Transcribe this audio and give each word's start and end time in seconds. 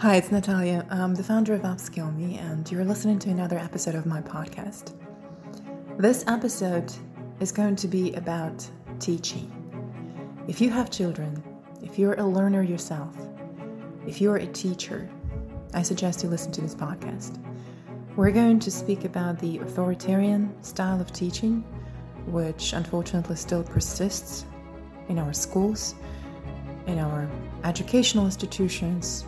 Hi, 0.00 0.16
it's 0.16 0.32
Natalia. 0.32 0.86
I'm 0.88 1.14
the 1.14 1.22
founder 1.22 1.52
of 1.52 1.60
Upskill 1.60 2.16
Me, 2.16 2.38
and 2.38 2.70
you're 2.72 2.86
listening 2.86 3.18
to 3.18 3.28
another 3.28 3.58
episode 3.58 3.94
of 3.94 4.06
my 4.06 4.22
podcast. 4.22 4.94
This 5.98 6.24
episode 6.26 6.90
is 7.38 7.52
going 7.52 7.76
to 7.76 7.86
be 7.86 8.14
about 8.14 8.66
teaching. 8.98 9.52
If 10.48 10.58
you 10.58 10.70
have 10.70 10.88
children, 10.90 11.44
if 11.82 11.98
you're 11.98 12.14
a 12.14 12.24
learner 12.24 12.62
yourself, 12.62 13.14
if 14.06 14.22
you're 14.22 14.36
a 14.36 14.46
teacher, 14.46 15.06
I 15.74 15.82
suggest 15.82 16.22
you 16.22 16.30
listen 16.30 16.50
to 16.52 16.62
this 16.62 16.74
podcast. 16.74 17.36
We're 18.16 18.30
going 18.30 18.58
to 18.60 18.70
speak 18.70 19.04
about 19.04 19.38
the 19.38 19.58
authoritarian 19.58 20.50
style 20.62 20.98
of 20.98 21.12
teaching, 21.12 21.62
which 22.24 22.72
unfortunately 22.72 23.36
still 23.36 23.64
persists 23.64 24.46
in 25.10 25.18
our 25.18 25.34
schools, 25.34 25.94
in 26.86 26.98
our 26.98 27.28
educational 27.64 28.24
institutions, 28.24 29.26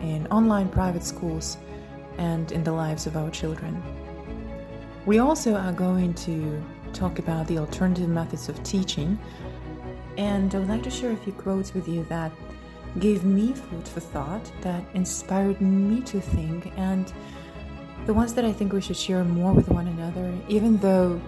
in 0.00 0.26
online 0.28 0.68
private 0.68 1.04
schools, 1.04 1.56
and 2.18 2.52
in 2.52 2.62
the 2.64 2.72
lives 2.72 3.06
of 3.06 3.16
our 3.16 3.30
children. 3.30 3.82
We 5.06 5.18
also 5.18 5.54
are 5.54 5.72
going 5.72 6.14
to 6.14 6.62
talk 6.92 7.18
about 7.18 7.46
the 7.46 7.58
alternative 7.58 8.08
methods 8.08 8.48
of 8.48 8.62
teaching, 8.62 9.18
and 10.18 10.54
I 10.54 10.58
would 10.58 10.68
like 10.68 10.82
to 10.82 10.90
share 10.90 11.12
a 11.12 11.16
few 11.16 11.32
quotes 11.32 11.72
with 11.72 11.88
you 11.88 12.04
that 12.10 12.32
gave 12.98 13.24
me 13.24 13.52
food 13.52 13.86
for 13.86 14.00
thought, 14.00 14.50
that 14.62 14.82
inspired 14.94 15.60
me 15.60 16.02
to 16.02 16.20
think, 16.20 16.72
and 16.76 17.12
the 18.06 18.14
ones 18.14 18.34
that 18.34 18.44
I 18.44 18.52
think 18.52 18.72
we 18.72 18.80
should 18.80 18.96
share 18.96 19.24
more 19.24 19.52
with 19.52 19.68
one 19.68 19.86
another, 19.86 20.32
even 20.48 20.76
though 20.78 21.20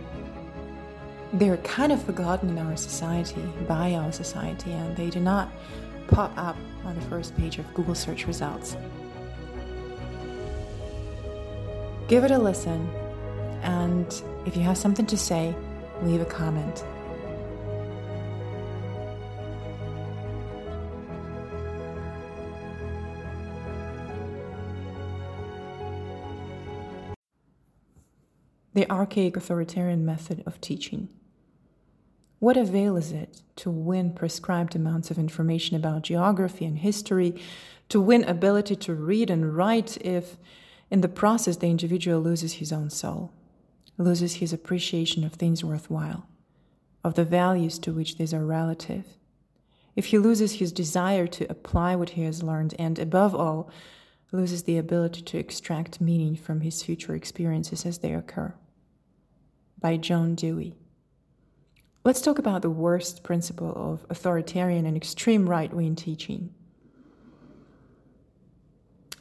they're 1.34 1.58
kind 1.58 1.92
of 1.92 2.02
forgotten 2.02 2.50
in 2.50 2.58
our 2.58 2.77
society, 2.77 3.42
by 3.66 3.94
our 3.94 4.12
society, 4.12 4.72
and 4.72 4.96
they 4.96 5.08
do 5.08 5.20
not 5.20 5.50
pop 6.09 6.33
up 6.37 6.56
on 6.84 6.95
the 6.95 7.01
first 7.02 7.37
page 7.37 7.59
of 7.59 7.74
Google 7.74 7.95
search 7.95 8.27
results. 8.27 8.77
Give 12.09 12.25
it 12.25 12.30
a 12.30 12.39
listen, 12.39 12.89
and 13.62 14.22
if 14.44 14.56
you 14.56 14.62
have 14.62 14.77
something 14.77 15.06
to 15.06 15.17
say, 15.17 15.55
leave 16.03 16.20
a 16.20 16.25
comment. 16.25 16.84
The 28.75 28.91
archaic 28.91 29.37
authoritarian 29.37 30.05
method 30.05 30.42
of 30.47 30.61
teaching. 30.61 31.09
What 32.42 32.56
avail 32.56 32.96
is 32.96 33.12
it 33.12 33.40
to 33.54 33.70
win 33.70 34.14
prescribed 34.14 34.74
amounts 34.74 35.12
of 35.12 35.16
information 35.16 35.76
about 35.76 36.02
geography 36.02 36.64
and 36.64 36.76
history, 36.76 37.40
to 37.88 38.00
win 38.00 38.24
ability 38.24 38.74
to 38.74 38.94
read 38.94 39.30
and 39.30 39.56
write 39.56 39.96
if, 40.00 40.38
in 40.90 41.02
the 41.02 41.08
process, 41.08 41.58
the 41.58 41.70
individual 41.70 42.20
loses 42.20 42.54
his 42.54 42.72
own 42.72 42.90
soul, 42.90 43.32
loses 43.96 44.34
his 44.34 44.52
appreciation 44.52 45.22
of 45.22 45.34
things 45.34 45.62
worthwhile, 45.62 46.26
of 47.04 47.14
the 47.14 47.24
values 47.24 47.78
to 47.78 47.92
which 47.92 48.18
these 48.18 48.34
are 48.34 48.44
relative? 48.44 49.04
If 49.94 50.06
he 50.06 50.18
loses 50.18 50.54
his 50.54 50.72
desire 50.72 51.28
to 51.28 51.48
apply 51.48 51.94
what 51.94 52.10
he 52.10 52.22
has 52.24 52.42
learned, 52.42 52.74
and 52.76 52.98
above 52.98 53.36
all, 53.36 53.70
loses 54.32 54.64
the 54.64 54.78
ability 54.78 55.22
to 55.22 55.38
extract 55.38 56.00
meaning 56.00 56.34
from 56.34 56.62
his 56.62 56.82
future 56.82 57.14
experiences 57.14 57.86
as 57.86 57.98
they 57.98 58.12
occur. 58.12 58.52
By 59.78 59.96
John 59.96 60.34
Dewey. 60.34 60.81
Let's 62.05 62.20
talk 62.20 62.41
about 62.41 62.62
the 62.62 62.70
worst 62.70 63.22
principle 63.22 63.72
of 63.77 64.05
authoritarian 64.11 64.86
and 64.86 64.97
extreme 64.97 65.48
right 65.48 65.72
wing 65.72 65.95
teaching. 65.95 66.53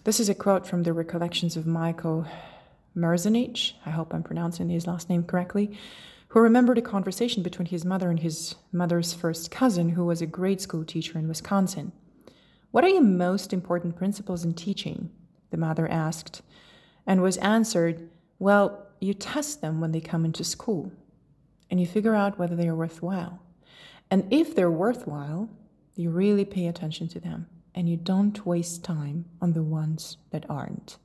This 0.03 0.19
is 0.19 0.29
a 0.29 0.33
quote 0.33 0.65
from 0.65 0.81
the 0.81 0.91
recollections 0.91 1.55
of 1.55 1.67
Michael 1.67 2.25
Merzenich, 2.97 3.73
I 3.85 3.91
hope 3.91 4.15
I'm 4.15 4.23
pronouncing 4.23 4.69
his 4.69 4.87
last 4.87 5.11
name 5.11 5.23
correctly, 5.23 5.77
who 6.29 6.39
remembered 6.39 6.79
a 6.79 6.81
conversation 6.81 7.43
between 7.43 7.67
his 7.67 7.85
mother 7.85 8.09
and 8.09 8.19
his 8.19 8.55
mother's 8.71 9.13
first 9.13 9.51
cousin, 9.51 9.89
who 9.89 10.05
was 10.05 10.23
a 10.23 10.25
grade 10.25 10.59
school 10.59 10.83
teacher 10.83 11.19
in 11.19 11.27
Wisconsin. 11.27 11.91
What 12.71 12.83
are 12.83 12.89
your 12.89 13.03
most 13.03 13.53
important 13.53 13.95
principles 13.95 14.43
in 14.43 14.55
teaching? 14.55 15.11
The 15.51 15.57
mother 15.57 15.87
asked, 15.87 16.41
and 17.05 17.21
was 17.21 17.37
answered, 17.37 18.09
Well, 18.39 18.87
you 18.99 19.13
test 19.13 19.61
them 19.61 19.81
when 19.81 19.91
they 19.91 20.01
come 20.01 20.25
into 20.25 20.43
school 20.43 20.91
and 21.71 21.79
you 21.79 21.87
figure 21.87 22.13
out 22.13 22.37
whether 22.37 22.55
they 22.55 22.67
are 22.67 22.75
worthwhile. 22.75 23.41
And 24.11 24.31
if 24.31 24.53
they're 24.53 24.69
worthwhile, 24.69 25.49
you 25.95 26.11
really 26.11 26.45
pay 26.45 26.67
attention 26.67 27.07
to 27.07 27.19
them 27.19 27.47
and 27.73 27.89
you 27.89 27.97
don't 27.97 28.45
waste 28.45 28.83
time 28.83 29.25
on 29.41 29.53
the 29.53 29.63
ones 29.63 30.17
that 30.31 30.45
aren't. 30.49 30.97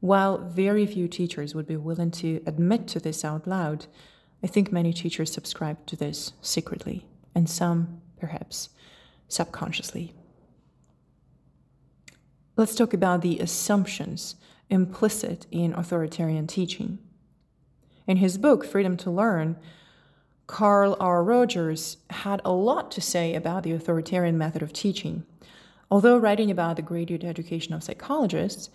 While 0.00 0.38
very 0.38 0.84
few 0.84 1.06
teachers 1.06 1.54
would 1.54 1.66
be 1.66 1.76
willing 1.76 2.10
to 2.12 2.42
admit 2.44 2.88
to 2.88 2.98
this 2.98 3.24
out 3.24 3.46
loud, 3.46 3.86
I 4.42 4.48
think 4.48 4.72
many 4.72 4.92
teachers 4.92 5.32
subscribe 5.32 5.86
to 5.86 5.94
this 5.94 6.32
secretly, 6.42 7.06
and 7.32 7.48
some, 7.48 8.00
perhaps, 8.18 8.70
subconsciously. 9.28 10.12
Let's 12.56 12.74
talk 12.74 12.92
about 12.92 13.22
the 13.22 13.38
assumptions 13.38 14.34
implicit 14.68 15.46
in 15.52 15.72
authoritarian 15.74 16.48
teaching. 16.48 16.98
In 18.06 18.16
his 18.16 18.38
book, 18.38 18.64
Freedom 18.64 18.96
to 18.98 19.10
Learn, 19.10 19.56
Carl 20.46 20.96
R. 20.98 21.22
Rogers 21.22 21.98
had 22.10 22.40
a 22.44 22.52
lot 22.52 22.90
to 22.92 23.00
say 23.00 23.34
about 23.34 23.62
the 23.62 23.72
authoritarian 23.72 24.36
method 24.36 24.62
of 24.62 24.72
teaching. 24.72 25.24
Although 25.90 26.18
writing 26.18 26.50
about 26.50 26.76
the 26.76 26.82
graduate 26.82 27.24
education 27.24 27.74
of 27.74 27.84
psychologists, 27.84 28.70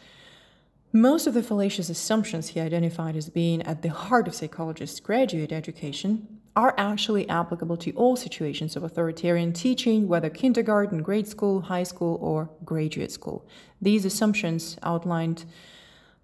most 0.94 1.28
of 1.28 1.34
the 1.34 1.44
fallacious 1.44 1.90
assumptions 1.90 2.50
he 2.50 2.60
identified 2.60 3.16
as 3.16 3.30
being 3.30 3.62
at 3.64 3.82
the 3.82 3.90
heart 3.90 4.28
of 4.28 4.36
psychologists' 4.36 5.00
graduate 5.02 5.52
education 5.52 6.40
are 6.56 6.74
actually 6.78 7.28
applicable 7.30 7.78
to 7.78 7.92
all 7.92 8.16
situations 8.16 8.76
of 8.76 8.84
authoritarian 8.84 9.52
teaching, 9.54 10.08
whether 10.08 10.30
kindergarten, 10.30 11.04
grade 11.04 11.28
school, 11.28 11.62
high 11.62 11.84
school, 11.84 12.18
or 12.22 12.50
graduate 12.64 13.12
school. 13.12 13.46
These 13.82 14.06
assumptions 14.06 14.78
outlined 14.82 15.46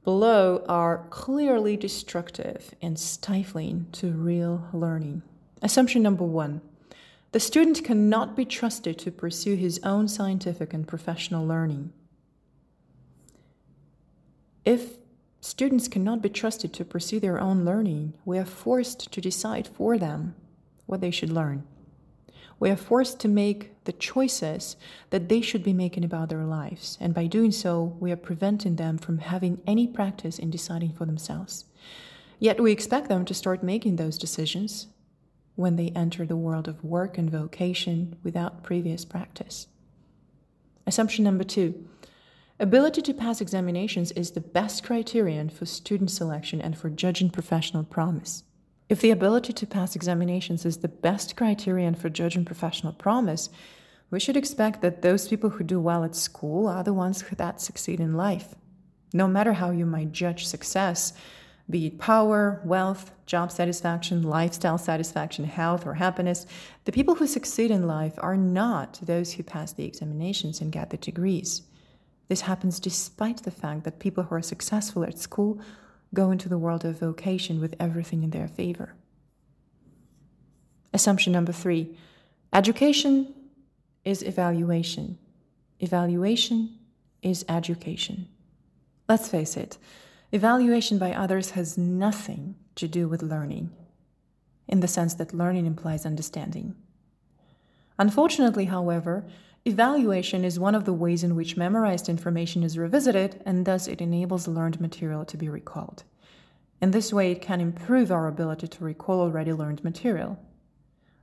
below 0.03 0.64
are 0.68 1.06
clearly 1.09 1.78
destructive 1.78 2.75
and 2.81 3.00
stifling 3.00 3.88
to 3.94 4.12
real 4.12 4.68
learning. 4.74 5.22
Assumption 5.62 6.02
number 6.02 6.25
one 6.25 6.62
the 7.34 7.40
student 7.40 7.84
cannot 7.84 8.36
be 8.36 8.46
trusted 8.46 9.00
to 9.00 9.12
pursue 9.12 9.56
his 9.56 9.80
own 9.84 10.08
scientific 10.08 10.72
and 10.72 10.88
professional 10.88 11.47
learning. 11.47 11.91
If 14.64 14.97
students 15.41 15.88
cannot 15.88 16.22
be 16.22 16.30
trusted 16.30 16.74
to 16.74 16.85
pursue 16.85 17.20
their 17.20 17.40
own 17.40 17.66
learning, 17.66 18.14
we 18.24 18.38
are 18.38 18.46
forced 18.46 19.12
to 19.12 19.20
decide 19.20 19.68
for 19.68 19.97
them 19.97 20.35
what 20.85 21.02
they 21.02 21.09
should 21.09 21.31
learn. 21.31 21.64
We 22.59 22.70
are 22.70 22.75
forced 22.75 23.20
to 23.22 23.28
make 23.28 23.72
the 23.86 23.94
choices 23.94 24.76
that 25.10 25.30
they 25.30 25.42
should 25.42 25.64
be 25.64 25.74
making 25.74 26.04
about 26.04 26.30
their 26.30 26.46
lives, 26.46 26.98
and 27.02 27.14
by 27.14 27.28
doing 27.28 27.52
so, 27.52 27.96
we 28.00 28.12
are 28.12 28.18
preventing 28.18 28.76
them 28.76 28.98
from 28.98 29.20
having 29.20 29.62
any 29.68 29.88
practice 29.88 30.40
in 30.40 30.50
deciding 30.50 30.94
for 30.94 31.06
themselves. 31.06 31.66
Yet 32.40 32.62
we 32.62 32.72
expect 32.72 33.10
them 33.10 33.26
to 33.26 33.34
start 33.34 33.64
making 33.64 33.96
those 33.96 34.18
decisions 34.18 34.88
when 35.56 35.76
they 35.76 35.90
enter 35.96 36.26
the 36.26 36.36
world 36.36 36.68
of 36.68 36.84
work 36.84 37.18
and 37.18 37.30
vocation 37.30 38.18
without 38.24 38.64
previous 38.64 39.06
practice. 39.06 39.68
Assumption 40.86 41.24
number 41.24 41.44
two 41.44 41.88
ability 42.60 43.02
to 43.02 43.14
pass 43.14 43.42
examinations 43.42 44.12
is 44.12 44.32
the 44.32 44.42
best 44.42 44.84
criterion 44.84 45.50
for 45.50 45.66
student 45.66 46.12
selection 46.12 46.62
and 46.62 46.78
for 46.78 46.90
judging 46.90 47.30
professional 47.30 47.84
promise. 47.84 48.44
If 48.90 49.02
the 49.02 49.12
ability 49.12 49.54
to 49.54 49.66
pass 49.66 49.96
examinations 49.96 50.66
is 50.66 50.78
the 50.78 50.88
best 50.88 51.36
criterion 51.36 51.96
for 51.96 52.10
judging 52.10 52.46
professional 52.46 52.94
promise, 52.94 53.50
we 54.12 54.20
should 54.20 54.38
expect 54.38 54.82
that 54.82 55.02
those 55.02 55.28
people 55.28 55.52
who 55.52 55.64
do 55.64 55.80
well 55.80 56.04
at 56.04 56.16
school 56.16 56.68
are 56.68 56.84
the 56.84 56.94
ones 56.94 57.24
that 57.36 57.62
succeed 57.62 58.00
in 58.00 58.16
life. 58.16 58.56
No 59.14 59.28
matter 59.28 59.53
how 59.53 59.72
you 59.72 59.85
might 59.85 60.12
judge 60.12 60.46
success, 60.46 61.14
be 61.70 61.88
it 61.88 61.97
power, 61.97 62.62
wealth, 62.66 63.12
job 63.26 63.52
satisfaction, 63.52 64.22
lifestyle 64.22 64.78
satisfaction, 64.78 65.46
health, 65.46 65.86
or 65.88 65.94
happiness, 65.94 66.46
the 66.86 66.91
people 66.91 67.16
who 67.16 67.26
succeed 67.26 67.72
in 67.72 67.88
life 67.88 68.14
are 68.18 68.36
not 68.36 69.00
those 69.02 69.34
who 69.34 69.44
pass 69.44 69.72
the 69.72 69.86
examinations 69.86 70.59
and 70.59 70.72
get 70.72 70.90
the 70.90 70.97
degrees. 70.97 71.62
This 72.28 72.41
happens 72.41 72.79
despite 72.79 73.44
the 73.44 73.52
fact 73.52 73.86
that 73.86 74.00
people 74.00 74.24
who 74.24 74.36
are 74.36 74.41
successful 74.41 75.03
at 75.03 75.18
school 75.18 75.62
go 76.14 76.32
into 76.32 76.48
the 76.48 76.58
world 76.58 76.86
of 76.86 77.00
vocation 77.00 77.60
with 77.60 77.76
everything 77.80 78.24
in 78.24 78.30
their 78.30 78.48
favor. 78.48 78.94
Assumption 80.94 81.34
number 81.34 81.52
three 81.52 81.98
education 82.52 83.34
is 84.06 84.22
evaluation, 84.22 85.18
evaluation 85.80 86.78
is 87.22 87.44
education. 87.50 88.28
Let's 89.10 89.28
face 89.28 89.58
it, 89.58 89.78
evaluation 90.32 90.98
by 90.98 91.14
others 91.14 91.52
has 91.52 91.78
nothing 91.78 92.56
to 92.76 92.88
do 92.88 93.08
with 93.08 93.24
learning, 93.24 93.72
in 94.68 94.82
the 94.82 94.88
sense 94.88 95.14
that 95.16 95.34
learning 95.34 95.66
implies 95.66 96.06
understanding. 96.06 96.76
Unfortunately, 97.98 98.66
however, 98.66 99.26
Evaluation 99.66 100.44
is 100.44 100.60
one 100.60 100.76
of 100.76 100.84
the 100.84 100.92
ways 100.92 101.24
in 101.24 101.38
which 101.38 101.56
memorized 101.56 102.10
information 102.10 102.64
is 102.64 102.78
revisited, 102.78 103.42
and 103.46 103.66
thus 103.66 103.88
it 103.88 104.02
enables 104.02 104.46
learned 104.46 104.82
material 104.82 105.24
to 105.24 105.38
be 105.38 105.48
recalled. 105.48 106.04
In 106.82 106.92
this 106.92 107.14
way, 107.14 107.32
it 107.32 107.42
can 107.42 107.62
improve 107.62 108.12
our 108.12 108.28
ability 108.28 108.68
to 108.68 108.84
recall 108.84 109.22
already 109.22 109.54
learned 109.54 109.82
material. 109.82 110.38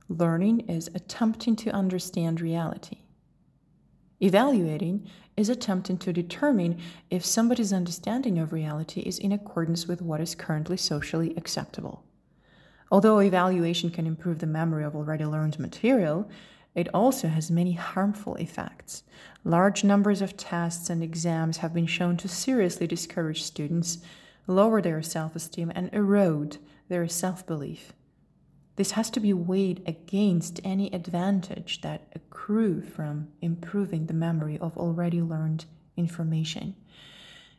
Learning 0.09 0.61
is 0.61 0.89
attempting 0.95 1.55
to 1.57 1.69
understand 1.69 2.41
reality. 2.41 3.01
Evaluating 4.19 5.07
is 5.37 5.47
attempting 5.47 5.99
to 5.99 6.11
determine 6.11 6.79
if 7.11 7.23
somebody's 7.23 7.71
understanding 7.71 8.39
of 8.39 8.51
reality 8.51 9.01
is 9.01 9.19
in 9.19 9.31
accordance 9.31 9.87
with 9.87 10.01
what 10.01 10.19
is 10.19 10.33
currently 10.33 10.77
socially 10.77 11.35
acceptable. 11.37 12.03
Although 12.91 13.19
evaluation 13.19 13.91
can 13.91 14.07
improve 14.07 14.39
the 14.39 14.47
memory 14.47 14.83
of 14.83 14.95
already 14.95 15.25
learned 15.25 15.59
material, 15.59 16.27
it 16.73 16.87
also 16.93 17.27
has 17.27 17.51
many 17.51 17.73
harmful 17.73 18.35
effects. 18.35 19.03
Large 19.43 19.83
numbers 19.83 20.21
of 20.21 20.37
tests 20.37 20.89
and 20.89 21.03
exams 21.03 21.57
have 21.57 21.73
been 21.73 21.85
shown 21.85 22.17
to 22.17 22.27
seriously 22.27 22.87
discourage 22.87 23.43
students, 23.43 23.97
lower 24.47 24.81
their 24.81 25.01
self 25.01 25.35
esteem, 25.35 25.71
and 25.75 25.89
erode 25.93 26.57
their 26.87 27.07
self 27.07 27.45
belief. 27.45 27.93
This 28.77 28.91
has 28.91 29.09
to 29.11 29.19
be 29.19 29.33
weighed 29.33 29.83
against 29.85 30.61
any 30.63 30.91
advantage 30.93 31.81
that 31.81 32.07
accrue 32.15 32.81
from 32.81 33.27
improving 33.41 34.05
the 34.05 34.13
memory 34.13 34.57
of 34.59 34.77
already 34.77 35.21
learned 35.21 35.65
information. 35.97 36.75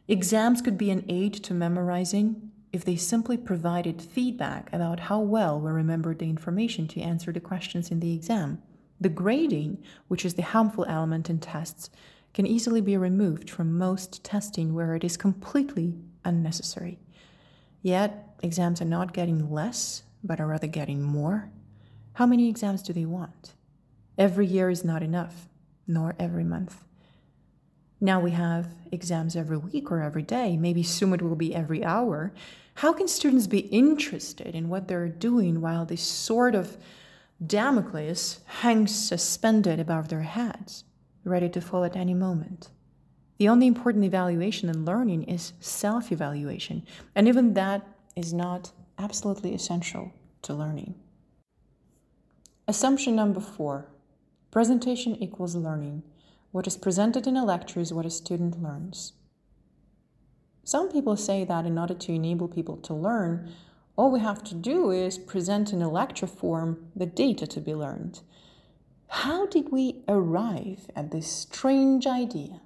Exams 0.08 0.62
could 0.62 0.78
be 0.78 0.90
an 0.90 1.04
aid 1.08 1.34
to 1.34 1.54
memorizing 1.54 2.50
if 2.72 2.84
they 2.84 2.96
simply 2.96 3.36
provided 3.36 4.00
feedback 4.00 4.72
about 4.72 5.00
how 5.00 5.20
well 5.20 5.60
we 5.60 5.70
remembered 5.70 6.18
the 6.18 6.30
information 6.30 6.88
to 6.88 7.00
answer 7.00 7.30
the 7.30 7.40
questions 7.40 7.90
in 7.90 8.00
the 8.00 8.14
exam. 8.14 8.62
The 9.02 9.08
grading, 9.08 9.82
which 10.06 10.24
is 10.24 10.34
the 10.34 10.42
harmful 10.42 10.84
element 10.84 11.28
in 11.28 11.40
tests, 11.40 11.90
can 12.32 12.46
easily 12.46 12.80
be 12.80 12.96
removed 12.96 13.50
from 13.50 13.76
most 13.76 14.22
testing 14.22 14.74
where 14.74 14.94
it 14.94 15.02
is 15.02 15.16
completely 15.16 15.98
unnecessary. 16.24 17.00
Yet, 17.82 18.36
exams 18.44 18.80
are 18.80 18.84
not 18.84 19.12
getting 19.12 19.50
less 19.50 20.04
but 20.22 20.40
are 20.40 20.46
rather 20.46 20.68
getting 20.68 21.02
more? 21.02 21.50
How 22.12 22.26
many 22.26 22.48
exams 22.48 22.80
do 22.80 22.92
they 22.92 23.04
want? 23.04 23.54
Every 24.16 24.46
year 24.46 24.70
is 24.70 24.84
not 24.84 25.02
enough, 25.02 25.48
nor 25.88 26.14
every 26.16 26.44
month. 26.44 26.84
Now 28.00 28.20
we 28.20 28.30
have 28.30 28.68
exams 28.92 29.34
every 29.34 29.56
week 29.56 29.90
or 29.90 30.00
every 30.00 30.22
day. 30.22 30.56
Maybe 30.56 30.84
soon 30.84 31.12
it 31.14 31.22
will 31.22 31.34
be 31.34 31.52
every 31.52 31.84
hour. 31.84 32.32
How 32.74 32.92
can 32.92 33.08
students 33.08 33.48
be 33.48 33.60
interested 33.60 34.54
in 34.54 34.68
what 34.68 34.86
they're 34.86 35.08
doing 35.08 35.60
while 35.60 35.84
this 35.84 36.02
sort 36.02 36.54
of 36.54 36.76
Damocles 37.44 38.40
hangs 38.60 38.94
suspended 38.94 39.80
above 39.80 40.08
their 40.08 40.22
heads, 40.22 40.84
ready 41.24 41.48
to 41.48 41.60
fall 41.60 41.82
at 41.82 41.96
any 41.96 42.14
moment? 42.14 42.70
The 43.38 43.48
only 43.48 43.66
important 43.66 44.04
evaluation 44.04 44.68
in 44.68 44.84
learning 44.84 45.24
is 45.24 45.52
self 45.58 46.12
evaluation, 46.12 46.86
and 47.16 47.26
even 47.26 47.54
that 47.54 47.86
is 48.14 48.32
not 48.32 48.70
absolutely 48.98 49.54
essential 49.54 50.12
to 50.42 50.54
learning. 50.54 50.94
Assumption 52.68 53.16
number 53.16 53.40
four 53.40 53.88
presentation 54.52 55.16
equals 55.16 55.56
learning. 55.56 56.02
What 56.52 56.66
is 56.66 56.76
presented 56.76 57.26
in 57.26 57.36
a 57.36 57.44
lecture 57.44 57.80
is 57.80 57.92
what 57.92 58.06
a 58.06 58.10
student 58.10 58.62
learns. 58.62 59.14
Some 60.62 60.92
people 60.92 61.16
say 61.16 61.44
that 61.44 61.66
in 61.66 61.78
order 61.78 61.94
to 61.94 62.12
enable 62.12 62.46
people 62.46 62.76
to 62.76 62.94
learn, 62.94 63.50
all 64.02 64.10
we 64.10 64.18
have 64.18 64.42
to 64.42 64.56
do 64.56 64.90
is 64.90 65.16
present 65.16 65.72
in 65.72 65.80
a 65.80 65.88
lecture 65.88 66.26
form 66.26 66.90
the 66.96 67.06
data 67.06 67.46
to 67.46 67.60
be 67.60 67.72
learned. 67.72 68.18
How 69.06 69.46
did 69.46 69.70
we 69.70 70.02
arrive 70.08 70.90
at 70.96 71.12
this 71.12 71.30
strange 71.30 72.04
idea? 72.04 72.62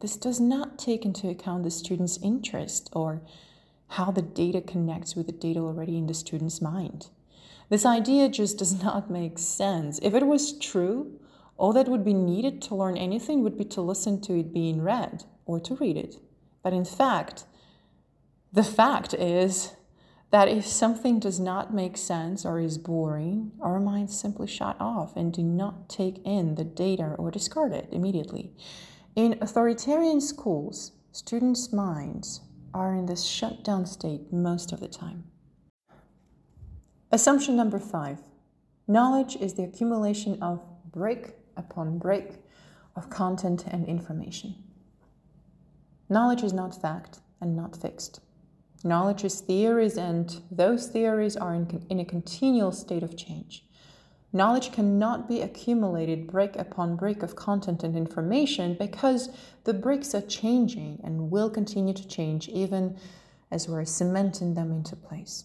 This 0.00 0.16
does 0.16 0.38
not 0.38 0.78
take 0.78 1.04
into 1.04 1.28
account 1.28 1.64
the 1.64 1.72
student's 1.72 2.22
interest 2.22 2.88
or 2.92 3.20
how 3.88 4.12
the 4.12 4.22
data 4.22 4.60
connects 4.60 5.16
with 5.16 5.26
the 5.26 5.32
data 5.32 5.58
already 5.58 5.98
in 5.98 6.06
the 6.06 6.14
student's 6.14 6.62
mind. 6.62 7.08
This 7.68 7.84
idea 7.84 8.28
just 8.28 8.58
does 8.58 8.80
not 8.84 9.10
make 9.10 9.40
sense. 9.40 9.98
If 10.04 10.14
it 10.14 10.24
was 10.24 10.56
true, 10.56 11.18
all 11.56 11.72
that 11.72 11.88
would 11.88 12.04
be 12.04 12.14
needed 12.14 12.62
to 12.62 12.76
learn 12.76 12.96
anything 12.96 13.42
would 13.42 13.58
be 13.58 13.64
to 13.64 13.80
listen 13.80 14.20
to 14.20 14.38
it 14.38 14.54
being 14.54 14.82
read 14.82 15.24
or 15.46 15.58
to 15.58 15.74
read 15.74 15.96
it. 15.96 16.18
But 16.62 16.74
in 16.74 16.84
fact, 16.84 17.42
the 18.52 18.62
fact 18.62 19.14
is 19.14 19.72
that 20.30 20.48
if 20.48 20.64
something 20.64 21.18
does 21.18 21.40
not 21.40 21.74
make 21.74 21.96
sense 21.96 22.44
or 22.44 22.60
is 22.60 22.78
boring, 22.78 23.50
our 23.60 23.80
minds 23.80 24.18
simply 24.18 24.46
shut 24.46 24.76
off 24.78 25.16
and 25.16 25.32
do 25.32 25.42
not 25.42 25.88
take 25.88 26.20
in 26.24 26.54
the 26.54 26.64
data 26.64 27.14
or 27.18 27.30
discard 27.30 27.72
it 27.72 27.88
immediately. 27.90 28.52
In 29.16 29.36
authoritarian 29.40 30.20
schools, 30.20 30.92
students' 31.10 31.72
minds 31.72 32.42
are 32.72 32.94
in 32.94 33.06
this 33.06 33.24
shutdown 33.24 33.86
state 33.86 34.32
most 34.32 34.72
of 34.72 34.78
the 34.78 34.88
time. 34.88 35.24
Assumption 37.10 37.56
number 37.56 37.80
five 37.80 38.20
knowledge 38.86 39.36
is 39.36 39.54
the 39.54 39.64
accumulation 39.64 40.40
of 40.42 40.62
brick 40.92 41.36
upon 41.56 41.98
brick 41.98 42.44
of 42.94 43.10
content 43.10 43.64
and 43.66 43.86
information. 43.86 44.54
Knowledge 46.08 46.42
is 46.42 46.52
not 46.52 46.80
fact 46.80 47.20
and 47.40 47.56
not 47.56 47.76
fixed. 47.76 48.20
Knowledge 48.82 49.24
is 49.24 49.40
theories, 49.40 49.98
and 49.98 50.40
those 50.50 50.86
theories 50.86 51.36
are 51.36 51.54
in, 51.54 51.84
in 51.90 52.00
a 52.00 52.04
continual 52.04 52.72
state 52.72 53.02
of 53.02 53.16
change. 53.16 53.64
Knowledge 54.32 54.72
cannot 54.72 55.28
be 55.28 55.42
accumulated 55.42 56.26
brick 56.26 56.56
upon 56.56 56.96
brick 56.96 57.22
of 57.22 57.34
content 57.34 57.82
and 57.82 57.96
information 57.96 58.76
because 58.78 59.28
the 59.64 59.74
bricks 59.74 60.14
are 60.14 60.22
changing 60.22 61.00
and 61.02 61.30
will 61.30 61.50
continue 61.50 61.92
to 61.92 62.06
change 62.06 62.48
even 62.48 62.96
as 63.50 63.68
we're 63.68 63.84
cementing 63.84 64.54
them 64.54 64.70
into 64.70 64.94
place. 64.94 65.44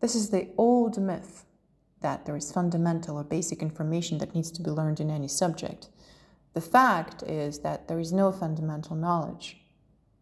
This 0.00 0.16
is 0.16 0.30
the 0.30 0.48
old 0.58 1.00
myth 1.00 1.44
that 2.00 2.26
there 2.26 2.36
is 2.36 2.50
fundamental 2.50 3.16
or 3.16 3.22
basic 3.22 3.62
information 3.62 4.18
that 4.18 4.34
needs 4.34 4.50
to 4.50 4.62
be 4.62 4.70
learned 4.70 4.98
in 4.98 5.08
any 5.08 5.28
subject. 5.28 5.88
The 6.54 6.60
fact 6.60 7.22
is 7.22 7.60
that 7.60 7.86
there 7.86 8.00
is 8.00 8.12
no 8.12 8.32
fundamental 8.32 8.96
knowledge. 8.96 9.61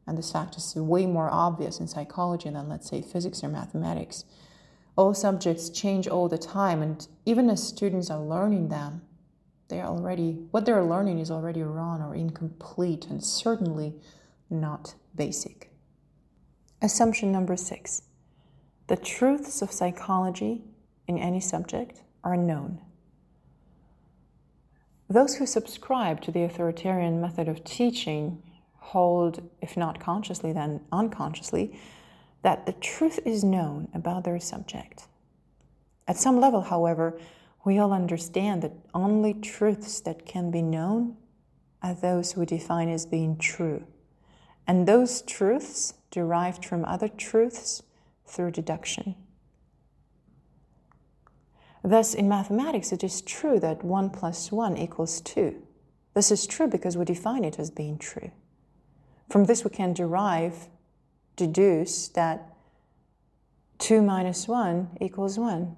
And 0.06 0.19
this 0.19 0.32
fact 0.32 0.56
is 0.56 0.75
way 0.75 1.06
more 1.06 1.31
obvious 1.31 1.81
in 1.81 1.87
psychology 1.87 2.50
than, 2.50 2.69
let's 2.69 2.88
say, 2.88 3.02
physics 3.02 3.44
or 3.44 3.49
mathematics. 3.49 4.25
All 4.97 5.14
subjects 5.14 5.70
change 5.70 6.08
all 6.08 6.29
the 6.29 6.38
time 6.38 6.82
and 6.82 7.06
even 7.25 7.49
as 7.49 7.67
students 7.67 8.11
are 8.11 8.20
learning 8.20 8.69
them 8.69 9.02
they 9.70 9.81
are 9.81 9.88
already 9.88 10.32
what 10.50 10.67
they're 10.67 10.85
learning 10.85 11.20
is 11.20 11.31
already 11.31 11.62
wrong 11.62 12.02
or 12.02 12.14
incomplete 12.14 13.06
and 13.06 13.25
certainly 13.25 13.94
not 14.50 14.95
basic. 15.14 15.71
Assumption 16.83 17.33
number 17.33 17.57
6 17.57 18.02
the 18.88 18.97
truths 18.97 19.62
of 19.62 19.71
psychology 19.71 20.62
in 21.07 21.16
any 21.16 21.38
subject 21.38 22.02
are 22.25 22.37
known. 22.37 22.80
Those 25.09 25.37
who 25.37 25.47
subscribe 25.47 26.21
to 26.23 26.33
the 26.33 26.42
authoritarian 26.42 27.21
method 27.21 27.47
of 27.49 27.62
teaching 27.62 28.42
hold 28.81 29.49
if 29.61 29.77
not 29.77 30.01
consciously 30.01 30.53
then 30.53 30.81
unconsciously 30.91 31.79
that 32.43 32.67
the 32.67 32.73
truth 32.73 33.21
is 33.25 33.45
known 33.45 33.89
about 33.95 34.25
their 34.25 34.41
subject. 34.41 35.07
At 36.09 36.17
some 36.17 36.41
level, 36.41 36.63
however, 36.63 37.21
we 37.65 37.79
all 37.79 37.93
understand 37.93 38.63
that 38.63 38.73
only 38.95 39.35
truths 39.35 40.01
that 40.01 40.25
can 40.25 40.51
be 40.51 40.63
known 40.63 41.17
are 41.83 41.95
those 41.95 42.37
we 42.37 42.47
define 42.47 42.89
as 42.89 43.07
being 43.07 43.37
true. 43.37 43.85
And 44.67 44.87
those 44.87 45.23
truths 45.23 45.95
derived 46.11 46.65
from 46.65 46.85
other 46.85 47.09
truths 47.09 47.83
through 48.27 48.53
deduction. 48.53 49.15
Thus, 51.83 52.15
in 52.15 52.29
mathematics, 52.29 52.93
it 52.93 53.03
is 53.03 53.23
true 53.23 53.59
that 53.61 53.85
1 53.85 54.11
plus 54.11 54.53
1 54.53 54.77
equals 54.77 55.21
2. 55.23 55.63
This 56.15 56.31
is 56.31 56.47
true 56.47 56.67
because 56.67 56.97
we 56.97 57.05
define 57.05 57.45
it 57.45 57.59
as 57.59 57.71
being 57.71 57.99
true. 57.99 58.31
From 59.31 59.45
this, 59.45 59.65
we 59.65 59.71
can 59.71 59.93
derive 59.93 60.69
deduce 61.37 62.09
that 62.09 62.53
2 63.79 64.03
minus 64.03 64.47
1 64.47 64.99
equals 65.01 65.39
1. 65.39 65.77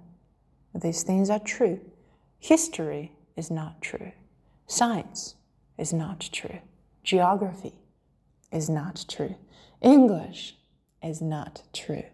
These 0.75 1.03
things 1.03 1.31
are 1.31 1.39
true. 1.39 1.81
History 2.39 3.13
is 3.37 3.51
not 3.51 3.81
true. 3.81 4.13
Science 4.67 5.37
is 5.79 5.93
not 5.93 6.29
true. 6.33 6.59
Geography 7.05 7.75
is 8.51 8.71
not 8.71 9.05
true. 9.09 9.37
English 9.83 10.57
is 11.03 11.21
not 11.21 11.63
true. 11.73 12.05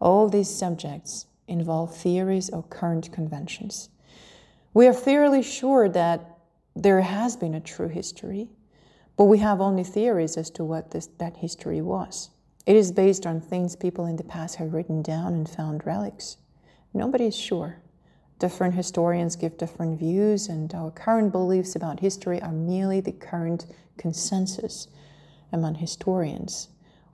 All 0.00 0.28
these 0.28 0.50
subjects 0.50 1.26
involve 1.46 1.96
theories 1.96 2.50
or 2.50 2.64
current 2.64 3.12
conventions. 3.12 3.90
We 4.74 4.88
are 4.88 4.92
fairly 4.92 5.42
sure 5.42 5.88
that 5.88 6.36
there 6.74 7.00
has 7.00 7.36
been 7.36 7.54
a 7.54 7.60
true 7.60 7.88
history, 7.88 8.48
but 9.16 9.24
we 9.24 9.38
have 9.38 9.60
only 9.60 9.84
theories 9.84 10.36
as 10.36 10.50
to 10.50 10.64
what 10.64 10.90
this, 10.90 11.06
that 11.18 11.36
history 11.36 11.80
was. 11.80 12.30
It 12.66 12.76
is 12.76 12.92
based 12.92 13.26
on 13.26 13.40
things 13.40 13.76
people 13.76 14.06
in 14.06 14.16
the 14.16 14.24
past 14.24 14.56
have 14.56 14.72
written 14.72 15.02
down 15.02 15.34
and 15.34 15.48
found 15.48 15.86
relics. 15.86 16.38
Nobody 16.92 17.26
is 17.26 17.36
sure. 17.36 17.80
Different 18.38 18.74
historians 18.74 19.36
give 19.36 19.58
different 19.58 19.98
views, 19.98 20.48
and 20.48 20.74
our 20.74 20.90
current 20.90 21.30
beliefs 21.30 21.76
about 21.76 22.00
history 22.00 22.42
are 22.42 22.52
merely 22.52 23.00
the 23.00 23.12
current 23.12 23.66
consensus 23.96 24.88
among 25.52 25.76
historians 25.76 26.68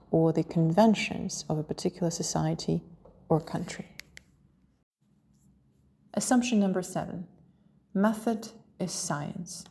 or 0.09 0.33
the 0.33 0.43
conventions 0.43 1.45
of 1.47 1.57
a 1.57 1.63
particular 1.63 2.09
society 2.09 2.81
or 3.29 3.39
country. 3.39 3.87
Assumption 6.13 6.59
number 6.59 6.81
seven 6.81 7.27
method 7.93 8.49
is 8.79 8.91
science. 8.91 9.65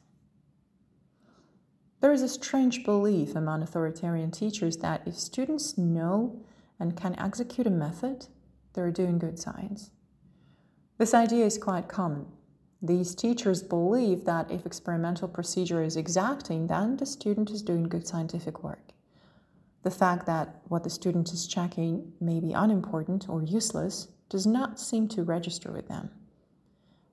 There 2.00 2.12
is 2.12 2.23
a 2.23 2.28
strange 2.28 2.85
belief 2.85 3.37
among 3.37 3.62
authoritarian 3.62 4.30
teachers 4.30 4.78
that 4.78 5.02
if 5.07 5.16
students 5.16 5.76
know 5.76 6.42
and 6.78 6.97
can 6.97 7.19
execute 7.19 7.66
a 7.66 7.71
method, 7.71 8.26
they're 8.73 8.90
doing 8.90 9.19
good 9.19 9.38
science. 9.38 9.90
This 10.97 11.12
idea 11.12 11.45
is 11.45 11.59
quite 11.59 11.88
common. 11.88 12.26
These 12.80 13.14
teachers 13.14 13.62
believe 13.62 14.25
that 14.25 14.50
if 14.50 14.64
experimental 14.64 15.28
procedure 15.28 15.83
is 15.83 15.97
exacting, 15.97 16.69
then 16.69 16.97
the 16.97 17.04
student 17.04 17.50
is 17.50 17.62
doing 17.62 17.85
good 17.85 18.07
scientific 18.07 18.62
work. 18.64 18.92
The 19.83 19.90
fact 19.90 20.25
that 20.26 20.62
what 20.69 20.85
the 20.85 20.90
student 20.90 21.33
is 21.33 21.47
checking 21.47 22.12
may 22.21 22.40
be 22.40 22.52
unimportant 22.52 23.28
or 23.28 23.42
useless 23.42 24.09
does 24.30 24.47
not 24.47 24.80
seem 24.80 25.09
to 25.09 25.23
register 25.23 25.71
with 25.71 25.88
them. 25.88 26.11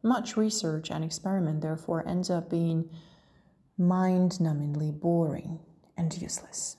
Much 0.04 0.38
research 0.38 0.92
and 0.92 1.04
experiment, 1.04 1.62
therefore, 1.62 2.08
ends 2.08 2.30
up 2.30 2.50
being 2.50 2.90
mind 3.78 4.34
numbingly 4.34 4.92
boring 4.92 5.60
and 5.96 6.20
useless. 6.20 6.78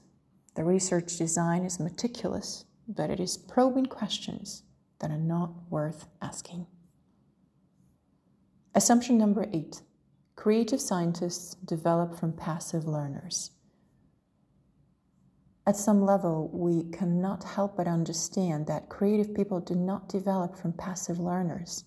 The 0.54 0.64
research 0.64 1.16
design 1.16 1.64
is 1.64 1.78
meticulous, 1.78 2.64
but 2.88 3.10
it 3.10 3.20
is 3.20 3.36
probing 3.36 3.86
questions 3.86 4.64
that 4.98 5.10
are 5.10 5.18
not 5.18 5.52
worth 5.70 6.06
asking. 6.20 6.66
Assumption 8.74 9.18
number 9.18 9.46
eight 9.52 9.82
creative 10.34 10.80
scientists 10.80 11.56
develop 11.64 12.16
from 12.18 12.32
passive 12.32 12.86
learners. 12.86 13.50
At 15.66 15.76
some 15.76 16.00
level, 16.00 16.48
we 16.52 16.84
cannot 16.90 17.44
help 17.44 17.76
but 17.76 17.88
understand 17.88 18.66
that 18.68 18.88
creative 18.88 19.34
people 19.34 19.60
do 19.60 19.74
not 19.74 20.08
develop 20.08 20.56
from 20.56 20.72
passive 20.72 21.18
learners. 21.18 21.84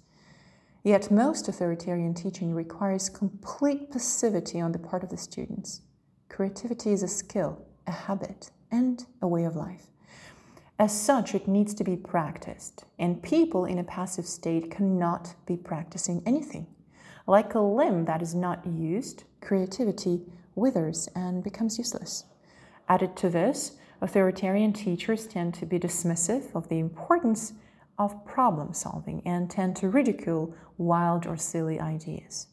Yet 0.83 1.11
most 1.11 1.47
authoritarian 1.47 2.13
teaching 2.13 2.53
requires 2.55 3.09
complete 3.09 3.91
passivity 3.91 4.59
on 4.59 4.71
the 4.71 4.79
part 4.79 5.03
of 5.03 5.09
the 5.09 5.17
students. 5.17 5.81
Creativity 6.27 6.91
is 6.91 7.03
a 7.03 7.07
skill, 7.07 7.65
a 7.85 7.91
habit, 7.91 8.49
and 8.71 9.05
a 9.21 9.27
way 9.27 9.43
of 9.43 9.55
life. 9.55 9.87
As 10.79 10.99
such, 10.99 11.35
it 11.35 11.47
needs 11.47 11.75
to 11.75 11.83
be 11.83 11.95
practiced, 11.95 12.85
and 12.97 13.21
people 13.21 13.65
in 13.65 13.77
a 13.77 13.83
passive 13.83 14.25
state 14.25 14.71
cannot 14.71 15.35
be 15.45 15.55
practicing 15.55 16.23
anything. 16.25 16.65
Like 17.27 17.53
a 17.53 17.59
limb 17.59 18.05
that 18.05 18.23
is 18.23 18.33
not 18.33 18.65
used, 18.65 19.25
creativity 19.41 20.21
withers 20.55 21.07
and 21.15 21.43
becomes 21.43 21.77
useless. 21.77 22.25
Added 22.89 23.15
to 23.17 23.29
this, 23.29 23.73
authoritarian 24.01 24.73
teachers 24.73 25.27
tend 25.27 25.53
to 25.53 25.67
be 25.67 25.77
dismissive 25.77 26.55
of 26.55 26.67
the 26.69 26.79
importance 26.79 27.53
of 27.97 28.25
problem 28.25 28.73
solving 28.73 29.21
and 29.25 29.49
tend 29.49 29.75
to 29.77 29.89
ridicule 29.89 30.55
wild 30.77 31.25
or 31.25 31.37
silly 31.37 31.79
ideas. 31.79 32.47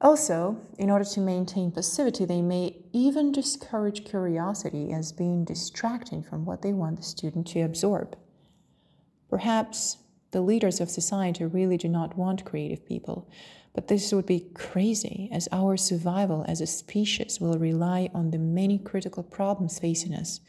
Also, 0.00 0.58
in 0.78 0.88
order 0.88 1.04
to 1.04 1.20
maintain 1.20 1.70
passivity, 1.70 2.24
they 2.24 2.40
may 2.40 2.74
even 2.92 3.32
discourage 3.32 4.04
curiosity 4.04 4.92
as 4.92 5.12
being 5.12 5.44
distracting 5.44 6.22
from 6.22 6.46
what 6.46 6.62
they 6.62 6.72
want 6.72 6.96
the 6.96 7.02
student 7.02 7.46
to 7.46 7.60
absorb. 7.60 8.16
Perhaps 9.28 9.98
the 10.30 10.40
leaders 10.40 10.80
of 10.80 10.88
society 10.88 11.44
really 11.44 11.76
do 11.76 11.88
not 11.88 12.16
want 12.16 12.46
creative 12.46 12.86
people, 12.86 13.28
but 13.74 13.88
this 13.88 14.12
would 14.12 14.26
be 14.26 14.48
crazy 14.54 15.28
as 15.30 15.48
our 15.52 15.76
survival 15.76 16.44
as 16.48 16.60
a 16.60 16.66
species 16.66 17.38
will 17.38 17.58
rely 17.58 18.08
on 18.14 18.30
the 18.30 18.38
many 18.38 18.78
critical 18.78 19.22
problems 19.22 19.78
facing 19.78 20.14
us 20.14 20.40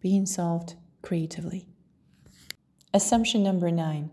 being 0.00 0.24
solved 0.24 0.74
creatively. 1.02 1.69
Assumption 2.92 3.42
number 3.42 3.70
nine 3.70 4.10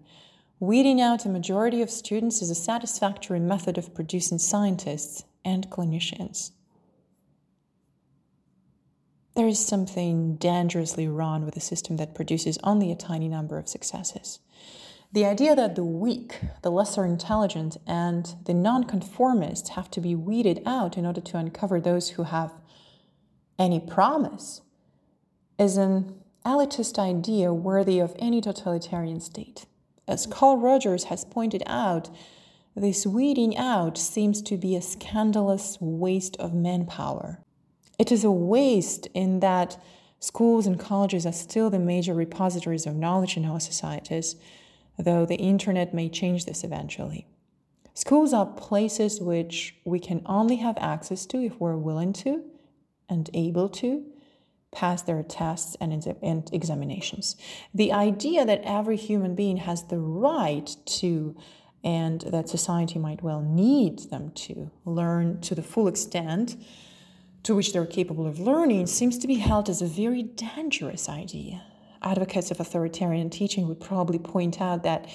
weeding 0.60 1.00
out 1.00 1.25
a 1.25 1.29
majority 1.29 1.81
of 1.81 1.89
students 1.89 2.41
is 2.41 2.50
a 2.50 2.55
satisfactory 2.55 3.39
method 3.39 3.77
of 3.77 3.93
producing 3.93 4.39
scientists 4.39 5.24
and 5.46 5.69
clinicians. 5.69 6.51
There 9.36 9.48
is 9.48 9.63
something 9.63 10.36
dangerously 10.36 11.07
wrong 11.07 11.46
with 11.46 11.55
a 11.55 11.60
system 11.60 11.98
that 11.98 12.15
produces 12.15 12.57
only 12.63 12.91
a 12.91 12.96
tiny 12.96 13.27
number 13.27 13.60
of 13.60 13.69
successes. 13.69 14.39
The 15.12 15.25
idea 15.25 15.55
that 15.55 15.75
the 15.75 15.86
weak, 15.86 16.39
the 16.63 16.72
lesser 16.72 17.05
intelligent, 17.05 17.77
and 17.86 18.36
the 18.46 18.53
nonconformists 18.53 19.69
have 19.69 19.91
to 19.91 20.01
be 20.01 20.15
weeded 20.15 20.62
out 20.65 20.98
in 20.98 21.05
order 21.05 21.22
to 21.22 21.38
uncover 21.38 21.79
those 21.79 22.10
who 22.10 22.24
have 22.24 22.51
any 23.60 23.79
promise 23.79 24.62
is 25.60 25.77
an 25.77 26.15
elitist 26.46 26.98
idea 26.98 27.53
worthy 27.53 28.00
of 28.00 28.15
any 28.20 28.41
totalitarian 28.41 29.20
state. 29.20 29.65
As 30.08 30.25
Carl 30.25 30.58
Rogers 30.58 31.06
has 31.06 31.25
pointed 31.25 31.63
out, 31.65 32.10
this 32.75 33.06
weeding 33.06 33.58
out 33.58 33.98
seems 33.98 34.41
to 34.44 34.56
be 34.56 34.75
a 34.75 34.82
scandalous 34.82 35.77
waste 35.82 36.38
of 36.38 36.53
manpower. 36.53 37.39
It 37.98 38.12
is 38.12 38.24
a 38.24 38.32
waste 38.32 39.08
in 39.13 39.39
that 39.39 39.82
schools 40.20 40.67
and 40.67 40.79
colleges 40.79 41.25
are 41.25 41.34
still 41.34 41.70
the 41.70 41.79
major 41.79 42.13
repositories 42.13 42.86
of 42.86 42.96
knowledge 42.96 43.36
in 43.36 43.46
our 43.46 43.60
societies, 43.60 44.36
though 44.98 45.25
the 45.25 45.36
internet 45.36 45.94
may 45.94 46.08
change 46.08 46.46
this 46.46 46.63
eventually. 46.63 47.27
Schools 47.94 48.32
are 48.32 48.46
places 48.46 49.20
which 49.20 49.75
we 49.84 50.00
can 50.00 50.22
only 50.27 50.58
have 50.58 50.77
access 50.79 51.25
to 51.25 51.44
if 51.44 51.60
we're 51.60 51.75
willing 51.75 52.13
to 52.13 52.44
and 53.10 53.29
able 53.34 53.70
to, 53.70 54.06
pass 54.71 55.01
their 55.01 55.24
tests 55.24 55.75
and, 55.79 56.50
examinations. 56.51 57.36
The 57.74 57.93
idea 57.93 58.45
that 58.45 58.62
every 58.63 58.97
human 58.97 59.36
being 59.36 59.57
has 59.57 59.86
the 59.86 60.00
right 60.00 60.75
to 61.00 61.36
and 61.83 62.21
that 62.21 62.50
society 62.50 63.00
might 63.00 63.24
well 63.24 63.41
need 63.41 64.09
them 64.09 64.31
to 64.31 64.71
learn 64.83 65.39
to 65.41 65.55
the 65.55 65.62
full 65.62 65.88
extent 65.88 66.57
to 67.43 67.55
which 67.55 67.71
they're 67.71 67.86
capable 67.86 68.27
of 68.27 68.39
learning 68.39 68.88
seems 68.88 69.17
to 69.19 69.27
be 69.27 69.36
held 69.36 69.69
as 69.69 69.81
a 69.81 69.88
very 69.88 70.24
dangerous 70.24 71.07
idea. 71.07 71.63
Advocates 72.01 72.51
of 72.51 72.59
authoritarian 72.59 73.29
teaching 73.29 73.67
would 73.67 73.79
probably 73.79 74.19
point 74.19 74.59
out 74.59 74.83
that 74.83 75.07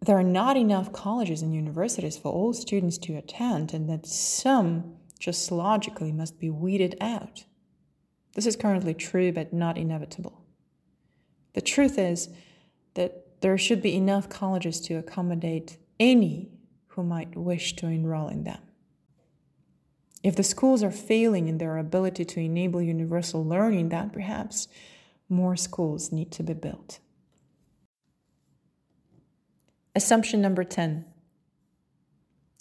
there 0.00 0.18
are 0.18 0.24
not 0.24 0.56
enough 0.56 0.92
colleges 0.92 1.42
and 1.42 1.54
universities 1.54 2.18
for 2.18 2.32
all 2.32 2.52
students 2.52 2.98
to 2.98 3.16
attend, 3.16 3.72
and 3.72 3.88
that 3.88 4.06
some 4.06 4.96
just 5.18 5.50
logically 5.50 6.12
must 6.12 6.38
be 6.38 6.50
weeded 6.50 6.96
out. 7.00 7.44
This 8.36 8.44
is 8.44 8.54
currently 8.54 8.92
true, 8.92 9.32
but 9.32 9.54
not 9.54 9.78
inevitable. 9.78 10.42
The 11.54 11.62
truth 11.62 11.98
is 11.98 12.28
that 12.92 13.40
there 13.40 13.56
should 13.56 13.80
be 13.80 13.94
enough 13.94 14.28
colleges 14.28 14.78
to 14.82 14.96
accommodate 14.96 15.78
any 15.98 16.50
who 16.88 17.02
might 17.02 17.34
wish 17.34 17.74
to 17.76 17.86
enroll 17.86 18.28
in 18.28 18.44
them. 18.44 18.58
If 20.22 20.36
the 20.36 20.42
schools 20.42 20.82
are 20.82 20.90
failing 20.90 21.48
in 21.48 21.56
their 21.56 21.78
ability 21.78 22.26
to 22.26 22.40
enable 22.40 22.82
universal 22.82 23.42
learning, 23.42 23.88
then 23.88 24.10
perhaps 24.10 24.68
more 25.30 25.56
schools 25.56 26.12
need 26.12 26.30
to 26.32 26.42
be 26.42 26.52
built. 26.52 26.98
Assumption 29.94 30.42
number 30.42 30.62
10 30.62 31.06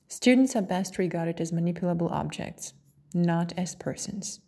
Students 0.07 0.55
are 0.55 0.61
best 0.61 0.97
regarded 0.97 1.41
as 1.41 1.51
manipulable 1.51 2.09
objects, 2.09 2.73
not 3.13 3.51
as 3.57 3.75
persons. 3.75 4.39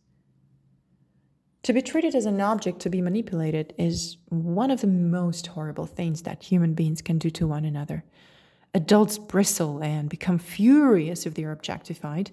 To 1.64 1.74
be 1.74 1.82
treated 1.82 2.16
as 2.16 2.26
an 2.26 2.40
object 2.40 2.80
to 2.82 2.90
be 2.90 3.02
manipulated 3.02 3.74
is 3.78 4.18
one 4.30 4.72
of 4.72 4.82
the 4.82 4.88
most 4.88 5.48
horrible 5.48 5.86
things 5.86 6.22
that 6.22 6.44
human 6.44 6.74
beings 6.74 7.02
can 7.02 7.18
do 7.18 7.30
to 7.32 7.48
one 7.48 7.66
another. 7.66 8.04
Adults 8.74 9.18
bristle 9.18 9.84
and 9.84 10.10
become 10.10 10.38
furious 10.38 11.26
if 11.26 11.34
they 11.34 11.44
are 11.44 11.52
objectified, 11.52 12.32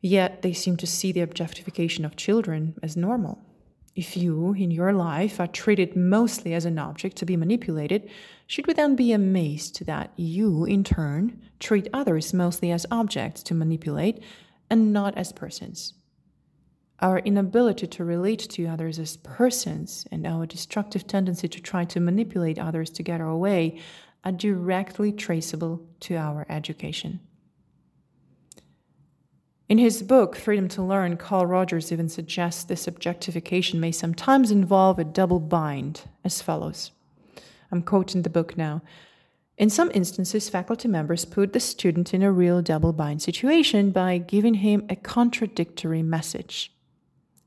yet 0.00 0.42
they 0.42 0.52
seem 0.52 0.76
to 0.76 0.86
see 0.86 1.12
the 1.12 1.22
objectification 1.22 2.04
of 2.04 2.16
children 2.16 2.74
as 2.82 2.96
normal. 2.96 3.42
If 3.94 4.16
you, 4.16 4.54
in 4.54 4.70
your 4.70 4.92
life, 4.92 5.38
are 5.38 5.46
treated 5.46 5.96
mostly 5.96 6.54
as 6.54 6.64
an 6.64 6.78
object 6.78 7.16
to 7.18 7.26
be 7.26 7.36
manipulated, 7.36 8.08
should 8.46 8.66
we 8.66 8.72
then 8.72 8.96
be 8.96 9.12
amazed 9.12 9.84
that 9.86 10.12
you, 10.16 10.64
in 10.64 10.82
turn, 10.82 11.40
treat 11.60 11.88
others 11.92 12.32
mostly 12.32 12.70
as 12.70 12.86
objects 12.90 13.42
to 13.44 13.54
manipulate 13.54 14.22
and 14.70 14.92
not 14.92 15.16
as 15.18 15.32
persons? 15.32 15.94
Our 17.02 17.18
inability 17.18 17.86
to 17.88 18.04
relate 18.04 18.38
to 18.38 18.66
others 18.66 18.98
as 18.98 19.16
persons 19.18 20.06
and 20.12 20.26
our 20.26 20.46
destructive 20.46 21.06
tendency 21.06 21.48
to 21.48 21.60
try 21.60 21.84
to 21.84 22.00
manipulate 22.00 22.58
others 22.58 22.88
to 22.90 23.02
get 23.02 23.20
our 23.20 23.36
way 23.36 23.78
are 24.24 24.32
directly 24.32 25.12
traceable 25.12 25.84
to 25.98 26.14
our 26.14 26.46
education. 26.48 27.20
In 29.68 29.78
his 29.78 30.02
book, 30.02 30.36
Freedom 30.36 30.68
to 30.68 30.82
Learn, 30.82 31.16
Carl 31.16 31.46
Rogers 31.46 31.90
even 31.90 32.08
suggests 32.08 32.62
this 32.62 32.86
objectification 32.86 33.80
may 33.80 33.90
sometimes 33.90 34.50
involve 34.50 34.98
a 34.98 35.04
double 35.04 35.40
bind 35.40 36.02
as 36.24 36.42
follows. 36.42 36.92
I'm 37.72 37.82
quoting 37.82 38.22
the 38.22 38.30
book 38.30 38.56
now. 38.56 38.82
In 39.56 39.70
some 39.70 39.90
instances, 39.94 40.48
faculty 40.48 40.88
members 40.88 41.24
put 41.24 41.52
the 41.52 41.60
student 41.60 42.12
in 42.14 42.22
a 42.22 42.30
real 42.30 42.62
double 42.62 42.92
bind 42.92 43.22
situation 43.22 43.90
by 43.90 44.18
giving 44.18 44.54
him 44.54 44.84
a 44.88 44.96
contradictory 44.96 46.02
message. 46.02 46.72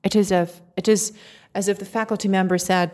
It 0.05 0.15
is, 0.15 0.31
it 0.31 0.88
is 0.88 1.13
as 1.55 1.67
if 1.67 1.79
the 1.79 1.85
faculty 1.85 2.27
member 2.27 2.57
said, 2.59 2.91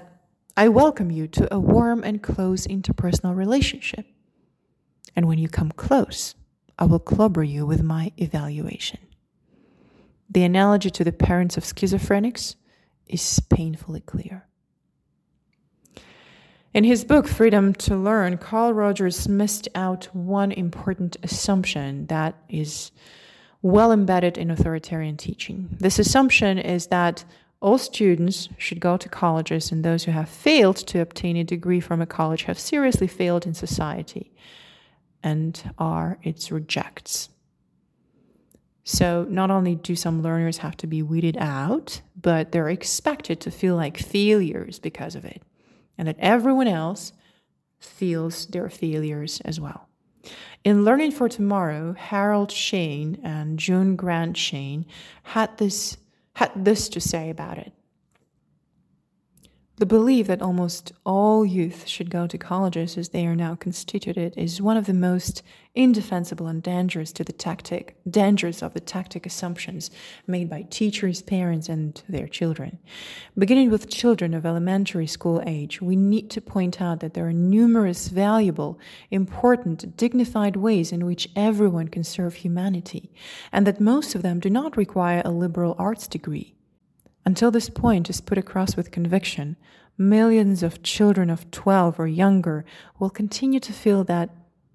I 0.55 0.69
welcome 0.69 1.11
you 1.11 1.27
to 1.27 1.53
a 1.53 1.59
warm 1.59 2.03
and 2.03 2.23
close 2.23 2.65
interpersonal 2.65 3.35
relationship. 3.35 4.05
And 5.15 5.27
when 5.27 5.37
you 5.37 5.49
come 5.49 5.71
close, 5.71 6.35
I 6.79 6.85
will 6.85 6.99
clobber 6.99 7.43
you 7.43 7.65
with 7.65 7.83
my 7.83 8.13
evaluation. 8.17 8.99
The 10.29 10.43
analogy 10.43 10.89
to 10.89 11.03
the 11.03 11.11
parents 11.11 11.57
of 11.57 11.65
schizophrenics 11.65 12.55
is 13.07 13.41
painfully 13.49 14.01
clear. 14.01 14.47
In 16.73 16.85
his 16.85 17.03
book, 17.03 17.27
Freedom 17.27 17.73
to 17.73 17.97
Learn, 17.97 18.37
Carl 18.37 18.73
Rogers 18.73 19.27
missed 19.27 19.67
out 19.75 20.05
one 20.15 20.53
important 20.53 21.17
assumption 21.21 22.05
that 22.05 22.35
is 22.47 22.91
well 23.61 23.91
embedded 23.91 24.37
in 24.37 24.49
authoritarian 24.49 25.17
teaching. 25.17 25.69
This 25.79 25.99
assumption 25.99 26.57
is 26.57 26.87
that 26.87 27.23
all 27.61 27.77
students 27.77 28.49
should 28.57 28.79
go 28.79 28.97
to 28.97 29.07
colleges, 29.07 29.71
and 29.71 29.85
those 29.85 30.05
who 30.05 30.11
have 30.11 30.29
failed 30.29 30.77
to 30.77 30.99
obtain 30.99 31.37
a 31.37 31.43
degree 31.43 31.79
from 31.79 32.01
a 32.01 32.07
college 32.07 32.43
have 32.43 32.57
seriously 32.57 33.07
failed 33.07 33.45
in 33.45 33.53
society 33.53 34.31
and 35.21 35.71
are 35.77 36.17
its 36.23 36.51
rejects. 36.51 37.29
So, 38.83 39.27
not 39.29 39.51
only 39.51 39.75
do 39.75 39.95
some 39.95 40.23
learners 40.23 40.57
have 40.57 40.75
to 40.77 40.87
be 40.87 41.03
weeded 41.03 41.37
out, 41.37 42.01
but 42.19 42.51
they're 42.51 42.69
expected 42.69 43.39
to 43.41 43.51
feel 43.51 43.75
like 43.75 43.97
failures 43.97 44.79
because 44.79 45.15
of 45.15 45.23
it, 45.23 45.43
and 45.99 46.07
that 46.07 46.17
everyone 46.17 46.67
else 46.67 47.13
feels 47.79 48.47
their 48.47 48.69
failures 48.69 49.39
as 49.45 49.59
well. 49.59 49.87
In 50.63 50.85
Learning 50.85 51.11
for 51.11 51.27
Tomorrow, 51.27 51.93
Harold 51.93 52.51
Shane 52.51 53.19
and 53.23 53.57
June 53.57 53.95
Grant 53.95 54.37
Shane 54.37 54.85
had 55.23 55.57
this, 55.57 55.97
had 56.33 56.51
this 56.55 56.87
to 56.89 57.01
say 57.01 57.31
about 57.31 57.57
it. 57.57 57.73
The 59.81 59.87
belief 59.87 60.27
that 60.27 60.43
almost 60.43 60.91
all 61.07 61.43
youth 61.43 61.87
should 61.87 62.11
go 62.11 62.27
to 62.27 62.37
colleges 62.37 62.99
as 62.99 63.09
they 63.09 63.25
are 63.25 63.35
now 63.35 63.55
constituted 63.55 64.35
is 64.37 64.61
one 64.61 64.77
of 64.77 64.85
the 64.85 64.93
most 64.93 65.41
indefensible 65.73 66.45
and 66.45 66.61
dangerous 66.61 67.11
to 67.13 67.23
the 67.23 67.33
tactic, 67.33 67.95
dangerous 68.07 68.61
of 68.61 68.75
the 68.75 68.79
tactic 68.79 69.25
assumptions 69.25 69.89
made 70.27 70.51
by 70.51 70.67
teachers, 70.69 71.23
parents, 71.23 71.67
and 71.67 72.03
their 72.07 72.27
children. 72.27 72.77
Beginning 73.35 73.71
with 73.71 73.89
children 73.89 74.35
of 74.35 74.45
elementary 74.45 75.07
school 75.07 75.41
age, 75.47 75.81
we 75.81 75.95
need 75.95 76.29
to 76.29 76.41
point 76.41 76.79
out 76.79 76.99
that 76.99 77.15
there 77.15 77.25
are 77.25 77.33
numerous 77.33 78.09
valuable, 78.09 78.79
important, 79.09 79.97
dignified 79.97 80.57
ways 80.57 80.91
in 80.91 81.07
which 81.07 81.27
everyone 81.35 81.87
can 81.87 82.03
serve 82.03 82.35
humanity, 82.35 83.11
and 83.51 83.65
that 83.65 83.81
most 83.81 84.13
of 84.13 84.21
them 84.21 84.39
do 84.39 84.51
not 84.51 84.77
require 84.77 85.23
a 85.25 85.31
liberal 85.31 85.75
arts 85.79 86.07
degree. 86.07 86.53
Until 87.25 87.51
this 87.51 87.69
point 87.69 88.09
is 88.09 88.21
put 88.21 88.37
across 88.37 88.75
with 88.75 88.91
conviction, 88.91 89.57
millions 89.97 90.63
of 90.63 90.83
children 90.83 91.29
of 91.29 91.49
12 91.51 91.99
or 91.99 92.07
younger 92.07 92.65
will 92.99 93.09
continue 93.09 93.59
to 93.59 93.73
feel 93.73 94.03
that 94.05 94.29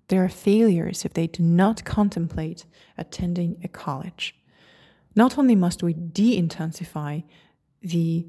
they 0.09 0.19
are 0.19 0.29
failures 0.29 1.05
if 1.05 1.12
they 1.12 1.26
do 1.26 1.43
not 1.43 1.85
contemplate 1.85 2.65
attending 2.97 3.59
a 3.65 3.69
college. 3.69 4.37
Not 5.17 5.38
only 5.38 5.57
must 5.57 5.83
we 5.83 5.95
de 5.95 6.37
intensify 6.37 7.21
the 7.81 8.26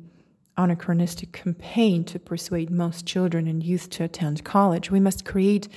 anachronistic 0.58 1.32
campaign 1.32 2.04
to 2.06 2.18
persuade 2.18 2.72
most 2.72 3.06
children 3.06 3.48
and 3.48 3.64
youth 3.64 3.90
to 3.92 4.04
attend 4.04 4.44
college, 4.44 4.90
we 4.90 5.00
must 5.00 5.24
create 5.24 5.68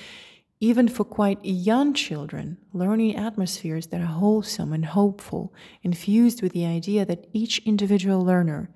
even 0.63 0.87
for 0.87 1.03
quite 1.03 1.43
young 1.43 1.91
children, 1.91 2.55
learning 2.71 3.15
atmospheres 3.15 3.87
that 3.87 3.99
are 3.99 4.05
wholesome 4.05 4.71
and 4.71 4.85
hopeful, 4.85 5.51
infused 5.81 6.43
with 6.43 6.53
the 6.53 6.65
idea 6.65 7.03
that 7.03 7.25
each 7.33 7.57
individual 7.65 8.23
learner, 8.23 8.69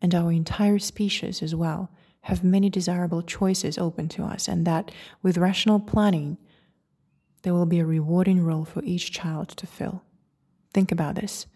and 0.00 0.14
our 0.14 0.32
entire 0.32 0.78
species 0.78 1.42
as 1.42 1.54
well, 1.54 1.90
have 2.22 2.42
many 2.42 2.70
desirable 2.70 3.20
choices 3.20 3.76
open 3.76 4.08
to 4.08 4.24
us, 4.24 4.48
and 4.48 4.66
that 4.66 4.90
with 5.22 5.36
rational 5.36 5.78
planning, 5.78 6.38
there 7.42 7.52
will 7.52 7.66
be 7.66 7.78
a 7.78 7.86
rewarding 7.86 8.42
role 8.42 8.64
for 8.64 8.82
each 8.82 9.12
child 9.12 9.50
to 9.50 9.66
fill. 9.66 10.02
Think 10.72 10.90
about 10.90 11.14
this. 11.14 11.46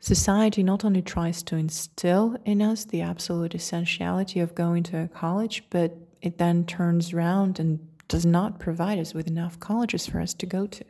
Society 0.00 0.62
not 0.62 0.86
only 0.86 1.02
tries 1.02 1.42
to 1.44 1.56
instill 1.56 2.36
in 2.46 2.62
us 2.62 2.86
the 2.86 3.02
absolute 3.02 3.54
essentiality 3.54 4.40
of 4.40 4.54
going 4.54 4.82
to 4.84 5.02
a 5.02 5.08
college, 5.08 5.64
but 5.68 5.96
it 6.22 6.38
then 6.38 6.64
turns 6.64 7.12
around 7.12 7.60
and 7.60 7.78
does 8.12 8.26
not 8.26 8.60
provide 8.60 8.98
us 8.98 9.14
with 9.14 9.26
enough 9.26 9.58
colleges 9.58 10.06
for 10.06 10.20
us 10.20 10.34
to 10.34 10.44
go 10.44 10.66
to. 10.66 10.84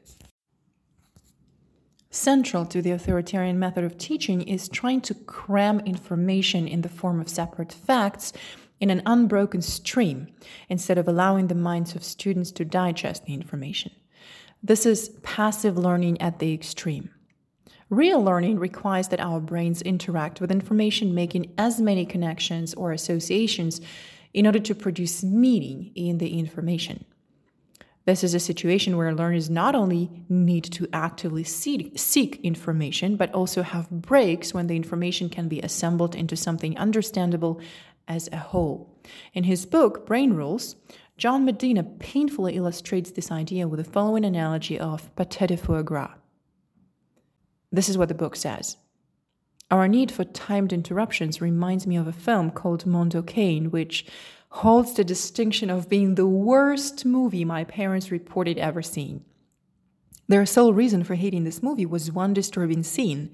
Central 2.10 2.66
to 2.66 2.82
the 2.82 2.90
authoritarian 2.90 3.60
method 3.60 3.84
of 3.84 3.96
teaching 3.96 4.42
is 4.42 4.68
trying 4.68 5.00
to 5.00 5.14
cram 5.14 5.78
information 5.86 6.66
in 6.66 6.82
the 6.82 6.88
form 6.88 7.20
of 7.20 7.28
separate 7.28 7.72
facts 7.72 8.32
in 8.80 8.90
an 8.90 9.02
unbroken 9.06 9.62
stream 9.62 10.26
instead 10.68 10.98
of 10.98 11.06
allowing 11.06 11.46
the 11.46 11.54
minds 11.54 11.94
of 11.94 12.02
students 12.02 12.50
to 12.50 12.64
digest 12.64 13.24
the 13.24 13.34
information. 13.34 13.92
This 14.60 14.84
is 14.84 15.10
passive 15.22 15.78
learning 15.78 16.20
at 16.20 16.40
the 16.40 16.52
extreme. 16.52 17.08
Real 17.88 18.20
learning 18.20 18.58
requires 18.58 19.06
that 19.08 19.20
our 19.20 19.38
brains 19.38 19.80
interact 19.82 20.40
with 20.40 20.50
information, 20.50 21.14
making 21.14 21.52
as 21.56 21.80
many 21.80 22.04
connections 22.04 22.74
or 22.74 22.90
associations 22.90 23.80
in 24.34 24.44
order 24.44 24.58
to 24.58 24.74
produce 24.74 25.22
meaning 25.22 25.92
in 25.94 26.18
the 26.18 26.36
information. 26.36 27.04
This 28.04 28.24
is 28.24 28.34
a 28.34 28.40
situation 28.40 28.96
where 28.96 29.14
learners 29.14 29.48
not 29.48 29.74
only 29.74 30.10
need 30.28 30.64
to 30.64 30.88
actively 30.92 31.44
seek, 31.44 32.40
information, 32.42 33.16
but 33.16 33.32
also 33.32 33.62
have 33.62 33.90
breaks 33.90 34.52
when 34.52 34.66
the 34.66 34.74
information 34.74 35.28
can 35.28 35.48
be 35.48 35.60
assembled 35.60 36.14
into 36.16 36.36
something 36.36 36.76
understandable 36.76 37.60
as 38.08 38.28
a 38.32 38.36
whole. 38.36 38.98
In 39.34 39.44
his 39.44 39.66
book, 39.66 40.04
Brain 40.04 40.32
Rules, 40.34 40.74
John 41.16 41.44
Medina 41.44 41.84
painfully 41.84 42.56
illustrates 42.56 43.12
this 43.12 43.30
idea 43.30 43.68
with 43.68 43.78
the 43.78 43.90
following 43.90 44.24
analogy 44.24 44.78
of 44.78 45.14
pâté 45.14 45.46
de 45.46 45.56
foie 45.56 45.82
gras. 45.82 46.14
This 47.70 47.88
is 47.88 47.96
what 47.96 48.08
the 48.08 48.14
book 48.14 48.34
says. 48.34 48.76
Our 49.70 49.88
need 49.88 50.10
for 50.10 50.24
timed 50.24 50.72
interruptions 50.72 51.40
reminds 51.40 51.86
me 51.86 51.96
of 51.96 52.06
a 52.06 52.12
film 52.12 52.50
called 52.50 52.84
Mondo 52.84 53.22
Cane, 53.22 53.70
which 53.70 54.04
holds 54.52 54.92
the 54.92 55.04
distinction 55.04 55.70
of 55.70 55.88
being 55.88 56.14
the 56.14 56.26
worst 56.26 57.06
movie 57.06 57.44
my 57.44 57.64
parents 57.64 58.10
reported 58.10 58.58
ever 58.58 58.82
seen. 58.82 59.24
Their 60.28 60.44
sole 60.44 60.74
reason 60.74 61.04
for 61.04 61.14
hating 61.14 61.44
this 61.44 61.62
movie 61.62 61.86
was 61.86 62.12
one 62.12 62.32
disturbing 62.34 62.82
scene 62.82 63.32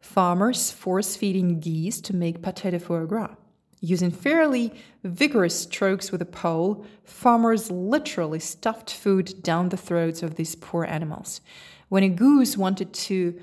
farmers 0.00 0.70
force 0.70 1.16
feeding 1.16 1.58
geese 1.60 2.00
to 2.00 2.14
make 2.14 2.40
pâté 2.40 2.70
de 2.70 2.78
foie 2.78 3.04
gras. 3.04 3.34
Using 3.80 4.10
fairly 4.10 4.72
vigorous 5.04 5.60
strokes 5.60 6.10
with 6.10 6.22
a 6.22 6.26
pole, 6.26 6.86
farmers 7.04 7.70
literally 7.70 8.38
stuffed 8.38 8.92
food 8.92 9.42
down 9.42 9.68
the 9.68 9.76
throats 9.76 10.22
of 10.22 10.36
these 10.36 10.54
poor 10.54 10.84
animals. 10.84 11.40
When 11.88 12.02
a 12.02 12.08
goose 12.08 12.56
wanted 12.56 12.92
to 12.94 13.38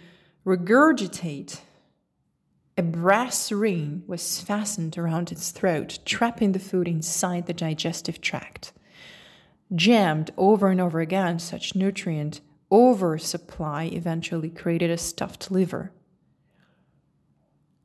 regurgitate 0.45 1.59
a 2.77 2.83
brass 2.83 3.51
ring 3.51 4.03
was 4.05 4.41
fastened 4.41 4.97
around 4.97 5.31
its 5.31 5.51
throat, 5.51 5.99
trapping 6.05 6.51
the 6.51 6.59
food 6.59 6.87
inside 6.87 7.45
the 7.45 7.53
digestive 7.53 8.19
tract. 8.19 8.73
Jammed 9.73 10.31
over 10.37 10.67
and 10.67 10.81
over 10.81 10.99
again, 10.99 11.39
such 11.39 11.75
nutrient 11.75 12.41
oversupply 12.71 13.85
eventually 13.85 14.49
created 14.49 14.89
a 14.89 14.97
stuffed 14.97 15.49
liver, 15.49 15.91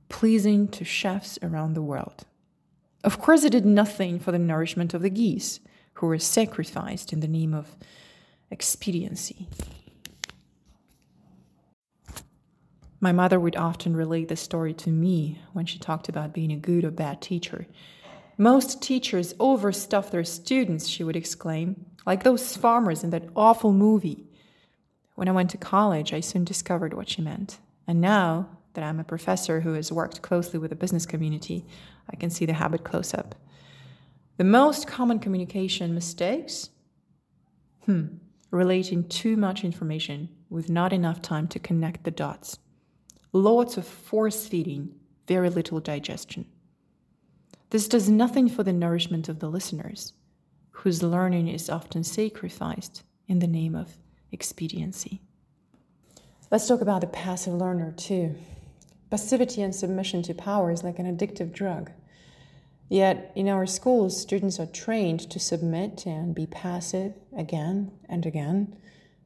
pleasing 0.09 0.67
to 0.69 0.85
chefs 0.85 1.39
around 1.43 1.75
the 1.75 1.83
world. 1.83 2.25
Of 3.05 3.21
course, 3.21 3.45
it 3.45 3.51
did 3.51 3.65
nothing 3.65 4.19
for 4.19 4.33
the 4.33 4.39
nourishment 4.39 4.93
of 4.93 5.03
the 5.03 5.11
geese, 5.11 5.61
who 5.95 6.07
were 6.07 6.19
sacrificed 6.19 7.13
in 7.13 7.21
the 7.21 7.29
name 7.29 7.55
of 7.55 7.77
expediency. 8.51 9.49
My 13.03 13.13
mother 13.13 13.41
would 13.41 13.57
often 13.57 13.97
relate 13.97 14.29
this 14.29 14.43
story 14.43 14.75
to 14.75 14.91
me 14.91 15.41
when 15.55 15.65
she 15.65 15.79
talked 15.79 16.09
about 16.11 16.35
being 16.35 16.53
a 16.53 16.57
good 16.57 16.85
or 16.85 16.91
bad 16.91 17.23
teacher. 17.23 17.67
Most 18.37 18.83
teachers 18.83 19.33
overstuff 19.35 20.11
their 20.11 20.25
students, 20.25 20.87
she 20.87 21.03
would 21.03 21.17
exclaim, 21.17 21.87
like 22.07 22.25
those 22.25 22.57
farmers 22.57 23.03
in 23.03 23.11
that 23.11 23.29
awful 23.35 23.73
movie. 23.73 24.27
When 25.15 25.29
I 25.29 25.33
went 25.33 25.51
to 25.51 25.59
college, 25.59 26.13
I 26.13 26.21
soon 26.21 26.45
discovered 26.45 26.93
what 26.93 27.09
she 27.09 27.23
meant. 27.23 27.59
And 27.87 28.03
now 28.03 28.49
that 28.75 28.85
I'm 28.85 29.01
a 29.01 29.05
professor 29.05 29.61
who 29.61 29.73
has 29.75 29.91
worked 29.91 30.23
closely 30.23 30.59
with 30.59 30.71
the 30.71 30.77
business 30.77 31.07
community, 31.07 31.67
I 32.11 32.17
can 32.17 32.31
see 32.31 32.45
the 32.45 32.53
habit 32.53 32.85
close 32.85 33.15
up. 33.15 33.35
The 34.37 34.45
most 34.45 34.87
common 34.87 35.19
communication 35.19 35.95
mistakes? 35.95 36.71
Hmm, 37.87 38.07
relating 38.51 39.09
too 39.09 39.37
much 39.37 39.65
information 39.65 40.29
with 40.51 40.69
not 40.69 40.93
enough 40.93 41.21
time 41.23 41.49
to 41.49 41.59
connect 41.59 42.05
the 42.05 42.11
dots 42.11 42.59
lots 43.33 43.77
of 43.77 43.87
force 43.87 44.47
feeding, 44.47 44.95
very 45.27 45.51
little 45.51 45.81
digestion. 45.81 46.47
This 47.71 47.87
does 47.87 48.09
nothing 48.09 48.49
for 48.49 48.63
the 48.63 48.73
nourishment 48.73 49.29
of 49.29 49.39
the 49.39 49.49
listeners, 49.49 50.13
whose 50.71 51.03
learning 51.03 51.49
is 51.49 51.71
often 51.71 52.03
sacrificed 52.03 53.05
in 53.29 53.39
the 53.39 53.47
name 53.47 53.75
of 53.75 53.97
expediency. 54.33 55.21
Let's 56.51 56.67
talk 56.67 56.81
about 56.81 57.01
the 57.01 57.07
passive 57.07 57.55
learner 57.55 57.93
too. 57.93 58.35
Passivity 59.09 59.63
and 59.63 59.75
submission 59.75 60.23
to 60.23 60.35
power 60.35 60.71
is 60.73 60.83
like 60.83 60.99
an 60.99 61.17
addictive 61.17 61.53
drug. 61.53 61.93
Yet, 62.89 63.31
in 63.37 63.49
our 63.49 63.67
schools, 63.67 64.21
students 64.21 64.59
are 64.59 64.67
trained 64.67 65.21
to 65.31 65.39
submit 65.39 66.07
and 66.07 66.35
be 66.35 66.47
passive 66.47 67.15
again 67.37 67.93
and 68.09 68.27
again. 68.27 68.77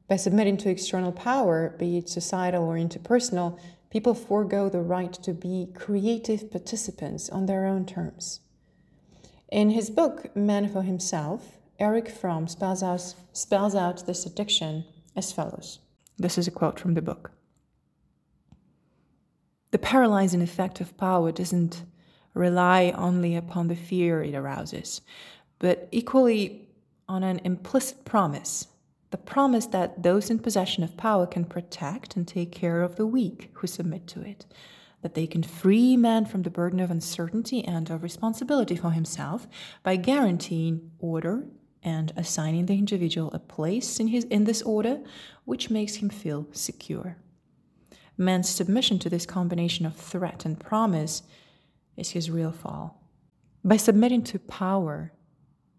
By 0.07 0.17
submitting 0.17 0.57
to 0.57 0.69
external 0.69 1.11
power, 1.11 1.75
be 1.79 1.97
it 1.97 2.09
societal 2.09 2.63
or 2.63 2.75
interpersonal, 2.75 3.59
people 3.95 4.13
forego 4.13 4.67
the 4.67 4.81
right 4.81 5.13
to 5.13 5.31
be 5.31 5.69
creative 5.73 6.51
participants 6.51 7.29
on 7.29 7.45
their 7.45 7.65
own 7.65 7.85
terms. 7.85 8.41
In 9.49 9.69
his 9.69 9.89
book, 9.89 10.35
Man 10.35 10.67
for 10.67 10.81
Himself, 10.81 11.59
Erich 11.79 12.09
Fromm 12.09 12.49
spells 12.49 12.83
out, 12.83 13.15
spells 13.31 13.73
out 13.73 14.05
this 14.05 14.25
addiction 14.25 14.83
as 15.15 15.31
follows. 15.31 15.79
This 16.17 16.37
is 16.37 16.45
a 16.45 16.51
quote 16.51 16.77
from 16.77 16.95
the 16.95 17.01
book. 17.01 17.31
The 19.71 19.79
paralyzing 19.79 20.41
effect 20.41 20.81
of 20.81 20.97
power 20.97 21.31
doesn't 21.31 21.85
rely 22.33 22.93
only 22.97 23.37
upon 23.37 23.69
the 23.69 23.77
fear 23.77 24.21
it 24.21 24.35
arouses, 24.35 24.99
but 25.57 25.87
equally 25.93 26.67
on 27.07 27.23
an 27.23 27.39
implicit 27.45 28.03
promise 28.03 28.67
the 29.11 29.17
promise 29.17 29.67
that 29.67 30.03
those 30.03 30.29
in 30.29 30.39
possession 30.39 30.83
of 30.83 30.97
power 30.97 31.25
can 31.25 31.45
protect 31.45 32.15
and 32.15 32.27
take 32.27 32.51
care 32.51 32.81
of 32.81 32.95
the 32.95 33.05
weak 33.05 33.49
who 33.53 33.67
submit 33.67 34.07
to 34.07 34.21
it, 34.21 34.45
that 35.01 35.13
they 35.13 35.27
can 35.27 35.43
free 35.43 35.95
man 35.95 36.25
from 36.25 36.43
the 36.43 36.49
burden 36.49 36.79
of 36.79 36.91
uncertainty 36.91 37.63
and 37.63 37.89
of 37.89 38.03
responsibility 38.03 38.75
for 38.75 38.91
himself 38.91 39.47
by 39.83 39.95
guaranteeing 39.95 40.91
order 40.99 41.45
and 41.83 42.11
assigning 42.17 42.65
the 42.65 42.73
individual 42.73 43.31
a 43.31 43.39
place 43.39 43.99
in, 43.99 44.07
his, 44.07 44.23
in 44.25 44.45
this 44.45 44.63
order 44.63 44.99
which 45.45 45.69
makes 45.69 45.95
him 45.95 46.09
feel 46.09 46.47
secure. 46.51 47.17
Man's 48.17 48.49
submission 48.49 48.97
to 48.99 49.09
this 49.09 49.25
combination 49.25 49.85
of 49.85 49.95
threat 49.95 50.45
and 50.45 50.59
promise 50.59 51.21
is 51.95 52.11
his 52.11 52.31
real 52.31 52.51
fall. 52.51 53.03
By 53.63 53.77
submitting 53.77 54.23
to 54.23 54.39
power, 54.39 55.11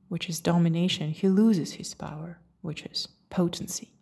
which 0.09 0.29
is 0.29 0.41
domination, 0.41 1.11
he 1.11 1.29
loses 1.29 1.73
his 1.73 1.95
power, 1.95 2.39
which 2.61 2.85
is 2.85 3.09
potency. 3.31 3.93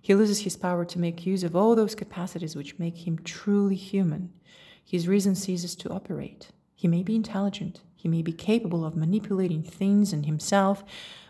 He 0.00 0.14
loses 0.14 0.40
his 0.40 0.56
power 0.56 0.84
to 0.84 0.98
make 0.98 1.24
use 1.24 1.42
of 1.42 1.56
all 1.56 1.74
those 1.74 1.94
capacities 1.94 2.54
which 2.54 2.78
make 2.78 3.06
him 3.06 3.18
truly 3.18 3.74
human. 3.74 4.32
His 4.84 5.08
reason 5.08 5.34
ceases 5.34 5.74
to 5.76 5.90
operate. 5.90 6.48
He 6.74 6.88
may 6.88 7.02
be 7.02 7.16
intelligent, 7.16 7.80
he 7.94 8.08
may 8.08 8.20
be 8.20 8.32
capable 8.32 8.84
of 8.84 8.96
manipulating 8.96 9.62
things 9.62 10.12
and 10.12 10.26
himself, 10.26 10.84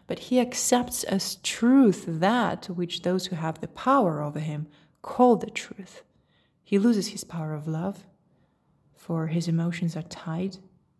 but 0.08 0.18
he 0.18 0.40
accepts 0.40 1.04
as 1.04 1.36
truth 1.36 2.04
that 2.08 2.66
which 2.66 3.02
those 3.02 3.26
who 3.26 3.36
have 3.36 3.60
the 3.60 3.68
power 3.68 4.20
over 4.20 4.40
him 4.40 4.66
call 5.02 5.36
the 5.36 5.50
truth. 5.50 6.02
He 6.64 6.78
loses 6.78 7.08
his 7.08 7.22
power 7.22 7.54
of 7.54 7.68
love, 7.68 8.04
for 8.96 9.28
his 9.28 9.46
emotions 9.46 9.96
are 9.96 10.02
tied 10.02 10.56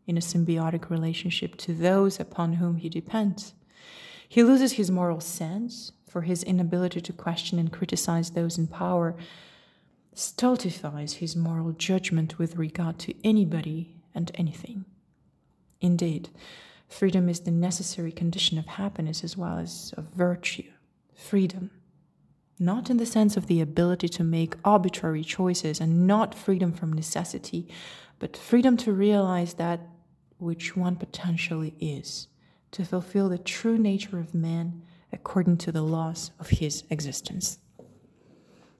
in 0.06 0.16
a 0.16 0.20
symbiotic 0.20 0.90
relationship 0.90 1.56
to 1.56 1.74
those 1.74 2.20
upon 2.20 2.54
whom 2.54 2.76
he 2.76 2.88
depends. 2.88 3.54
He 4.28 4.42
loses 4.42 4.72
his 4.72 4.90
moral 4.90 5.20
sense, 5.20 5.92
for 6.08 6.22
his 6.22 6.42
inability 6.42 7.00
to 7.00 7.12
question 7.12 7.58
and 7.58 7.72
criticize 7.72 8.30
those 8.30 8.56
in 8.56 8.68
power 8.68 9.16
stultifies 10.14 11.14
his 11.14 11.34
moral 11.34 11.72
judgment 11.72 12.38
with 12.38 12.56
regard 12.56 13.00
to 13.00 13.14
anybody 13.24 13.96
and 14.14 14.30
anything. 14.36 14.84
Indeed, 15.80 16.28
freedom 16.86 17.28
is 17.28 17.40
the 17.40 17.50
necessary 17.50 18.12
condition 18.12 18.58
of 18.58 18.66
happiness 18.66 19.24
as 19.24 19.36
well 19.36 19.58
as 19.58 19.92
of 19.96 20.04
virtue. 20.14 20.70
Freedom 21.16 21.70
not 22.58 22.88
in 22.88 22.98
the 22.98 23.06
sense 23.06 23.36
of 23.36 23.46
the 23.46 23.60
ability 23.60 24.08
to 24.08 24.24
make 24.24 24.54
arbitrary 24.64 25.24
choices 25.24 25.80
and 25.80 26.06
not 26.06 26.34
freedom 26.34 26.72
from 26.72 26.92
necessity, 26.92 27.68
but 28.18 28.36
freedom 28.36 28.76
to 28.76 28.92
realize 28.92 29.54
that 29.54 29.80
which 30.38 30.76
one 30.76 30.96
potentially 30.96 31.74
is, 31.80 32.28
to 32.74 32.84
fulfill 32.84 33.28
the 33.28 33.38
true 33.38 33.78
nature 33.78 34.18
of 34.18 34.34
man 34.34 34.82
according 35.12 35.56
to 35.56 35.70
the 35.70 35.82
laws 35.82 36.32
of 36.40 36.50
his 36.50 36.82
existence. 36.90 37.58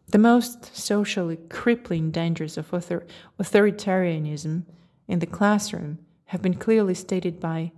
The 0.08 0.18
most 0.18 0.76
socially 0.76 1.38
crippling 1.48 2.10
dangers 2.10 2.58
of 2.58 2.74
author- 2.74 3.06
authoritarianism 3.38 4.64
in 5.06 5.18
the 5.20 5.26
classroom 5.26 5.98
have 6.26 6.42
been 6.42 6.54
clearly 6.54 6.94
stated 6.94 7.38
by 7.38 7.70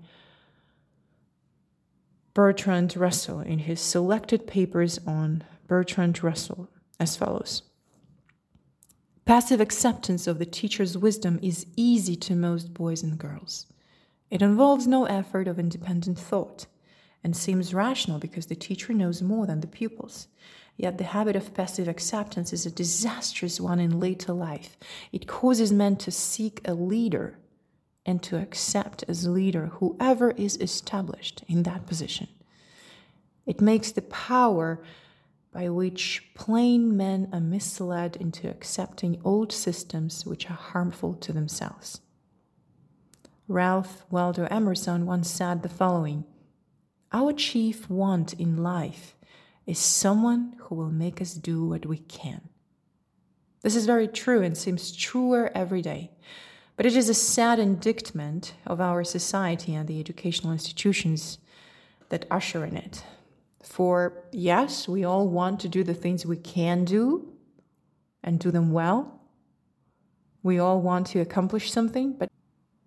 Bertrand 2.32 2.96
Russell 2.96 3.40
in 3.40 3.60
his 3.60 3.80
selected 3.80 4.46
papers 4.46 4.98
on 5.06 5.44
Bertrand 5.66 6.22
Russell 6.22 6.68
as 6.98 7.16
follows 7.16 7.62
Passive 9.26 9.60
acceptance 9.60 10.26
of 10.26 10.38
the 10.38 10.46
teacher's 10.46 10.96
wisdom 10.96 11.38
is 11.42 11.66
easy 11.76 12.16
to 12.16 12.34
most 12.34 12.72
boys 12.72 13.02
and 13.02 13.18
girls. 13.18 13.66
It 14.30 14.42
involves 14.42 14.86
no 14.86 15.04
effort 15.04 15.46
of 15.48 15.58
independent 15.58 16.18
thought 16.18 16.66
and 17.22 17.36
seems 17.36 17.74
rational 17.74 18.18
because 18.18 18.46
the 18.46 18.54
teacher 18.54 18.92
knows 18.92 19.22
more 19.22 19.46
than 19.46 19.60
the 19.60 19.66
pupils. 19.66 20.28
Yet 20.76 20.98
the 20.98 21.04
habit 21.04 21.36
of 21.36 21.54
passive 21.54 21.88
acceptance 21.88 22.52
is 22.52 22.66
a 22.66 22.70
disastrous 22.70 23.60
one 23.60 23.80
in 23.80 23.98
later 23.98 24.32
life. 24.32 24.76
It 25.10 25.26
causes 25.26 25.72
men 25.72 25.96
to 25.96 26.10
seek 26.10 26.60
a 26.64 26.74
leader 26.74 27.38
and 28.04 28.22
to 28.22 28.38
accept 28.38 29.04
as 29.08 29.26
leader 29.26 29.66
whoever 29.66 30.32
is 30.32 30.56
established 30.58 31.42
in 31.48 31.62
that 31.62 31.86
position. 31.86 32.28
It 33.46 33.60
makes 33.60 33.90
the 33.92 34.02
power 34.02 34.82
by 35.52 35.70
which 35.70 36.22
plain 36.34 36.96
men 36.96 37.28
are 37.32 37.40
misled 37.40 38.16
into 38.16 38.50
accepting 38.50 39.20
old 39.24 39.52
systems 39.52 40.26
which 40.26 40.50
are 40.50 40.54
harmful 40.54 41.14
to 41.14 41.32
themselves. 41.32 42.00
Ralph 43.48 44.04
Waldo 44.10 44.46
Emerson 44.50 45.06
once 45.06 45.30
said 45.30 45.62
the 45.62 45.68
following 45.68 46.24
Our 47.12 47.32
chief 47.32 47.88
want 47.88 48.32
in 48.34 48.56
life 48.56 49.14
is 49.66 49.78
someone 49.78 50.54
who 50.58 50.74
will 50.74 50.90
make 50.90 51.20
us 51.20 51.34
do 51.34 51.64
what 51.64 51.86
we 51.86 51.98
can. 51.98 52.48
This 53.62 53.76
is 53.76 53.86
very 53.86 54.08
true 54.08 54.42
and 54.42 54.56
seems 54.56 54.94
truer 54.94 55.50
every 55.54 55.82
day. 55.82 56.10
But 56.76 56.86
it 56.86 56.96
is 56.96 57.08
a 57.08 57.14
sad 57.14 57.58
indictment 57.58 58.54
of 58.66 58.80
our 58.80 59.02
society 59.02 59.74
and 59.74 59.88
the 59.88 59.98
educational 59.98 60.52
institutions 60.52 61.38
that 62.10 62.26
usher 62.30 62.64
in 62.64 62.76
it. 62.76 63.02
For 63.62 64.24
yes, 64.30 64.86
we 64.86 65.04
all 65.04 65.26
want 65.28 65.60
to 65.60 65.68
do 65.68 65.82
the 65.82 65.94
things 65.94 66.26
we 66.26 66.36
can 66.36 66.84
do 66.84 67.32
and 68.22 68.38
do 68.38 68.50
them 68.50 68.72
well. 68.72 69.20
We 70.42 70.58
all 70.58 70.80
want 70.80 71.06
to 71.08 71.20
accomplish 71.20 71.72
something, 71.72 72.12
but 72.12 72.28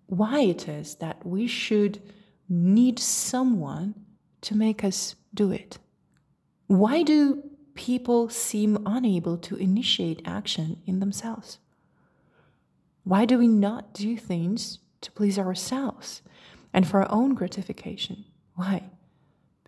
why 0.10 0.42
it 0.42 0.68
is 0.68 0.96
that 0.96 1.26
we 1.26 1.48
should 1.48 2.02
need 2.48 3.00
someone 3.00 3.96
to 4.42 4.56
make 4.56 4.84
us 4.84 5.16
do 5.34 5.52
it? 5.52 5.78
Why 6.68 7.04
do 7.04 7.44
people 7.76 8.30
seem 8.30 8.78
unable 8.86 9.38
to 9.38 9.56
initiate 9.56 10.22
action 10.26 10.82
in 10.86 11.00
themselves? 11.00 11.60
Why 13.04 13.26
do 13.26 13.38
we 13.38 13.48
not 13.48 13.94
do 13.94 14.18
things 14.18 14.80
to 15.02 15.12
please 15.12 15.40
ourselves 15.40 16.22
and 16.74 16.88
for 16.88 17.02
our 17.02 17.12
own 17.12 17.34
gratification? 17.34 18.26
Why? 18.56 18.90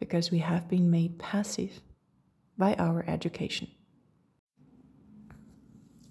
because 0.01 0.31
we 0.31 0.39
have 0.39 0.67
been 0.67 0.89
made 0.89 1.19
passive 1.19 1.79
by 2.57 2.73
our 2.73 3.05
education. 3.07 3.69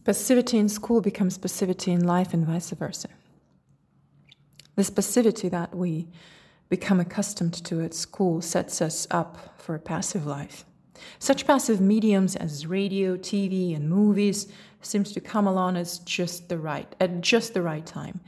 Passivity 0.05 0.59
in 0.59 0.69
school 0.69 1.01
becomes 1.01 1.37
passivity 1.37 1.90
in 1.90 2.07
life 2.07 2.33
and 2.33 2.47
vice 2.47 2.71
versa. 2.71 3.09
This 4.81 4.88
passivity 4.88 5.51
that 5.51 5.75
we 5.75 6.09
become 6.71 7.01
accustomed 7.01 7.53
to 7.66 7.83
at 7.83 7.93
school 7.93 8.40
sets 8.40 8.81
us 8.81 9.07
up 9.11 9.61
for 9.61 9.75
a 9.75 9.79
passive 9.79 10.25
life. 10.25 10.64
Such 11.19 11.47
passive 11.47 11.83
mediums 11.83 12.35
as 12.35 12.66
radio, 12.66 13.19
TV, 13.19 13.77
and 13.77 13.90
movies 13.90 14.47
seems 14.81 15.12
to 15.12 15.21
come 15.21 15.47
along 15.47 15.77
as 15.77 15.99
just 15.99 16.49
the 16.49 16.57
right 16.57 16.90
at 16.99 17.21
just 17.21 17.53
the 17.53 17.61
right 17.61 17.85
time. 17.85 18.21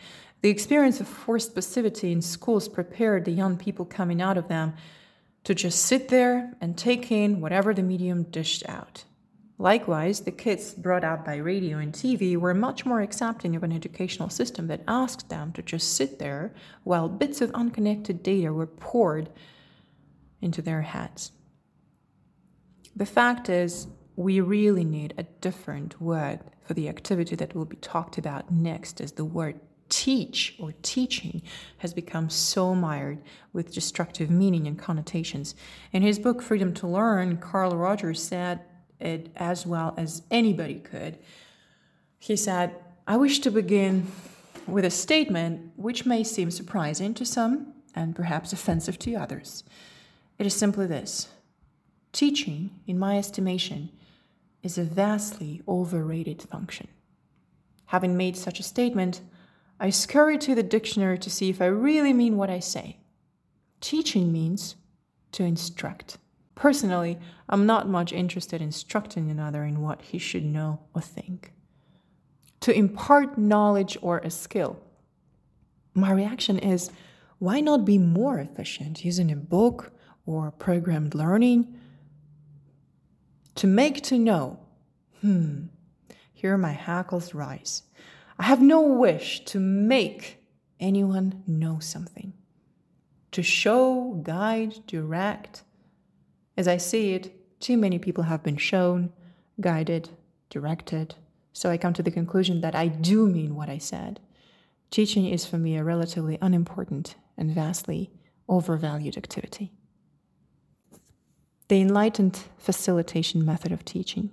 The 0.43 0.51
experience 0.51 1.01
of 1.01 1.09
forced 1.09 1.55
passivity 1.55 2.13
in 2.13 2.21
schools 2.21 2.69
prepared 2.69 3.25
the 3.25 3.31
young 3.31 3.57
people 3.57 3.87
coming 3.87 4.21
out 4.21 4.37
of 4.37 4.49
them 4.49 4.75
to 5.45 5.55
just 5.55 5.87
sit 5.87 6.09
there 6.09 6.53
and 6.61 6.77
take 6.77 7.11
in 7.11 7.41
whatever 7.41 7.73
the 7.73 7.83
medium 7.83 8.25
dished 8.25 8.63
out. 8.69 9.05
Likewise, 9.63 10.23
the 10.23 10.33
kids 10.33 10.75
brought 10.75 11.05
up 11.05 11.25
by 11.25 11.37
radio 11.37 11.79
and 11.79 11.93
TV 11.93 12.37
were 12.37 12.53
much 12.53 12.85
more 12.85 13.01
accepting 13.01 13.55
of 13.55 13.63
an 13.63 13.71
educational 13.71 14.29
system 14.29 14.67
that 14.67 14.83
asked 14.89 15.29
them 15.29 15.53
to 15.53 15.63
just 15.63 15.95
sit 15.95 16.19
there 16.19 16.53
while 16.83 17.09
bits 17.09 17.41
of 17.41 17.53
unconnected 17.53 18.25
data 18.25 18.53
were 18.53 18.67
poured 18.67 19.31
into 20.41 20.63
their 20.63 20.83
heads. 20.83 21.31
The 22.97 23.07
fact 23.07 23.49
is, 23.49 23.87
we 24.17 24.41
really 24.41 24.83
need 24.83 25.15
a 25.17 25.23
different 25.23 26.03
word 26.03 26.41
for 26.65 26.75
the 26.75 26.89
activity 26.89 27.37
that 27.37 27.55
will 27.55 27.65
be 27.65 27.77
talked 27.77 28.19
about 28.19 28.51
next 28.51 29.01
as 29.01 29.13
the 29.13 29.25
word 29.25 29.61
teach 29.89 30.57
or 30.59 30.73
teaching 30.83 31.41
has 31.79 31.95
become 31.95 32.29
so 32.29 32.75
mired 32.75 33.23
with 33.53 33.73
destructive 33.73 34.29
meaning 34.29 34.67
and 34.67 34.77
connotations. 34.77 35.55
In 35.93 36.03
his 36.03 36.19
book 36.19 36.43
Freedom 36.43 36.75
to 36.75 36.89
Learn, 36.89 37.37
Carl 37.37 37.77
Rogers 37.77 38.21
said 38.21 38.63
it 39.03 39.31
as 39.37 39.67
well 39.67 39.95
as 39.97 40.23
anybody 40.31 40.77
could. 40.77 41.19
He 42.19 42.37
said, 42.37 42.75
I 43.07 43.17
wish 43.17 43.41
to 43.41 43.51
begin 43.51 44.07
with 44.67 44.85
a 44.85 44.91
statement 44.91 45.73
which 45.77 46.07
may 46.07 46.23
seem 46.23 46.51
surprising 46.51 47.15
to 47.15 47.27
some 47.27 47.75
and 47.95 48.15
perhaps 48.15 48.53
offensive 48.53 48.99
to 49.01 49.15
others. 49.17 49.65
It 50.39 50.47
is 50.47 50.55
simply 50.55 50.87
this 50.87 51.29
teaching, 52.13 52.71
in 52.87 52.99
my 52.99 53.19
estimation, 53.19 53.91
is 54.63 54.79
a 54.79 54.85
vastly 54.85 55.63
overrated 55.67 56.43
function. 56.43 56.89
Having 57.87 58.17
made 58.17 58.37
such 58.37 58.61
a 58.61 58.63
statement, 58.63 59.21
I 59.81 59.91
scurry 59.91 60.39
to 60.39 60.55
the 60.55 60.63
dictionary 60.63 61.19
to 61.19 61.31
see 61.31 61.51
if 61.51 61.61
I 61.61 61.67
really 61.67 62.13
mean 62.13 62.37
what 62.37 62.51
I 62.51 62.61
say. 62.61 62.99
Teaching 63.81 64.33
means 64.33 64.77
to 65.33 65.43
instruct. 65.43 66.19
Personally, 66.63 67.19
I'm 67.49 67.67
not 67.67 67.89
much 67.89 68.13
interested 68.13 68.61
in 68.61 68.69
instructing 68.69 69.33
another 69.33 69.65
in 69.65 69.81
what 69.81 70.01
he 70.01 70.19
should 70.19 70.45
know 70.45 70.79
or 70.95 71.01
think. 71.01 71.55
To 72.61 72.73
impart 72.73 73.37
knowledge 73.37 73.99
or 74.01 74.19
a 74.19 74.31
skill. 74.31 74.79
My 75.93 76.13
reaction 76.13 76.61
is 76.61 76.93
why 77.41 77.59
not 77.59 77.85
be 77.85 77.99
more 77.99 78.39
efficient 78.39 79.05
using 79.05 79.33
a 79.33 79.35
book 79.35 79.91
or 80.25 80.53
programmed 80.53 81.17
learning? 81.17 81.81
To 83.57 83.67
make 83.67 84.01
to 84.03 84.17
know. 84.17 84.61
Hmm, 85.21 85.65
here 86.33 86.57
my 86.57 86.71
hackles 86.71 87.35
rise. 87.35 87.83
I 88.39 88.45
have 88.45 88.63
no 88.63 88.83
wish 88.83 89.45
to 89.47 89.59
make 89.59 90.45
anyone 90.79 91.43
know 91.45 91.81
something. 91.81 92.35
To 93.33 93.43
show, 93.43 94.21
guide, 94.23 94.87
direct. 94.87 95.65
As 96.57 96.69
I 96.69 96.77
see 96.77 97.15
it, 97.15 97.61
too 97.61 97.77
many 97.77 97.99
people 97.99 98.25
have 98.25 98.43
been 98.43 98.57
shown, 98.57 99.13
guided, 99.61 100.11
directed. 100.51 101.15
So 101.53 101.71
I 101.71 101.79
come 101.79 101.93
to 101.95 102.03
the 102.03 102.11
conclusion 102.11 102.61
that 102.61 102.75
I 102.75 102.89
do 102.89 103.27
mean 103.27 103.55
what 103.55 103.69
I 103.69 103.79
said. 103.79 104.21
Teaching 104.91 105.27
is 105.27 105.47
for 105.47 105.57
me 105.59 105.77
a 105.77 105.85
relatively 105.85 106.39
unimportant 106.43 107.15
and 107.39 107.55
vastly 107.55 108.11
overvalued 108.49 109.17
activity. 109.17 109.73
The 111.69 111.81
enlightened 111.81 112.39
facilitation 112.59 113.45
method 113.45 113.73
of 113.73 113.85
teaching. 113.85 114.31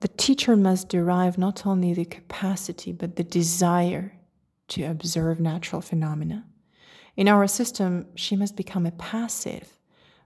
The 0.00 0.08
teacher 0.08 0.56
must 0.56 0.88
derive 0.88 1.38
not 1.38 1.64
only 1.64 1.94
the 1.94 2.04
capacity 2.04 2.92
but 2.92 3.16
the 3.16 3.22
desire 3.24 4.14
to 4.68 4.82
observe 4.82 5.38
natural 5.38 5.80
phenomena. 5.80 6.44
In 7.16 7.28
our 7.28 7.46
system, 7.46 8.06
she 8.16 8.34
must 8.34 8.56
become 8.56 8.86
a 8.86 8.90
passive, 8.90 9.78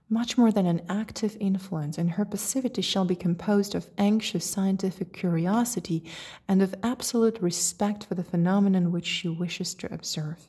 much 0.09 0.37
more 0.37 0.51
than 0.51 0.65
an 0.65 0.81
active 0.89 1.37
influence, 1.39 1.97
and 1.97 2.11
her 2.11 2.25
passivity 2.25 2.81
shall 2.81 3.05
be 3.05 3.15
composed 3.15 3.75
of 3.75 3.89
anxious 3.97 4.43
scientific 4.43 5.13
curiosity 5.13 6.03
and 6.47 6.61
of 6.61 6.73
absolute 6.81 7.39
respect 7.41 8.03
for 8.05 8.15
the 8.15 8.23
phenomenon 8.23 8.91
which 8.91 9.05
she 9.05 9.29
wishes 9.29 9.75
to 9.75 9.93
observe. 9.93 10.47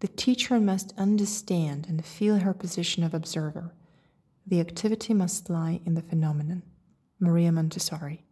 The 0.00 0.08
teacher 0.08 0.60
must 0.60 0.94
understand 0.96 1.86
and 1.88 2.04
feel 2.04 2.36
her 2.36 2.54
position 2.54 3.02
of 3.02 3.14
observer. 3.14 3.74
The 4.46 4.60
activity 4.60 5.14
must 5.14 5.50
lie 5.50 5.80
in 5.84 5.94
the 5.94 6.02
phenomenon. 6.02 6.62
Maria 7.18 7.50
Montessori. 7.50 8.22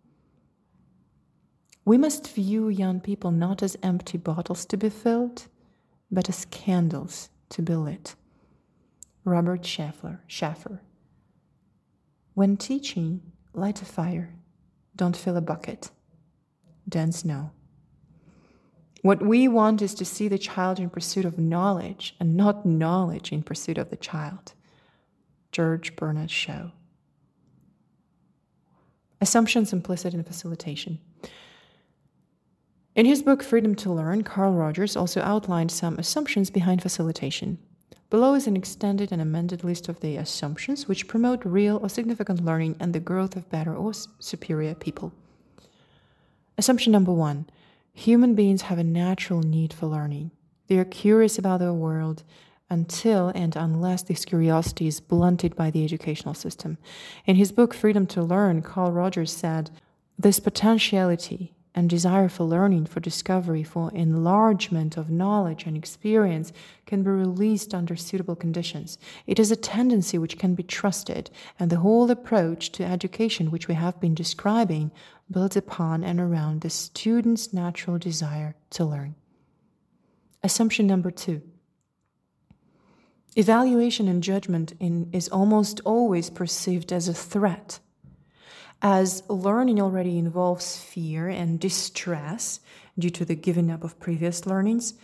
We 1.85 1.99
must 1.99 2.29
view 2.29 2.69
young 2.69 3.01
people 3.01 3.31
not 3.31 3.63
as 3.63 3.77
empty 3.83 4.19
bottles 4.19 4.65
to 4.67 4.77
be 4.77 4.91
filled, 4.91 5.47
but 6.11 6.29
as 6.29 6.45
candles 6.47 7.31
to 7.51 7.63
be 7.63 7.75
lit. 7.75 8.15
Robert 9.25 9.63
Schaffler, 9.63 10.21
Schaffer. 10.27 10.83
When 12.35 12.57
teaching, 12.57 13.23
light 13.55 13.81
a 13.81 13.85
fire. 13.85 14.35
Don't 14.97 15.17
fill 15.17 15.37
a 15.37 15.41
bucket. 15.41 15.91
Dan 16.89 17.11
Snow. 17.13 17.51
What 19.03 19.23
we 19.23 19.49
want 19.49 19.83
is 19.83 19.95
to 19.95 20.05
see 20.05 20.29
the 20.29 20.39
child 20.39 20.79
in 20.79 20.91
pursuit 20.91 21.25
of 21.25 21.39
knowledge 21.39 22.15
and 22.21 22.37
not 22.37 22.65
knowledge 22.65 23.33
in 23.33 23.43
pursuit 23.43 23.79
of 23.79 23.91
the 23.91 23.97
child. 23.97 24.55
George 25.53 25.95
Bernard 25.97 26.31
Shaw. 26.31 26.71
Assumptions 29.21 29.73
implicit 29.73 30.15
in 30.15 30.23
facilitation. 30.25 30.99
In 32.95 33.07
his 33.07 33.23
book 33.23 33.43
Freedom 33.43 33.75
to 33.77 33.93
Learn, 33.93 34.23
Carl 34.23 34.53
Rogers 34.53 34.97
also 34.97 35.21
outlined 35.23 35.71
some 35.71 35.99
assumptions 35.99 36.51
behind 36.51 36.83
facilitation. 36.83 37.59
Below 38.15 38.35
is 38.35 38.47
an 38.47 38.57
extended 38.57 39.11
and 39.11 39.21
amended 39.21 39.65
list 39.65 39.89
of 39.89 39.99
the 39.99 40.17
assumptions 40.17 40.87
which 40.87 41.09
promote 41.09 41.45
real 41.45 41.81
or 41.83 41.89
significant 41.89 42.45
learning 42.45 42.77
and 42.79 42.93
the 42.93 43.01
growth 43.01 43.35
of 43.35 43.51
better 43.51 43.75
or 43.75 43.91
superior 44.21 44.77
people. 44.77 45.13
Assumption 46.57 46.93
number 46.93 47.13
one 47.13 47.47
human 47.93 48.37
beings 48.37 48.63
have 48.63 48.79
a 48.79 48.85
natural 48.85 49.41
need 49.41 49.73
for 49.73 49.87
learning. 49.87 50.31
They 50.69 50.79
are 50.79 50.85
curious 50.85 51.39
about 51.39 51.59
their 51.59 51.73
world 51.73 52.23
until 52.71 53.31
and 53.35 53.57
unless 53.57 54.05
this 54.05 54.25
curiosity 54.25 54.87
is 54.87 55.01
blunted 55.01 55.57
by 55.57 55.73
the 55.73 55.83
educational 55.83 56.35
system. 56.35 56.79
In 57.27 57.35
his 57.35 57.51
book 57.51 57.75
Freedom 57.75 58.07
to 58.07 58.23
Learn, 58.23 58.63
Carl 58.63 58.93
Rogers 58.93 59.33
said, 59.33 59.73
This 60.17 60.39
potentiality 60.39 61.53
and 61.75 61.91
desire 61.91 62.29
for 62.29 62.45
learning, 62.45 62.87
for 62.87 63.01
discovery, 63.01 63.65
for 63.65 63.91
enlargement 63.93 64.97
of 64.97 65.11
knowledge 65.11 65.65
and 65.67 65.77
experience 65.77 66.53
can 66.87 67.03
be 67.03 67.11
released 67.11 67.75
under 67.75 67.97
suitable 67.97 68.37
conditions. 68.37 68.97
It 69.27 69.41
is 69.41 69.51
a 69.51 69.57
tendency 69.57 70.17
which 70.17 70.39
can 70.39 70.55
be 70.55 70.63
trusted, 70.63 71.31
and 71.59 71.71
the 71.71 71.79
whole 71.79 72.11
approach 72.11 72.71
to 72.73 72.85
education 72.85 73.51
which 73.51 73.67
we 73.67 73.75
have 73.75 74.01
been 74.01 74.15
describing 74.15 74.93
builds 75.31 75.57
upon 75.57 76.05
and 76.05 76.21
around 76.21 76.61
the 76.61 76.71
student's 76.71 77.53
natural 77.53 77.99
desire 77.99 78.55
to 78.71 78.85
learn. 78.85 79.17
Assumption 80.43 80.87
number 80.87 81.11
two. 81.11 81.43
Evaluation 83.37 84.07
and 84.07 84.23
judgment 84.23 84.75
in, 84.79 85.09
is 85.13 85.29
almost 85.29 85.81
always 85.85 86.31
perceived 86.31 86.93
as 86.93 87.09
a 87.09 87.15
threat 87.15 87.81
as 88.83 89.23
learning 89.29 89.81
already 89.81 90.19
involves 90.19 90.79
fear 90.79 91.29
and 91.29 91.59
distress 91.59 92.61
due 92.99 93.11
to 93.11 93.25
the 93.25 93.35
giving 93.35 93.71
up 93.71 93.83
of 93.83 93.99
previous 93.99 94.47
learnings, 94.47 94.95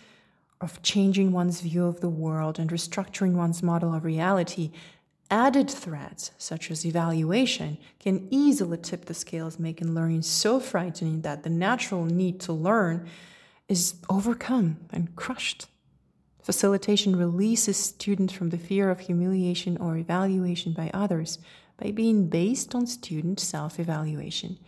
of 0.61 0.83
changing 0.83 1.33
one's 1.33 1.61
view 1.61 1.87
of 1.87 2.01
the 2.01 2.09
world 2.09 2.59
and 2.59 2.71
restructuring 2.71 3.33
one's 3.33 3.63
model 3.63 3.95
of 3.95 4.05
reality, 4.05 4.71
added 5.31 5.71
threats 5.71 6.33
such 6.39 6.71
as 6.71 6.85
evaluation 6.85 7.79
can 7.99 8.27
easily 8.31 8.77
tip 8.77 9.07
the 9.07 9.15
scales, 9.15 9.59
making 9.59 9.95
learning 9.95 10.23
so 10.23 10.61
frightening 10.61 11.23
that 11.23 11.43
the 11.43 11.51
natural 11.51 12.05
need 12.05 12.41
to 12.41 12.53
learn 12.53 13.09
is 13.69 13.95
overcome 14.09 14.77
and 14.93 15.15
crushed. 15.15 15.67
Facilitation 16.43 17.17
releases 17.17 17.77
students 17.77 18.33
from 18.33 18.51
the 18.51 18.59
fear 18.59 18.91
of 18.91 19.01
humiliation 19.01 19.77
or 19.77 19.97
evaluation 19.97 20.73
by 20.73 20.91
others 20.93 21.39
by 21.81 21.91
being 21.91 22.29
based 22.29 22.75
on 22.75 22.87
student 22.87 23.41
self 23.41 23.81
evaluation. 23.81 24.59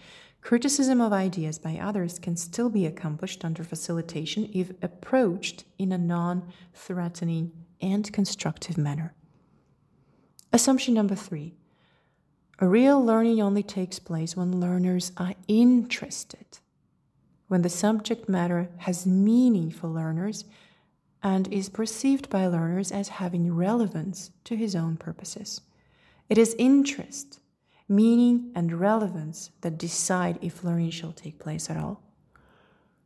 Criticism 0.40 1.01
of 1.01 1.12
ideas 1.12 1.59
by 1.59 1.79
others 1.79 2.18
can 2.18 2.37
still 2.37 2.68
be 2.68 2.87
accomplished 2.87 3.44
under 3.44 3.62
facilitation 3.62 4.51
if 4.53 4.72
approached 4.83 5.64
in 5.79 5.92
a 5.92 5.98
non 5.98 6.51
threatening 6.75 7.53
and 7.81 8.12
constructive 8.12 8.77
manner. 8.77 9.14
Assumption 10.53 10.94
number 10.94 11.14
three 11.14 11.55
a 12.59 12.68
real 12.68 13.05
learning 13.05 13.40
only 13.40 13.62
takes 13.62 13.98
place 13.98 14.37
when 14.37 14.61
learners 14.61 15.11
are 15.16 15.35
interested, 15.48 16.59
when 17.48 17.62
the 17.62 17.68
subject 17.68 18.29
matter 18.29 18.68
has 18.79 19.07
meaning 19.07 19.70
for 19.70 19.88
learners 19.88 20.44
and 21.22 21.53
is 21.53 21.68
perceived 21.68 22.31
by 22.31 22.46
learners 22.46 22.92
as 22.92 23.09
having 23.09 23.55
relevance 23.55 24.31
to 24.44 24.57
his 24.57 24.77
own 24.77 24.96
purposes. 24.96 25.61
It 26.33 26.38
is 26.38 26.57
interest, 26.59 27.40
meaning, 27.90 28.53
and 28.55 28.81
relevance 28.81 29.51
that 29.61 29.77
decide 29.77 30.38
if 30.40 30.64
learning 30.64 30.88
shall 30.88 31.12
take 31.12 31.38
place 31.38 31.68
at 31.68 31.77
all. 31.77 32.03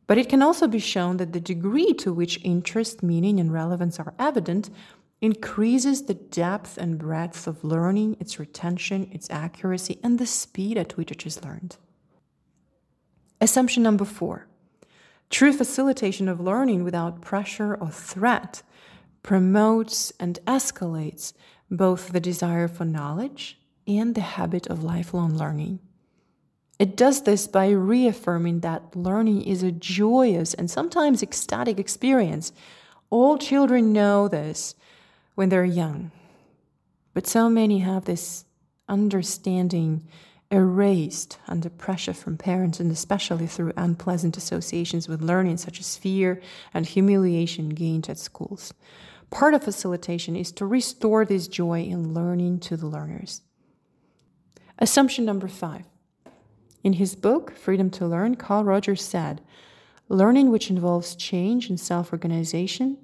But 0.07 0.17
it 0.17 0.29
can 0.29 0.41
also 0.41 0.65
be 0.65 0.79
shown 0.79 1.17
that 1.17 1.33
the 1.33 1.41
degree 1.41 1.91
to 1.95 2.13
which 2.13 2.39
interest, 2.45 3.03
meaning, 3.03 3.37
and 3.41 3.51
relevance 3.51 3.99
are 3.99 4.13
evident 4.17 4.69
increases 5.19 6.03
the 6.03 6.13
depth 6.13 6.77
and 6.77 6.97
breadth 6.97 7.47
of 7.47 7.65
learning, 7.65 8.15
its 8.21 8.39
retention, 8.39 9.09
its 9.11 9.29
accuracy, 9.29 9.99
and 10.01 10.19
the 10.19 10.25
speed 10.25 10.77
at 10.77 10.95
which 10.95 11.11
it 11.11 11.25
is 11.25 11.43
learned. 11.43 11.75
Assumption 13.41 13.83
number 13.83 14.05
four 14.05 14.47
true 15.29 15.51
facilitation 15.51 16.29
of 16.29 16.39
learning 16.39 16.85
without 16.85 17.19
pressure 17.19 17.75
or 17.75 17.89
threat 17.89 18.63
promotes 19.21 20.13
and 20.17 20.39
escalates 20.47 21.33
both 21.69 22.09
the 22.09 22.19
desire 22.19 22.67
for 22.67 22.85
knowledge 22.85 23.59
and 23.87 24.15
the 24.15 24.21
habit 24.21 24.67
of 24.67 24.83
lifelong 24.83 25.37
learning. 25.37 25.79
It 26.79 26.95
does 26.95 27.23
this 27.23 27.47
by 27.47 27.69
reaffirming 27.69 28.59
that 28.59 28.95
learning 28.95 29.41
is 29.43 29.63
a 29.63 29.71
joyous 29.71 30.53
and 30.53 30.69
sometimes 30.69 31.23
ecstatic 31.23 31.79
experience. 31.79 32.51
All 33.09 33.37
children 33.37 33.93
know 33.93 34.27
this 34.27 34.75
when 35.35 35.49
they're 35.49 35.65
young. 35.65 36.11
But 37.13 37.25
so 37.25 37.49
many 37.49 37.79
have 37.79 38.05
this 38.05 38.45
understanding 38.87 40.07
erased 40.51 41.39
under 41.47 41.69
pressure 41.69 42.13
from 42.13 42.37
parents 42.37 42.79
and 42.79 42.91
especially 42.91 43.47
through 43.47 43.73
unpleasant 43.75 44.37
associations 44.37 45.07
with 45.07 45.21
learning, 45.21 45.57
such 45.57 45.79
as 45.79 45.97
fear 45.97 46.41
and 46.73 46.85
humiliation 46.85 47.69
gained 47.69 48.07
at 48.07 48.19
schools. 48.19 48.73
Part 49.29 49.53
of 49.53 49.63
facilitation 49.63 50.35
is 50.35 50.51
to 50.53 50.65
restore 50.65 51.25
this 51.25 51.47
joy 51.47 51.81
in 51.81 52.13
learning 52.13 52.59
to 52.61 52.77
the 52.77 52.87
learners. 52.87 53.41
Assumption 54.79 55.25
number 55.25 55.47
five. 55.47 55.85
In 56.83 56.93
his 56.93 57.15
book, 57.15 57.55
Freedom 57.55 57.89
to 57.91 58.05
Learn, 58.05 58.35
Carl 58.35 58.63
Rogers 58.63 59.03
said, 59.03 59.41
Learning 60.09 60.49
which 60.49 60.69
involves 60.69 61.15
change 61.15 61.69
and 61.69 61.79
self 61.79 62.13
organization 62.13 62.97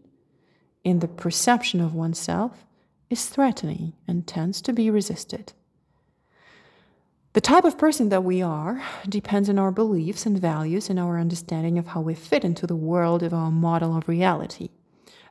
in 0.84 1.00
the 1.00 1.08
perception 1.08 1.82
of 1.82 1.94
oneself 1.94 2.66
is 3.10 3.26
threatening 3.26 3.94
and 4.08 4.26
tends 4.26 4.62
to 4.62 4.74
be 4.74 4.90
resisted. 4.90 5.54
The 7.34 7.42
type 7.42 7.66
of 7.66 7.78
person 7.78 8.10
that 8.10 8.24
we 8.24 8.42
are 8.42 8.84
depends 9.10 9.50
on 9.50 9.58
our 9.58 9.72
beliefs 9.72 10.26
and 10.26 10.40
values 10.40 10.90
and 10.90 11.00
our 11.00 11.20
understanding 11.20 11.78
of 11.78 11.88
how 11.88 12.02
we 12.02 12.14
fit 12.14 12.46
into 12.46 12.68
the 12.68 12.76
world 12.76 13.24
of 13.24 13.34
our 13.34 13.50
model 13.50 13.98
of 13.98 14.08
reality. 14.08 14.70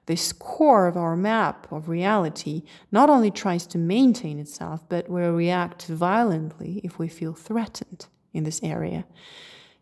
This 0.06 0.32
core 0.32 0.86
of 0.86 0.96
our 0.96 1.16
map 1.16 1.70
of 1.70 1.88
reality 1.88 2.62
not 2.90 3.08
only 3.08 3.30
tries 3.30 3.66
to 3.68 3.78
maintain 3.78 4.38
itself, 4.38 4.88
but 4.88 5.08
will 5.08 5.32
react 5.32 5.86
violently 5.86 6.80
if 6.82 6.98
we 6.98 7.08
feel 7.08 7.34
threatened 7.34 8.06
in 8.32 8.44
this 8.44 8.60
area. 8.62 9.04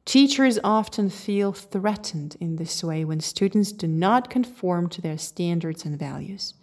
Teachers 0.04 0.58
often 0.62 1.08
feel 1.08 1.52
threatened 1.52 2.36
in 2.40 2.56
this 2.56 2.82
way 2.84 3.04
when 3.04 3.20
students 3.20 3.72
do 3.72 3.86
not 3.86 4.30
conform 4.30 4.88
to 4.90 5.00
their 5.00 5.18
standards 5.18 5.84
and 5.84 5.98
values. 5.98 6.54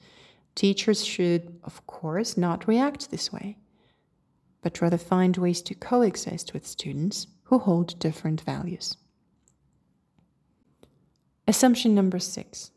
Teachers 0.55 1.05
should, 1.05 1.59
of 1.63 1.85
course, 1.87 2.37
not 2.37 2.67
react 2.67 3.09
this 3.09 3.31
way 3.31 3.57
but 4.67 4.81
rather 4.81 4.97
find 4.97 5.37
ways 5.37 5.61
to 5.61 5.73
coexist 5.73 6.53
with 6.53 6.67
students 6.67 7.27
who 7.43 7.57
hold 7.57 7.97
different 7.99 8.41
values. 8.41 8.97
Assumption 11.47 11.95
number 11.95 12.19
six. 12.19 12.71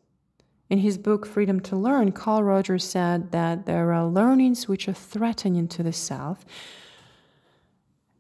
In 0.71 0.79
his 0.79 0.99
book 0.99 1.27
Freedom 1.27 1.59
to 1.63 1.75
Learn, 1.75 2.13
Carl 2.13 2.45
Rogers 2.45 2.85
said 2.85 3.33
that 3.33 3.67
there 3.67 3.93
are 3.93 4.07
learnings 4.07 4.69
which 4.69 4.89
are 4.89 4.95
threatening 4.95 5.67
to 5.67 5.83
the 5.83 5.93
self, 5.93 6.45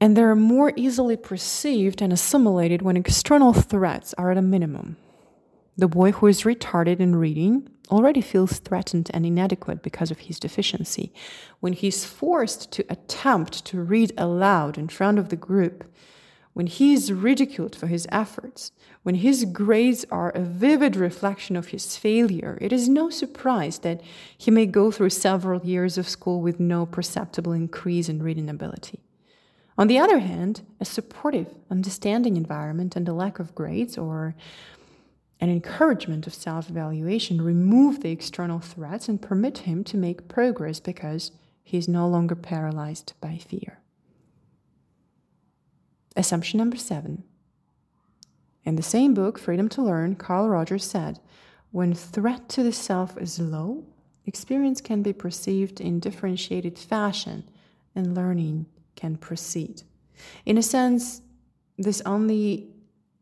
and 0.00 0.16
they're 0.16 0.34
more 0.34 0.72
easily 0.74 1.16
perceived 1.16 2.02
and 2.02 2.12
assimilated 2.12 2.82
when 2.82 2.96
external 2.96 3.52
threats 3.52 4.14
are 4.18 4.32
at 4.32 4.36
a 4.36 4.42
minimum. 4.42 4.96
The 5.76 5.86
boy 5.86 6.10
who 6.10 6.26
is 6.26 6.42
retarded 6.42 6.98
in 6.98 7.14
reading 7.14 7.68
already 7.88 8.20
feels 8.20 8.58
threatened 8.58 9.12
and 9.14 9.24
inadequate 9.24 9.82
because 9.82 10.10
of 10.10 10.18
his 10.18 10.40
deficiency. 10.40 11.12
When 11.60 11.72
he's 11.72 12.04
forced 12.04 12.72
to 12.72 12.84
attempt 12.88 13.64
to 13.66 13.80
read 13.80 14.12
aloud 14.18 14.76
in 14.76 14.88
front 14.88 15.20
of 15.20 15.28
the 15.28 15.36
group, 15.36 15.84
when 16.52 16.66
he 16.66 16.92
is 16.92 17.12
ridiculed 17.12 17.76
for 17.76 17.86
his 17.86 18.06
efforts, 18.10 18.72
when 19.02 19.16
his 19.16 19.44
grades 19.44 20.04
are 20.10 20.30
a 20.30 20.40
vivid 20.40 20.96
reflection 20.96 21.56
of 21.56 21.68
his 21.68 21.96
failure, 21.96 22.58
it 22.60 22.72
is 22.72 22.88
no 22.88 23.08
surprise 23.08 23.78
that 23.80 24.00
he 24.36 24.50
may 24.50 24.66
go 24.66 24.90
through 24.90 25.10
several 25.10 25.64
years 25.64 25.96
of 25.96 26.08
school 26.08 26.40
with 26.40 26.58
no 26.58 26.84
perceptible 26.84 27.52
increase 27.52 28.08
in 28.08 28.22
reading 28.22 28.50
ability. 28.50 29.00
On 29.78 29.86
the 29.86 29.98
other 29.98 30.18
hand, 30.18 30.62
a 30.80 30.84
supportive, 30.84 31.46
understanding 31.70 32.36
environment 32.36 32.96
and 32.96 33.08
a 33.08 33.14
lack 33.14 33.38
of 33.38 33.54
grades 33.54 33.96
or 33.96 34.34
an 35.40 35.48
encouragement 35.48 36.26
of 36.26 36.34
self 36.34 36.68
evaluation 36.68 37.40
remove 37.40 38.00
the 38.00 38.10
external 38.10 38.58
threats 38.58 39.08
and 39.08 39.22
permit 39.22 39.58
him 39.58 39.82
to 39.84 39.96
make 39.96 40.28
progress 40.28 40.80
because 40.80 41.32
he 41.62 41.78
is 41.78 41.88
no 41.88 42.06
longer 42.06 42.34
paralyzed 42.34 43.14
by 43.20 43.38
fear. 43.38 43.79
Assumption 46.16 46.58
number 46.58 46.76
seven. 46.76 47.24
In 48.64 48.76
the 48.76 48.82
same 48.82 49.14
book, 49.14 49.38
Freedom 49.38 49.68
to 49.70 49.82
Learn, 49.82 50.16
Carl 50.16 50.48
Rogers 50.48 50.84
said, 50.84 51.20
When 51.70 51.94
threat 51.94 52.48
to 52.50 52.62
the 52.62 52.72
self 52.72 53.16
is 53.16 53.38
low, 53.38 53.84
experience 54.26 54.80
can 54.80 55.02
be 55.02 55.12
perceived 55.12 55.80
in 55.80 56.00
differentiated 56.00 56.78
fashion 56.78 57.44
and 57.94 58.14
learning 58.14 58.66
can 58.96 59.16
proceed. 59.16 59.82
In 60.44 60.58
a 60.58 60.62
sense, 60.62 61.22
this 61.78 62.02
only 62.02 62.68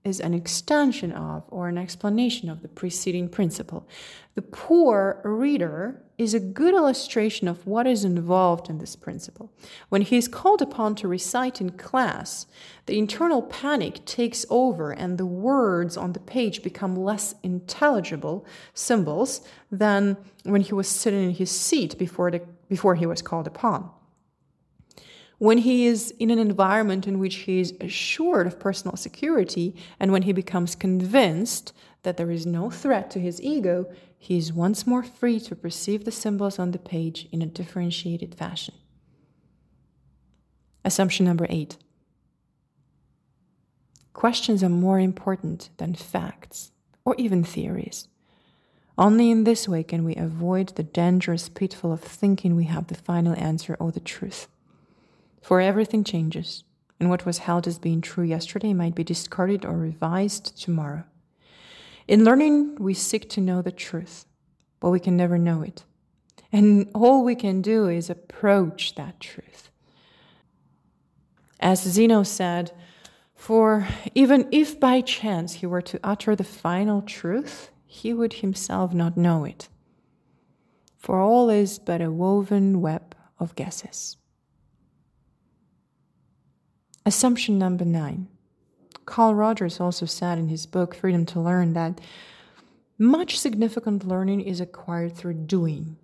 is 0.09 0.19
an 0.21 0.35
extension 0.35 1.13
of 1.13 1.45
or 1.49 1.69
an 1.69 1.79
explanation 1.79 2.49
of 2.51 2.63
the 2.63 2.69
preceding 2.69 3.29
principle. 3.29 3.87
The 4.35 4.43
poor 4.43 5.21
reader 5.23 6.03
is 6.17 6.35
a 6.35 6.41
good 6.41 6.75
illustration 6.75 7.47
of 7.47 7.67
what 7.67 7.87
is 7.87 8.05
involved 8.05 8.69
in 8.69 8.79
this 8.79 8.97
principle. 8.97 9.53
When 9.89 10.03
he 10.03 10.17
is 10.17 10.27
called 10.27 10.63
upon 10.63 10.97
to 10.97 11.09
recite 11.09 11.61
in 11.61 11.71
class, 11.71 12.47
the 12.87 12.99
internal 12.99 13.43
panic 13.43 14.05
takes 14.05 14.45
over 14.51 14.91
and 14.91 15.19
the 15.19 15.27
words 15.27 15.97
on 15.97 16.13
the 16.13 16.21
page 16.21 16.63
become 16.63 16.97
less 16.97 17.35
intelligible 17.43 18.47
symbols 18.75 19.43
than 19.71 20.17
when 20.43 20.63
he 20.63 20.75
was 20.75 20.89
sitting 20.89 21.23
in 21.23 21.31
his 21.31 21.51
seat 21.51 21.97
before, 21.99 22.31
the, 22.31 22.43
before 22.69 22.97
he 22.97 23.07
was 23.07 23.23
called 23.23 23.47
upon 23.47 23.91
when 25.39 25.59
he 25.59 25.87
is 25.87 26.13
in 26.19 26.31
an 26.31 26.39
environment 26.39 27.07
in 27.07 27.19
which 27.19 27.37
he 27.37 27.61
is 27.61 27.75
assured 27.81 28.47
of 28.47 28.59
personal 28.59 28.97
security 28.97 29.75
and 30.01 30.13
when 30.13 30.23
he 30.23 30.33
becomes 30.33 30.75
convinced 30.75 31.73
that 32.03 32.17
there 32.17 32.31
is 32.31 32.45
no 32.45 32.71
threat 32.71 33.11
to 33.11 33.21
his 33.21 33.41
ego, 33.41 33.91
he 34.19 34.37
is 34.37 34.53
once 34.53 34.87
more 34.87 35.03
free 35.03 35.39
to 35.39 35.55
perceive 35.55 36.05
the 36.05 36.11
symbols 36.11 36.59
on 36.59 36.73
the 36.73 36.79
page 36.79 37.29
in 37.31 37.41
a 37.41 37.47
differentiated 37.47 38.35
fashion. 38.35 38.75
Assumption 40.85 41.25
number 41.27 41.47
eight 41.49 41.77
questions 44.13 44.65
are 44.65 44.69
more 44.69 44.99
important 44.99 45.71
than 45.77 45.95
facts 45.95 46.73
or 47.05 47.15
even 47.19 47.45
theories. 47.45 48.09
Only 48.97 49.31
in 49.31 49.45
this 49.45 49.69
way 49.69 49.85
can 49.85 50.03
we 50.03 50.17
avoid 50.17 50.71
the 50.71 50.83
dangerous 50.83 51.49
pitfall 51.49 51.93
of 51.93 52.01
thinking 52.01 52.57
we 52.57 52.65
have 52.65 52.89
the 52.89 52.97
final 52.97 53.37
answer 53.37 53.77
or 53.79 53.93
the 53.93 54.01
truth. 54.01 54.49
For 55.43 55.61
everything 55.61 56.05
changes, 56.05 56.65
and 57.01 57.09
what 57.11 57.25
was 57.25 57.39
held 57.39 57.67
as 57.67 57.79
being 57.79 58.01
true 58.01 58.25
yesterday 58.25 58.73
might 58.73 58.95
be 58.95 59.05
discarded 59.05 59.65
or 59.65 59.77
revised 59.77 60.61
tomorrow. 60.61 61.05
In 62.07 62.25
learning, 62.25 62.77
we 62.77 62.95
seek 62.95 63.29
to 63.31 63.41
know 63.41 63.63
the 63.63 63.73
truth, 63.73 64.25
but 64.81 64.91
we 64.91 65.01
can 65.01 65.17
never 65.17 65.39
know 65.39 65.63
it. 65.63 65.85
And 66.51 66.89
all 66.95 67.25
we 67.25 67.35
can 67.35 67.61
do 67.61 67.89
is 67.89 68.09
approach 68.09 68.95
that 68.95 69.21
truth. 69.21 69.71
As 71.61 71.83
Zeno 71.83 72.23
said, 72.23 72.73
for 73.35 73.87
even 74.15 74.49
if 74.53 74.79
by 74.81 75.01
chance 75.01 75.55
he 75.55 75.67
were 75.67 75.83
to 75.83 76.01
utter 76.03 76.35
the 76.35 76.45
final 76.45 77.03
truth, 77.03 77.71
he 77.87 78.13
would 78.13 78.35
himself 78.35 78.93
not 78.93 79.17
know 79.17 79.45
it. 79.45 79.69
For 80.99 81.21
all 81.21 81.49
is 81.49 81.79
but 81.79 82.01
a 82.01 82.11
woven 82.11 82.81
web 82.81 83.15
of 83.39 83.55
guesses. 83.55 84.18
Assumption 87.09 87.59
number 87.59 87.87
nine. 87.87 88.29
Carl 89.07 89.35
Rogers 89.35 89.81
also 89.81 90.05
said 90.05 90.37
in 90.37 90.49
his 90.49 90.67
book 90.67 90.95
Freedom 90.95 91.25
to 91.25 91.41
Learn 91.41 91.73
that 91.73 92.03
much 92.99 93.41
significant 93.41 94.07
learning 94.07 94.43
is 94.43 94.61
acquired 94.61 95.17
through 95.17 95.47
doing. 95.47 95.97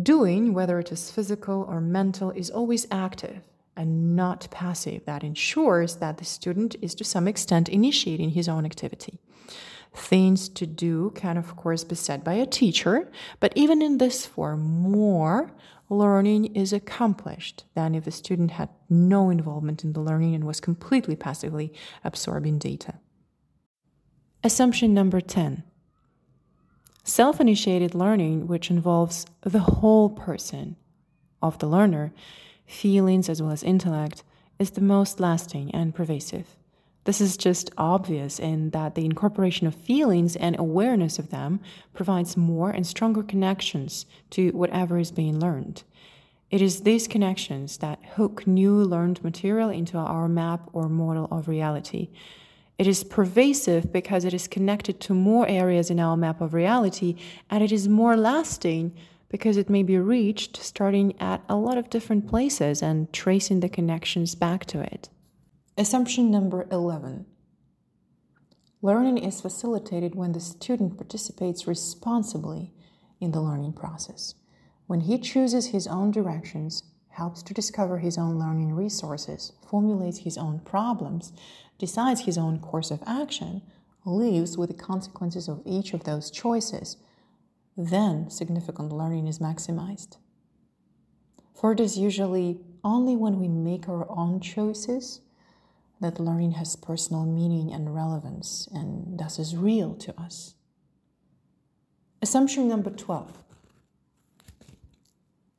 Doing, 0.00 0.54
whether 0.54 0.78
it 0.78 0.92
is 0.92 1.10
physical 1.10 1.66
or 1.68 1.80
mental, 1.80 2.30
is 2.30 2.50
always 2.50 2.86
active 2.92 3.40
and 3.76 4.14
not 4.14 4.46
passive. 4.52 5.04
That 5.06 5.24
ensures 5.24 5.96
that 5.96 6.18
the 6.18 6.24
student 6.24 6.76
is 6.80 6.94
to 6.94 7.02
some 7.02 7.26
extent 7.26 7.68
initiating 7.68 8.30
his 8.30 8.48
own 8.48 8.64
activity. 8.64 9.18
Things 9.92 10.48
to 10.50 10.68
do 10.68 11.10
can, 11.16 11.36
of 11.36 11.56
course, 11.56 11.82
be 11.82 11.96
said 11.96 12.22
by 12.22 12.34
a 12.34 12.46
teacher, 12.46 13.10
but 13.40 13.52
even 13.56 13.82
in 13.82 13.98
this 13.98 14.24
form, 14.24 14.62
more 14.62 15.50
learning 15.88 16.46
is 16.54 16.72
accomplished 16.72 17.64
than 17.74 17.94
if 17.94 18.04
the 18.04 18.10
student 18.10 18.52
had 18.52 18.68
no 18.88 19.30
involvement 19.30 19.84
in 19.84 19.92
the 19.92 20.00
learning 20.00 20.34
and 20.34 20.44
was 20.44 20.60
completely 20.60 21.16
passively 21.16 21.72
absorbing 22.02 22.58
data. 22.58 22.94
Assumption 24.42 24.94
number 24.94 25.20
10 25.20 25.62
Self 27.06 27.38
initiated 27.38 27.94
learning, 27.94 28.46
which 28.46 28.70
involves 28.70 29.26
the 29.42 29.60
whole 29.60 30.08
person 30.08 30.76
of 31.42 31.58
the 31.58 31.66
learner, 31.66 32.14
feelings 32.66 33.28
as 33.28 33.42
well 33.42 33.52
as 33.52 33.62
intellect, 33.62 34.24
is 34.58 34.70
the 34.70 34.80
most 34.80 35.20
lasting 35.20 35.70
and 35.72 35.94
pervasive. 35.94 36.56
This 37.04 37.20
is 37.20 37.36
just 37.36 37.70
obvious 37.76 38.40
in 38.40 38.70
that 38.70 38.94
the 38.94 39.04
incorporation 39.04 39.66
of 39.66 39.74
feelings 39.74 40.36
and 40.36 40.58
awareness 40.58 41.18
of 41.18 41.30
them 41.30 41.60
provides 41.92 42.36
more 42.36 42.70
and 42.70 42.86
stronger 42.86 43.22
connections 43.22 44.06
to 44.30 44.50
whatever 44.50 44.98
is 44.98 45.12
being 45.12 45.38
learned. 45.38 45.82
It 46.50 46.62
is 46.62 46.80
these 46.80 47.06
connections 47.06 47.78
that 47.78 48.04
hook 48.14 48.46
new 48.46 48.74
learned 48.74 49.22
material 49.22 49.68
into 49.68 49.98
our 49.98 50.28
map 50.28 50.70
or 50.72 50.88
model 50.88 51.28
of 51.30 51.48
reality. 51.48 52.08
It 52.78 52.86
is 52.86 53.04
pervasive 53.04 53.92
because 53.92 54.24
it 54.24 54.32
is 54.32 54.48
connected 54.48 54.98
to 55.00 55.14
more 55.14 55.46
areas 55.46 55.90
in 55.90 56.00
our 56.00 56.16
map 56.16 56.40
of 56.40 56.54
reality, 56.54 57.16
and 57.50 57.62
it 57.62 57.70
is 57.70 57.88
more 57.88 58.16
lasting 58.16 58.94
because 59.28 59.56
it 59.56 59.68
may 59.68 59.82
be 59.82 59.98
reached 59.98 60.56
starting 60.56 61.20
at 61.20 61.42
a 61.48 61.56
lot 61.56 61.76
of 61.76 61.90
different 61.90 62.28
places 62.28 62.82
and 62.82 63.12
tracing 63.12 63.60
the 63.60 63.68
connections 63.68 64.34
back 64.34 64.64
to 64.66 64.80
it. 64.80 65.08
Assumption 65.76 66.30
number 66.30 66.68
11 66.70 67.26
Learning 68.80 69.18
is 69.18 69.40
facilitated 69.40 70.14
when 70.14 70.30
the 70.30 70.38
student 70.38 70.96
participates 70.96 71.66
responsibly 71.66 72.72
in 73.20 73.32
the 73.32 73.40
learning 73.40 73.72
process. 73.72 74.36
When 74.86 75.00
he 75.00 75.18
chooses 75.18 75.66
his 75.66 75.88
own 75.88 76.12
directions, 76.12 76.84
helps 77.08 77.42
to 77.42 77.54
discover 77.54 77.98
his 77.98 78.16
own 78.16 78.38
learning 78.38 78.72
resources, 78.72 79.50
formulates 79.68 80.18
his 80.18 80.38
own 80.38 80.60
problems, 80.60 81.32
decides 81.76 82.20
his 82.20 82.38
own 82.38 82.60
course 82.60 82.92
of 82.92 83.02
action, 83.04 83.60
lives 84.04 84.56
with 84.56 84.68
the 84.68 84.80
consequences 84.80 85.48
of 85.48 85.60
each 85.64 85.92
of 85.92 86.04
those 86.04 86.30
choices, 86.30 86.98
then 87.76 88.30
significant 88.30 88.92
learning 88.92 89.26
is 89.26 89.40
maximized. 89.40 90.18
For 91.52 91.72
it 91.72 91.80
is 91.80 91.98
usually 91.98 92.60
only 92.84 93.16
when 93.16 93.40
we 93.40 93.48
make 93.48 93.88
our 93.88 94.08
own 94.08 94.38
choices 94.38 95.20
that 96.04 96.20
learning 96.20 96.52
has 96.52 96.76
personal 96.76 97.24
meaning 97.24 97.72
and 97.72 97.94
relevance 97.94 98.68
and 98.72 99.18
thus 99.18 99.38
is 99.38 99.56
real 99.56 99.94
to 99.94 100.20
us. 100.20 100.54
Assumption 102.20 102.68
number 102.68 102.90
12 102.90 103.42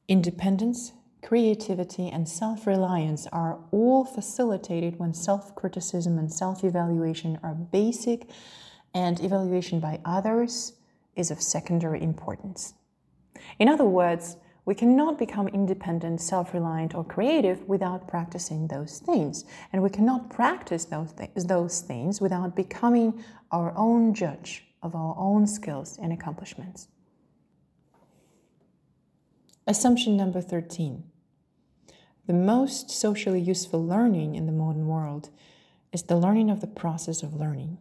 Independence, 0.08 0.92
creativity, 1.24 2.10
and 2.10 2.30
self 2.30 2.68
reliance 2.68 3.26
are 3.32 3.58
all 3.72 4.06
facilitated 4.06 5.00
when 5.00 5.16
self 5.16 5.56
criticism 5.56 6.20
and 6.20 6.32
self 6.32 6.64
evaluation 6.64 7.40
are 7.42 7.56
basic, 7.56 8.30
and 8.94 9.20
evaluation 9.22 9.80
by 9.80 10.00
others 10.06 10.74
is 11.16 11.32
of 11.32 11.42
secondary 11.42 12.04
importance. 12.04 12.76
In 13.58 13.68
other 13.68 13.86
words, 13.86 14.38
we 14.66 14.74
cannot 14.74 15.20
become 15.20 15.48
independent, 15.48 16.20
self 16.20 16.54
reliant, 16.54 16.96
or 16.96 17.04
creative 17.04 17.62
without 17.68 18.08
practicing 18.08 18.68
those 18.68 19.00
things. 19.00 19.46
And 19.72 19.84
we 19.84 19.92
cannot 19.92 20.32
practice 20.32 20.86
those, 20.86 21.14
th- 21.14 21.30
those 21.36 21.82
things 21.82 22.20
without 22.20 22.56
becoming 22.56 23.24
our 23.52 23.74
own 23.78 24.14
judge 24.16 24.66
of 24.82 24.96
our 24.96 25.16
own 25.18 25.46
skills 25.46 25.98
and 26.02 26.12
accomplishments. 26.12 26.88
Assumption 29.68 30.18
number 30.18 30.42
13. 30.42 31.04
The 32.28 32.34
most 32.34 32.90
socially 32.90 33.42
useful 33.42 33.86
learning 33.86 34.36
in 34.36 34.48
the 34.48 34.52
modern 34.52 34.88
world 34.88 35.30
is 35.92 36.04
the 36.04 36.18
learning 36.18 36.50
of 36.50 36.62
the 36.62 36.68
process 36.68 37.22
of 37.22 37.36
learning, 37.36 37.78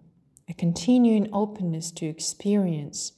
a 0.49 0.55
continuing 0.55 1.29
openness 1.33 1.91
to 1.93 2.07
experience 2.07 3.13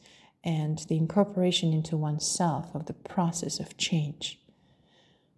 and 0.46 0.78
the 0.88 0.96
incorporation 0.96 1.72
into 1.72 1.96
oneself 1.96 2.72
of 2.72 2.86
the 2.86 2.94
process 2.94 3.58
of 3.58 3.76
change. 3.76 4.38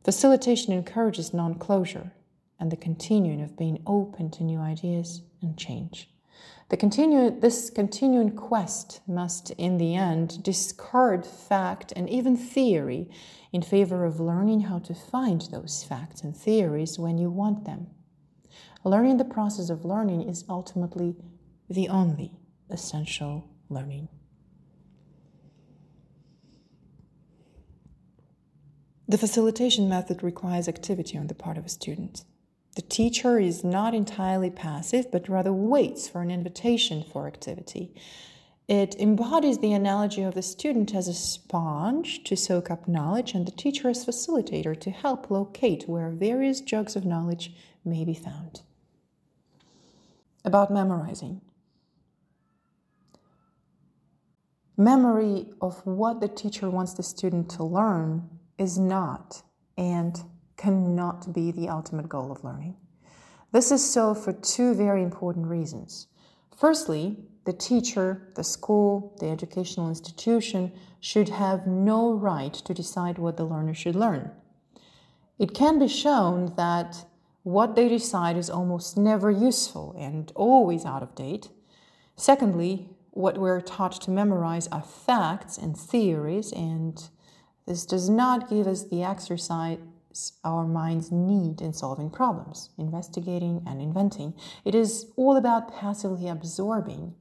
Facilitation 0.04 0.72
encourages 0.72 1.32
non 1.32 1.54
closure 1.54 2.12
and 2.60 2.70
the 2.70 2.76
continuing 2.76 3.40
of 3.40 3.56
being 3.56 3.82
open 3.86 4.30
to 4.30 4.44
new 4.44 4.60
ideas 4.60 5.22
and 5.40 5.56
change. 5.56 6.10
The 6.68 6.76
continu- 6.76 7.40
this 7.40 7.70
continuing 7.70 8.36
quest 8.36 9.00
must, 9.08 9.50
in 9.52 9.78
the 9.78 9.94
end, 9.94 10.42
discard 10.42 11.24
fact 11.24 11.92
and 11.96 12.10
even 12.10 12.36
theory 12.36 13.08
in 13.50 13.62
favor 13.62 14.04
of 14.04 14.20
learning 14.20 14.62
how 14.62 14.78
to 14.80 14.94
find 14.94 15.40
those 15.40 15.82
facts 15.82 16.20
and 16.20 16.36
theories 16.36 16.98
when 16.98 17.16
you 17.16 17.30
want 17.30 17.64
them. 17.64 17.86
Learning 18.84 19.16
the 19.16 19.24
process 19.24 19.70
of 19.70 19.86
learning 19.86 20.28
is 20.28 20.44
ultimately 20.48 21.16
the 21.70 21.88
only 21.88 22.32
essential 22.70 23.48
learning. 23.70 24.08
The 29.08 29.16
facilitation 29.16 29.88
method 29.88 30.22
requires 30.22 30.68
activity 30.68 31.16
on 31.16 31.28
the 31.28 31.34
part 31.34 31.56
of 31.56 31.64
a 31.64 31.70
student. 31.70 32.24
The 32.76 32.82
teacher 32.82 33.38
is 33.38 33.64
not 33.64 33.94
entirely 33.94 34.50
passive, 34.50 35.10
but 35.10 35.30
rather 35.30 35.52
waits 35.52 36.06
for 36.06 36.20
an 36.20 36.30
invitation 36.30 37.02
for 37.02 37.26
activity. 37.26 37.94
It 38.68 38.94
embodies 39.00 39.60
the 39.60 39.72
analogy 39.72 40.22
of 40.22 40.34
the 40.34 40.42
student 40.42 40.94
as 40.94 41.08
a 41.08 41.14
sponge 41.14 42.22
to 42.24 42.36
soak 42.36 42.70
up 42.70 42.86
knowledge 42.86 43.32
and 43.32 43.46
the 43.46 43.50
teacher 43.50 43.88
as 43.88 44.04
facilitator 44.04 44.78
to 44.78 44.90
help 44.90 45.30
locate 45.30 45.88
where 45.88 46.10
various 46.10 46.60
jugs 46.60 46.94
of 46.94 47.06
knowledge 47.06 47.54
may 47.86 48.04
be 48.04 48.12
found. 48.12 48.60
About 50.44 50.70
memorizing. 50.70 51.40
Memory 54.76 55.46
of 55.62 55.84
what 55.86 56.20
the 56.20 56.28
teacher 56.28 56.68
wants 56.68 56.92
the 56.92 57.02
student 57.02 57.48
to 57.52 57.64
learn 57.64 58.28
is 58.58 58.78
not 58.78 59.42
and 59.76 60.22
cannot 60.56 61.32
be 61.32 61.50
the 61.52 61.68
ultimate 61.68 62.08
goal 62.08 62.32
of 62.32 62.44
learning. 62.44 62.76
This 63.52 63.70
is 63.70 63.88
so 63.88 64.14
for 64.14 64.32
two 64.32 64.74
very 64.74 65.02
important 65.02 65.46
reasons. 65.46 66.08
Firstly, 66.56 67.16
the 67.44 67.52
teacher, 67.52 68.28
the 68.34 68.44
school, 68.44 69.16
the 69.20 69.28
educational 69.28 69.88
institution 69.88 70.72
should 71.00 71.30
have 71.30 71.66
no 71.66 72.12
right 72.12 72.52
to 72.52 72.74
decide 72.74 73.16
what 73.16 73.36
the 73.36 73.44
learner 73.44 73.72
should 73.72 73.96
learn. 73.96 74.30
It 75.38 75.54
can 75.54 75.78
be 75.78 75.88
shown 75.88 76.54
that 76.56 77.06
what 77.44 77.76
they 77.76 77.88
decide 77.88 78.36
is 78.36 78.50
almost 78.50 78.98
never 78.98 79.30
useful 79.30 79.94
and 79.96 80.30
always 80.34 80.84
out 80.84 81.02
of 81.02 81.14
date. 81.14 81.48
Secondly, 82.16 82.90
what 83.12 83.38
we're 83.38 83.60
taught 83.60 83.92
to 84.02 84.10
memorize 84.10 84.66
are 84.68 84.82
facts 84.82 85.56
and 85.56 85.76
theories, 85.76 86.52
and 86.52 87.08
this 87.68 87.84
does 87.84 88.08
not 88.08 88.48
give 88.48 88.66
us 88.66 88.84
the 88.84 89.02
exercise 89.02 89.78
our 90.42 90.66
minds 90.66 91.12
need 91.12 91.60
in 91.60 91.74
solving 91.74 92.08
problems, 92.08 92.70
investigating, 92.78 93.62
and 93.66 93.82
inventing. 93.82 94.32
It 94.64 94.74
is 94.74 95.12
all 95.16 95.36
about 95.36 95.74
passively 95.74 96.28
absorbing 96.28 97.14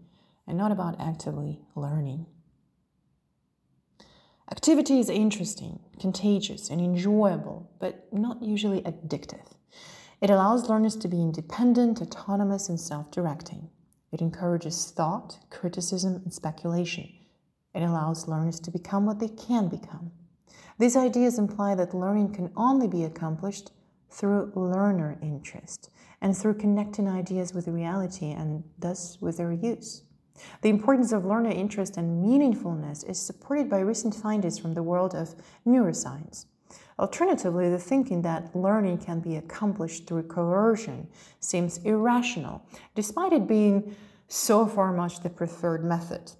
and 0.47 0.57
not 0.57 0.71
about 0.71 0.99
actively 1.01 1.59
learning. 1.75 2.27
Activity 4.49 4.99
is 4.99 5.09
interesting, 5.09 5.81
contagious, 5.99 6.69
and 6.69 6.79
enjoyable, 6.79 7.69
but 7.81 8.07
not 8.13 8.41
usually 8.41 8.81
addictive. 8.83 9.51
It 10.21 10.29
allows 10.29 10.69
learners 10.69 10.95
to 10.95 11.09
be 11.09 11.21
independent, 11.21 12.01
autonomous, 12.01 12.69
and 12.69 12.79
self 12.79 13.11
directing. 13.11 13.69
It 14.13 14.21
encourages 14.21 14.91
thought, 14.91 15.39
criticism, 15.49 16.21
and 16.23 16.33
speculation. 16.33 17.09
It 17.75 17.81
allows 17.83 18.29
learners 18.29 18.61
to 18.61 18.71
become 18.71 19.05
what 19.05 19.19
they 19.19 19.27
can 19.27 19.67
become. 19.67 20.13
These 20.79 20.95
ideas 20.95 21.39
imply 21.39 21.75
that 21.75 21.93
learning 21.93 22.33
can 22.33 22.51
only 22.55 22.87
be 22.87 23.03
accomplished 23.03 23.71
through 24.09 24.51
learner 24.55 25.17
interest 25.21 25.89
and 26.21 26.37
through 26.37 26.55
connecting 26.55 27.07
ideas 27.07 27.53
with 27.53 27.67
reality 27.67 28.31
and 28.31 28.63
thus 28.77 29.17
with 29.21 29.37
their 29.37 29.51
use. 29.51 30.03
The 30.61 30.69
importance 30.69 31.11
of 31.11 31.25
learner 31.25 31.49
interest 31.49 31.97
and 31.97 32.23
meaningfulness 32.23 33.07
is 33.09 33.19
supported 33.19 33.69
by 33.69 33.79
recent 33.79 34.13
findings 34.13 34.59
from 34.59 34.75
the 34.75 34.83
world 34.83 35.15
of 35.15 35.35
neuroscience. 35.65 36.45
Alternatively, 36.99 37.69
the 37.69 37.79
thinking 37.79 38.21
that 38.23 38.55
learning 38.55 38.99
can 38.99 39.19
be 39.19 39.35
accomplished 39.35 40.07
through 40.07 40.23
coercion 40.23 41.07
seems 41.39 41.77
irrational, 41.79 42.63
despite 42.95 43.33
it 43.33 43.47
being 43.47 43.95
so 44.27 44.65
far 44.65 44.91
much 44.91 45.21
the 45.21 45.29
preferred 45.29 45.83
method. 45.83 46.31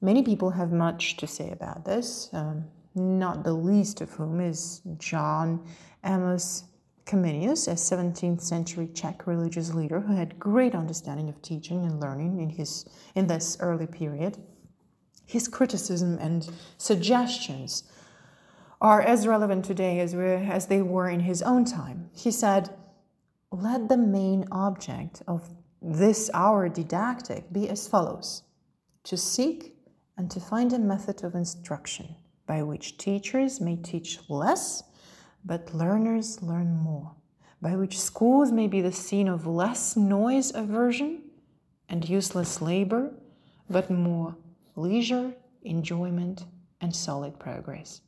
Many 0.00 0.22
people 0.22 0.50
have 0.50 0.72
much 0.72 1.16
to 1.18 1.26
say 1.26 1.50
about 1.50 1.84
this. 1.84 2.28
Um, 2.32 2.64
not 2.94 3.44
the 3.44 3.52
least 3.52 4.00
of 4.00 4.10
whom 4.10 4.40
is 4.40 4.82
John 4.98 5.64
Amos 6.04 6.64
Comenius, 7.04 7.68
a 7.68 7.72
17th 7.72 8.40
century 8.40 8.88
Czech 8.94 9.26
religious 9.26 9.74
leader 9.74 10.00
who 10.00 10.14
had 10.14 10.38
great 10.38 10.74
understanding 10.74 11.28
of 11.28 11.40
teaching 11.42 11.84
and 11.84 12.00
learning 12.00 12.40
in, 12.40 12.50
his, 12.50 12.84
in 13.14 13.26
this 13.26 13.56
early 13.60 13.86
period. 13.86 14.38
His 15.26 15.48
criticism 15.48 16.18
and 16.18 16.48
suggestions 16.78 17.84
are 18.80 19.00
as 19.00 19.26
relevant 19.26 19.64
today 19.64 20.00
as, 20.00 20.14
as 20.14 20.66
they 20.66 20.82
were 20.82 21.08
in 21.08 21.20
his 21.20 21.42
own 21.42 21.64
time. 21.64 22.10
He 22.14 22.30
said, 22.30 22.70
Let 23.50 23.88
the 23.88 23.96
main 23.96 24.46
object 24.50 25.22
of 25.26 25.48
this 25.80 26.30
our 26.34 26.68
didactic 26.68 27.52
be 27.52 27.68
as 27.68 27.88
follows 27.88 28.42
to 29.04 29.16
seek 29.16 29.76
and 30.16 30.30
to 30.30 30.38
find 30.38 30.72
a 30.72 30.78
method 30.78 31.24
of 31.24 31.34
instruction 31.34 32.14
by 32.46 32.62
which 32.62 32.96
teachers 32.98 33.60
may 33.60 33.76
teach 33.76 34.18
less, 34.28 34.82
but 35.44 35.74
learners 35.74 36.42
learn 36.42 36.76
more, 36.76 37.12
by 37.60 37.76
which 37.76 38.00
schools 38.00 38.52
may 38.52 38.66
be 38.66 38.80
the 38.80 38.92
scene 38.92 39.28
of 39.28 39.46
less 39.46 39.96
noise 39.96 40.52
aversion 40.54 41.22
and 41.88 42.08
useless 42.08 42.60
labor, 42.60 43.12
but 43.68 43.90
more 43.90 44.36
leisure, 44.76 45.32
enjoyment, 45.62 46.44
and 46.80 46.94
solid 46.94 47.38
progress. 47.38 48.00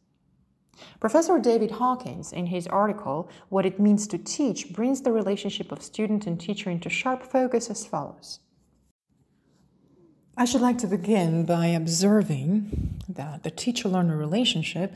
Professor 0.99 1.39
David 1.39 1.71
Hawkins, 1.71 2.33
in 2.33 2.47
his 2.47 2.67
article, 2.67 3.31
What 3.49 3.67
It 3.67 3.79
Means 3.79 4.09
to 4.09 4.19
Teach, 4.19 4.73
brings 4.73 5.03
the 5.03 5.13
relationship 5.13 5.71
of 5.71 5.83
student 5.83 6.27
and 6.27 6.41
teacher 6.41 6.71
into 6.71 6.91
sharp 6.91 7.23
focus 7.23 7.71
as 7.71 7.87
follows. 7.87 8.41
I 10.37 10.47
should 10.47 10.63
like 10.63 10.79
to 10.79 10.89
begin 10.89 11.45
by 11.45 11.67
observing 11.67 12.99
that 13.09 13.45
the 13.45 13.53
teacher 13.53 13.89
learner 13.89 14.17
relationship 14.17 14.93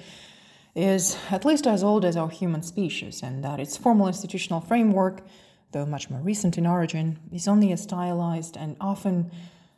is 0.74 1.16
at 1.30 1.45
least 1.45 1.64
as 1.64 1.84
old 1.84 2.05
as 2.05 2.16
our 2.16 2.28
human 2.28 2.62
species, 2.62 3.22
and 3.22 3.45
that 3.45 3.61
its 3.61 3.76
formal 3.76 4.09
institutional 4.09 4.61
framework, 4.61 5.22
though 5.70 5.86
much 5.86 6.11
more 6.11 6.18
recent 6.20 6.59
in 6.59 6.66
origin, 6.66 7.20
is 7.32 7.47
only 7.47 7.70
a 7.70 7.76
stylized 7.76 8.57
and 8.57 8.76
often 8.80 9.30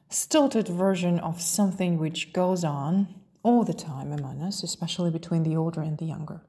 stilted 0.09 0.67
version 0.67 1.19
of 1.19 1.43
something 1.43 1.99
which 1.99 2.33
goes 2.33 2.65
on 2.65 3.09
all 3.43 3.63
the 3.63 3.75
time 3.75 4.13
among 4.13 4.41
us, 4.41 4.63
especially 4.63 5.11
between 5.11 5.43
the 5.43 5.57
older 5.57 5.83
and 5.83 5.99
the 5.99 6.07
younger. 6.07 6.41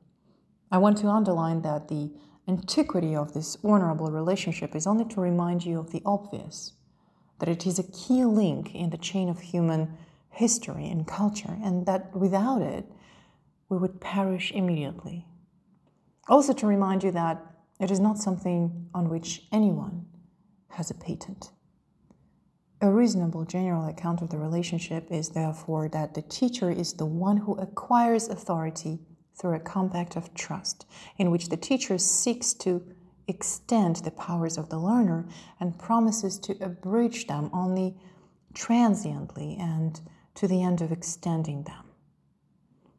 I 0.72 0.78
want 0.78 0.97
to 0.99 1.09
underline 1.09 1.64
that 1.64 1.89
the 1.89 2.14
antiquity 2.47 3.14
of 3.14 3.34
this 3.34 3.57
honorable 3.62 4.09
relationship 4.09 4.74
is 4.74 4.88
only 4.88 5.03
to 5.05 5.20
remind 5.20 5.66
you 5.66 5.80
of 5.80 5.91
the 5.91 6.01
obvious 6.05 6.72
that 7.41 7.49
it 7.49 7.65
is 7.65 7.79
a 7.79 7.91
key 7.91 8.23
link 8.23 8.75
in 8.75 8.91
the 8.91 8.97
chain 8.97 9.27
of 9.27 9.39
human 9.39 9.97
history 10.29 10.87
and 10.87 11.07
culture, 11.07 11.57
and 11.63 11.87
that 11.87 12.15
without 12.15 12.61
it, 12.61 12.85
we 13.67 13.77
would 13.77 13.99
perish 13.99 14.51
immediately. 14.51 15.25
Also, 16.29 16.53
to 16.53 16.67
remind 16.67 17.03
you 17.03 17.09
that 17.11 17.43
it 17.79 17.89
is 17.89 17.99
not 17.99 18.19
something 18.19 18.87
on 18.93 19.09
which 19.09 19.47
anyone 19.51 20.05
has 20.69 20.91
a 20.91 20.93
patent. 20.93 21.49
A 22.79 22.91
reasonable 22.91 23.43
general 23.43 23.87
account 23.87 24.21
of 24.21 24.29
the 24.29 24.37
relationship 24.37 25.07
is 25.09 25.29
therefore 25.29 25.89
that 25.89 26.13
the 26.13 26.21
teacher 26.21 26.69
is 26.69 26.93
the 26.93 27.07
one 27.07 27.37
who 27.37 27.55
acquires 27.55 28.27
authority 28.27 28.99
through 29.35 29.55
a 29.55 29.59
compact 29.59 30.15
of 30.15 30.31
trust, 30.35 30.85
in 31.17 31.31
which 31.31 31.49
the 31.49 31.57
teacher 31.57 31.97
seeks 31.97 32.53
to 32.53 32.83
extend 33.32 33.95
the 33.97 34.11
powers 34.11 34.57
of 34.57 34.69
the 34.69 34.77
learner 34.77 35.25
and 35.59 35.79
promises 35.79 36.38
to 36.39 36.63
abridge 36.63 37.25
them 37.25 37.49
only 37.53 37.95
transiently 38.53 39.57
and 39.59 39.99
to 40.36 40.47
the 40.47 40.61
end 40.61 40.82
of 40.82 40.91
extending 40.91 41.63
them. 41.63 41.86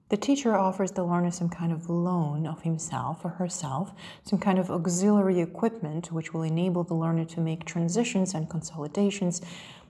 The 0.09 0.17
teacher 0.19 0.55
offers 0.55 0.93
the 0.93 1.05
learner 1.05 1.31
some 1.31 1.49
kind 1.49 1.73
of 1.73 1.89
loan 1.89 2.47
of 2.47 2.63
himself 2.63 3.25
or 3.25 3.31
herself, 3.31 3.93
some 4.25 4.39
kind 4.39 4.59
of 4.59 4.71
auxiliary 4.71 5.41
equipment 5.41 6.13
which 6.13 6.35
will 6.35 6.43
enable 6.43 6.85
the 6.85 6.95
learner 6.95 7.25
to 7.25 7.41
make 7.41 7.65
transitions 7.65 8.35
and 8.35 8.51
consolidations 8.51 9.41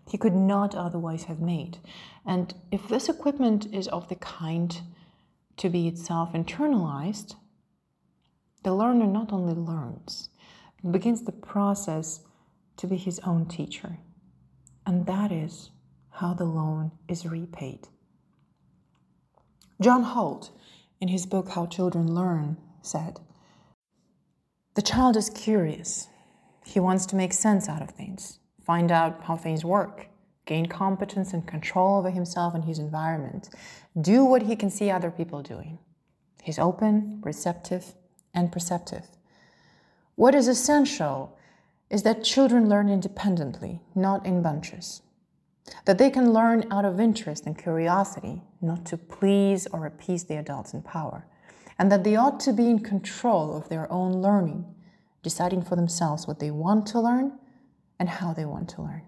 he 0.09 0.19
could 0.19 0.35
not 0.35 0.75
otherwise 0.75 1.25
have 1.25 1.41
made. 1.41 1.79
And 2.25 2.55
if 2.71 2.89
this 2.89 3.09
equipment 3.09 3.67
is 3.73 3.89
of 3.89 4.09
the 4.09 4.15
kind 4.15 4.81
to 5.57 5.69
be 5.69 5.89
itself 5.89 6.33
internalized, 6.35 7.35
the 8.63 8.75
learner 8.75 9.07
not 9.07 9.33
only 9.33 9.55
learns, 9.55 10.29
begins 10.91 11.23
the 11.23 11.33
process 11.33 12.21
to 12.77 12.87
be 12.87 12.97
his 12.97 13.21
own 13.21 13.47
teacher. 13.47 13.99
And 14.87 15.07
that 15.07 15.31
is 15.31 15.71
how 16.11 16.35
the 16.35 16.45
loan 16.45 16.93
is 17.09 17.27
repaid. 17.27 17.89
John 19.81 20.03
Holt, 20.03 20.51
in 21.01 21.09
his 21.09 21.27
book 21.27 21.51
How 21.51 21.67
Children 21.67 22.15
Learn, 22.15 22.57
said 22.83 23.21
The 24.75 24.83
child 24.83 25.17
is 25.17 25.31
curious. 25.31 26.09
He 26.65 26.81
wants 26.81 27.07
to 27.07 27.17
make 27.17 27.33
sense 27.33 27.69
out 27.69 27.83
of 27.83 27.91
things, 27.91 28.39
find 28.65 28.93
out 28.93 29.25
how 29.25 29.37
things 29.37 29.65
work, 29.65 30.07
gain 30.47 30.67
competence 30.67 31.33
and 31.33 31.47
control 31.47 31.99
over 31.99 32.11
himself 32.11 32.55
and 32.55 32.65
his 32.65 32.79
environment, 32.79 33.49
do 34.01 34.25
what 34.25 34.43
he 34.43 34.57
can 34.57 34.71
see 34.71 34.91
other 34.91 35.11
people 35.11 35.43
doing. 35.43 35.79
He's 36.43 36.59
open, 36.59 37.21
receptive, 37.23 37.95
and 38.35 38.51
perceptive. 38.51 39.07
What 40.15 40.35
is 40.35 40.49
essential 40.49 41.39
is 41.91 42.03
that 42.03 42.25
children 42.25 42.69
learn 42.69 42.89
independently, 42.89 43.81
not 43.95 44.25
in 44.27 44.43
bunches. 44.43 45.03
That 45.85 45.99
they 45.99 46.11
can 46.11 46.33
learn 46.33 46.67
out 46.71 46.85
of 46.85 47.01
interest 47.01 47.47
and 47.47 47.57
curiosity, 47.57 48.43
not 48.61 48.85
to 48.87 48.97
please 48.97 49.67
or 49.69 49.87
appease 49.87 50.25
the 50.25 50.37
adults 50.37 50.75
in 50.75 50.83
power. 50.83 51.27
And 51.79 51.91
that 51.91 52.05
they 52.05 52.17
ought 52.17 52.41
to 52.41 52.53
be 52.53 52.69
in 52.69 52.81
control 52.81 53.57
of 53.57 53.69
their 53.69 53.91
own 53.91 54.13
learning, 54.13 54.67
deciding 55.23 55.63
for 55.63 55.77
themselves 55.77 56.27
what 56.27 56.41
they 56.41 56.51
want 56.51 56.87
to 56.89 57.01
learn 57.01 57.39
and 57.99 58.09
how 58.09 58.33
they 58.33 58.45
want 58.45 58.69
to 58.71 58.83
learn. 58.83 59.03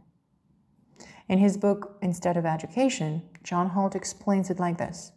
In 1.29 1.39
his 1.39 1.57
book, 1.57 1.99
Instead 2.03 2.37
of 2.37 2.45
Education, 2.45 3.23
John 3.43 3.71
Holt 3.71 3.95
explains 3.95 4.51
it 4.51 4.61
like 4.61 4.79
this 4.79 5.13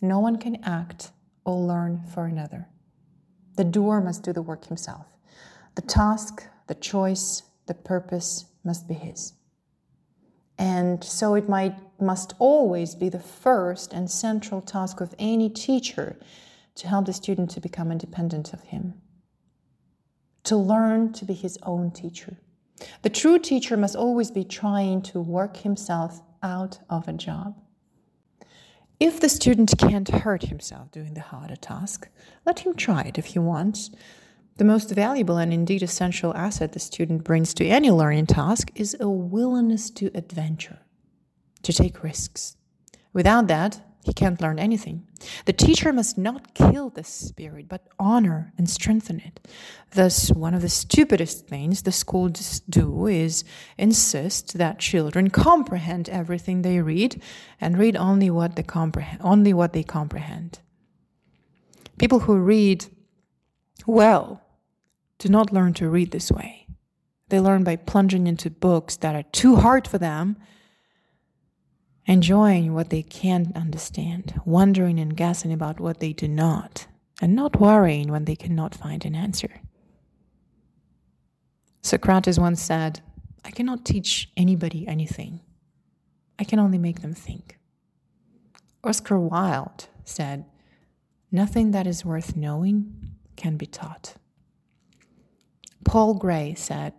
No 0.00 0.18
one 0.18 0.36
can 0.36 0.62
act 0.64 1.10
or 1.44 1.58
learn 1.58 2.02
for 2.12 2.26
another. 2.26 2.68
The 3.56 3.64
doer 3.64 4.00
must 4.00 4.22
do 4.22 4.32
the 4.32 4.42
work 4.42 4.66
himself. 4.66 5.06
The 5.74 5.82
task, 5.82 6.44
the 6.66 6.74
choice, 6.74 7.42
the 7.66 7.74
purpose 7.74 8.46
must 8.64 8.86
be 8.86 8.94
his. 8.94 9.32
And 10.58 11.02
so 11.02 11.34
it 11.34 11.48
might 11.48 11.74
must 12.00 12.34
always 12.38 12.94
be 12.94 13.08
the 13.08 13.20
first 13.20 13.92
and 13.92 14.10
central 14.10 14.60
task 14.60 15.00
of 15.00 15.14
any 15.18 15.48
teacher 15.48 16.16
to 16.74 16.88
help 16.88 17.06
the 17.06 17.12
student 17.12 17.50
to 17.50 17.60
become 17.60 17.90
independent 17.90 18.52
of 18.52 18.62
him. 18.64 18.94
To 20.44 20.56
learn 20.56 21.12
to 21.14 21.24
be 21.24 21.34
his 21.34 21.58
own 21.62 21.90
teacher. 21.90 22.36
The 23.02 23.10
true 23.10 23.38
teacher 23.38 23.76
must 23.76 23.96
always 23.96 24.30
be 24.30 24.44
trying 24.44 25.02
to 25.02 25.20
work 25.20 25.56
himself 25.56 26.20
out 26.42 26.78
of 26.90 27.08
a 27.08 27.12
job. 27.12 27.56
If 28.98 29.20
the 29.20 29.28
student 29.28 29.74
can't 29.76 30.08
hurt 30.08 30.44
himself 30.44 30.90
doing 30.90 31.12
the 31.12 31.20
harder 31.20 31.56
task, 31.56 32.08
let 32.46 32.60
him 32.60 32.74
try 32.74 33.02
it 33.02 33.18
if 33.18 33.26
he 33.26 33.38
wants. 33.38 33.90
The 34.56 34.64
most 34.64 34.90
valuable 34.90 35.36
and 35.36 35.52
indeed 35.52 35.82
essential 35.82 36.34
asset 36.34 36.72
the 36.72 36.78
student 36.78 37.22
brings 37.22 37.52
to 37.54 37.66
any 37.66 37.90
learning 37.90 38.26
task 38.26 38.70
is 38.74 38.96
a 38.98 39.08
willingness 39.08 39.90
to 39.90 40.10
adventure, 40.14 40.78
to 41.62 41.74
take 41.74 42.02
risks. 42.02 42.56
Without 43.12 43.48
that, 43.48 43.85
he 44.06 44.14
can't 44.14 44.40
learn 44.40 44.60
anything. 44.60 45.04
The 45.46 45.52
teacher 45.52 45.92
must 45.92 46.16
not 46.16 46.54
kill 46.54 46.90
this 46.90 47.08
spirit, 47.08 47.68
but 47.68 47.88
honor 47.98 48.52
and 48.56 48.70
strengthen 48.70 49.18
it. 49.18 49.48
Thus, 49.94 50.30
one 50.30 50.54
of 50.54 50.62
the 50.62 50.68
stupidest 50.68 51.48
things 51.48 51.82
the 51.82 51.90
schools 51.90 52.60
do 52.60 53.08
is 53.08 53.42
insist 53.76 54.58
that 54.58 54.78
children 54.78 55.28
comprehend 55.30 56.08
everything 56.08 56.62
they 56.62 56.80
read 56.80 57.20
and 57.60 57.76
read 57.76 57.96
only 57.96 58.30
what 58.30 58.54
they 58.54 58.62
comprehend. 58.62 59.20
Only 59.24 59.52
what 59.52 59.72
they 59.72 59.82
comprehend. 59.82 60.60
People 61.98 62.20
who 62.20 62.36
read 62.36 62.86
well 63.86 64.40
do 65.18 65.28
not 65.28 65.52
learn 65.52 65.74
to 65.74 65.88
read 65.88 66.12
this 66.12 66.30
way. 66.30 66.68
They 67.28 67.40
learn 67.40 67.64
by 67.64 67.74
plunging 67.74 68.28
into 68.28 68.50
books 68.50 68.94
that 68.98 69.16
are 69.16 69.24
too 69.32 69.56
hard 69.56 69.88
for 69.88 69.98
them 69.98 70.36
enjoying 72.06 72.72
what 72.72 72.90
they 72.90 73.02
can't 73.02 73.54
understand, 73.56 74.40
wondering 74.44 74.98
and 74.98 75.16
guessing 75.16 75.52
about 75.52 75.80
what 75.80 76.00
they 76.00 76.12
do 76.12 76.28
not, 76.28 76.86
and 77.20 77.34
not 77.34 77.60
worrying 77.60 78.10
when 78.10 78.24
they 78.24 78.36
cannot 78.36 78.74
find 78.74 79.04
an 79.04 79.14
answer. 79.14 79.60
Socrates 81.82 82.38
once 82.38 82.62
said, 82.62 83.00
I 83.44 83.50
cannot 83.50 83.84
teach 83.84 84.30
anybody 84.36 84.86
anything. 84.86 85.40
I 86.38 86.44
can 86.44 86.58
only 86.58 86.78
make 86.78 87.00
them 87.00 87.14
think. 87.14 87.58
Oscar 88.84 89.18
Wilde 89.18 89.88
said, 90.04 90.44
Nothing 91.32 91.72
that 91.72 91.86
is 91.86 92.04
worth 92.04 92.36
knowing 92.36 92.92
can 93.36 93.56
be 93.56 93.66
taught. 93.66 94.14
Paul 95.84 96.14
Gray 96.14 96.54
said, 96.54 96.92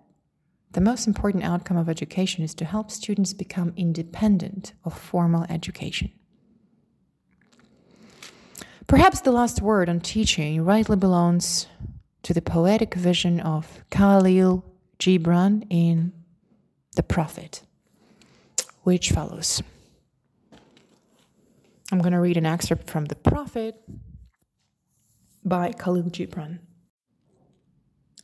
the 0.77 0.81
most 0.81 1.07
important 1.07 1.43
outcome 1.43 1.75
of 1.75 1.89
education 1.89 2.43
is 2.43 2.53
to 2.53 2.63
help 2.63 2.91
students 2.91 3.33
become 3.33 3.73
independent 3.75 4.73
of 4.85 4.95
formal 4.95 5.43
education. 5.49 6.11
Perhaps 8.85 9.21
the 9.21 9.31
last 9.31 9.59
word 9.59 9.89
on 9.89 9.99
teaching 9.99 10.63
rightly 10.63 10.95
belongs 10.95 11.65
to 12.21 12.31
the 12.31 12.43
poetic 12.43 12.93
vision 12.93 13.39
of 13.39 13.83
Khalil 13.89 14.63
Gibran 14.99 15.65
in 15.71 16.13
The 16.95 17.01
Prophet, 17.01 17.63
which 18.83 19.09
follows. 19.09 19.63
I'm 21.91 22.01
going 22.01 22.11
to 22.11 22.19
read 22.19 22.37
an 22.37 22.45
excerpt 22.45 22.87
from 22.87 23.05
The 23.05 23.15
Prophet 23.15 23.81
by 25.43 25.71
Khalil 25.71 26.11
Gibran. 26.11 26.59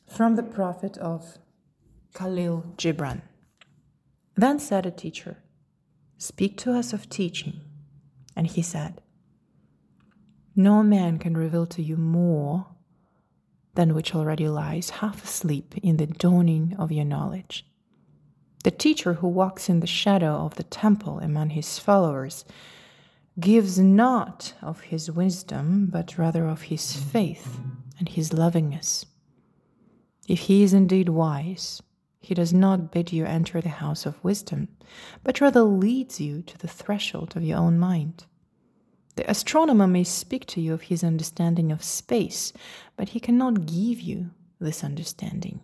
From 0.07 0.35
the 0.35 0.43
Prophet 0.43 0.99
of 0.99 1.39
Khalil 2.13 2.73
Gibran. 2.77 3.21
Then 4.35 4.59
said 4.59 4.85
a 4.85 4.91
teacher, 4.91 5.37
Speak 6.17 6.57
to 6.59 6.73
us 6.73 6.93
of 6.93 7.09
teaching. 7.09 7.61
And 8.35 8.47
he 8.47 8.61
said, 8.61 9.01
No 10.55 10.83
man 10.83 11.19
can 11.19 11.35
reveal 11.35 11.65
to 11.67 11.81
you 11.81 11.97
more 11.97 12.67
than 13.75 13.93
which 13.93 14.13
already 14.13 14.47
lies 14.47 14.89
half 15.01 15.23
asleep 15.23 15.75
in 15.81 15.97
the 15.97 16.07
dawning 16.07 16.75
of 16.77 16.91
your 16.91 17.05
knowledge. 17.05 17.65
The 18.63 18.71
teacher 18.71 19.15
who 19.15 19.27
walks 19.27 19.67
in 19.67 19.79
the 19.81 19.87
shadow 19.87 20.35
of 20.45 20.55
the 20.55 20.63
temple 20.63 21.19
among 21.19 21.49
his 21.49 21.79
followers 21.79 22.45
gives 23.39 23.79
not 23.79 24.53
of 24.61 24.81
his 24.81 25.11
wisdom, 25.11 25.87
but 25.91 26.17
rather 26.17 26.45
of 26.45 26.63
his 26.63 26.93
faith 26.95 27.59
and 27.99 28.07
his 28.07 28.31
lovingness. 28.31 29.05
If 30.27 30.41
he 30.41 30.63
is 30.63 30.73
indeed 30.73 31.09
wise, 31.09 31.81
he 32.23 32.33
does 32.33 32.53
not 32.53 32.89
bid 32.89 33.11
you 33.11 33.25
enter 33.25 33.59
the 33.59 33.67
house 33.67 34.05
of 34.05 34.23
wisdom, 34.23 34.69
but 35.25 35.41
rather 35.41 35.61
leads 35.61 36.21
you 36.21 36.41
to 36.41 36.57
the 36.57 36.69
threshold 36.69 37.35
of 37.35 37.43
your 37.43 37.57
own 37.59 37.77
mind. 37.77 38.23
The 39.17 39.29
astronomer 39.29 39.87
may 39.87 40.05
speak 40.05 40.45
to 40.47 40.61
you 40.61 40.73
of 40.73 40.83
his 40.83 41.03
understanding 41.03 41.69
of 41.69 41.83
space, 41.83 42.53
but 42.95 43.09
he 43.09 43.19
cannot 43.19 43.65
give 43.65 43.99
you 43.99 44.31
this 44.57 44.85
understanding. 44.85 45.59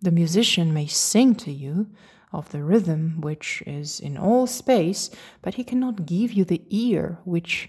The 0.00 0.12
musician 0.12 0.72
may 0.72 0.86
sing 0.86 1.34
to 1.36 1.50
you 1.50 1.90
of 2.32 2.50
the 2.50 2.62
rhythm 2.62 3.20
which 3.20 3.60
is 3.66 3.98
in 3.98 4.16
all 4.16 4.46
space, 4.46 5.10
but 5.42 5.54
he 5.54 5.64
cannot 5.64 6.06
give 6.06 6.32
you 6.32 6.44
the 6.44 6.62
ear 6.70 7.18
which 7.24 7.68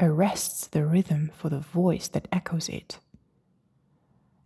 arrests 0.00 0.66
the 0.66 0.84
rhythm 0.84 1.30
for 1.32 1.48
the 1.48 1.60
voice 1.60 2.08
that 2.08 2.26
echoes 2.32 2.68
it. 2.68 2.98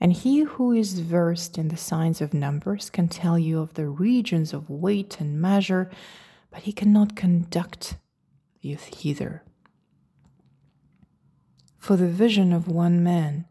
And 0.01 0.15
he 0.15 0.41
who 0.41 0.73
is 0.73 1.01
versed 1.01 1.59
in 1.59 1.69
the 1.69 1.77
signs 1.77 2.23
of 2.23 2.33
numbers 2.33 2.89
can 2.89 3.09
tell 3.09 3.39
you 3.39 3.61
of 3.61 3.75
the 3.75 3.87
regions 3.87 4.55
of 4.55 4.71
weight 4.71 5.21
and 5.21 5.41
measure, 5.41 5.91
but 6.51 6.63
he 6.63 6.73
cannot 6.73 7.15
conduct 7.17 7.97
you 8.63 8.77
thither. 8.77 9.43
For 11.79 11.97
the 11.97 12.09
vision 12.09 12.53
of 12.53 12.67
one 12.67 13.03
man 13.03 13.47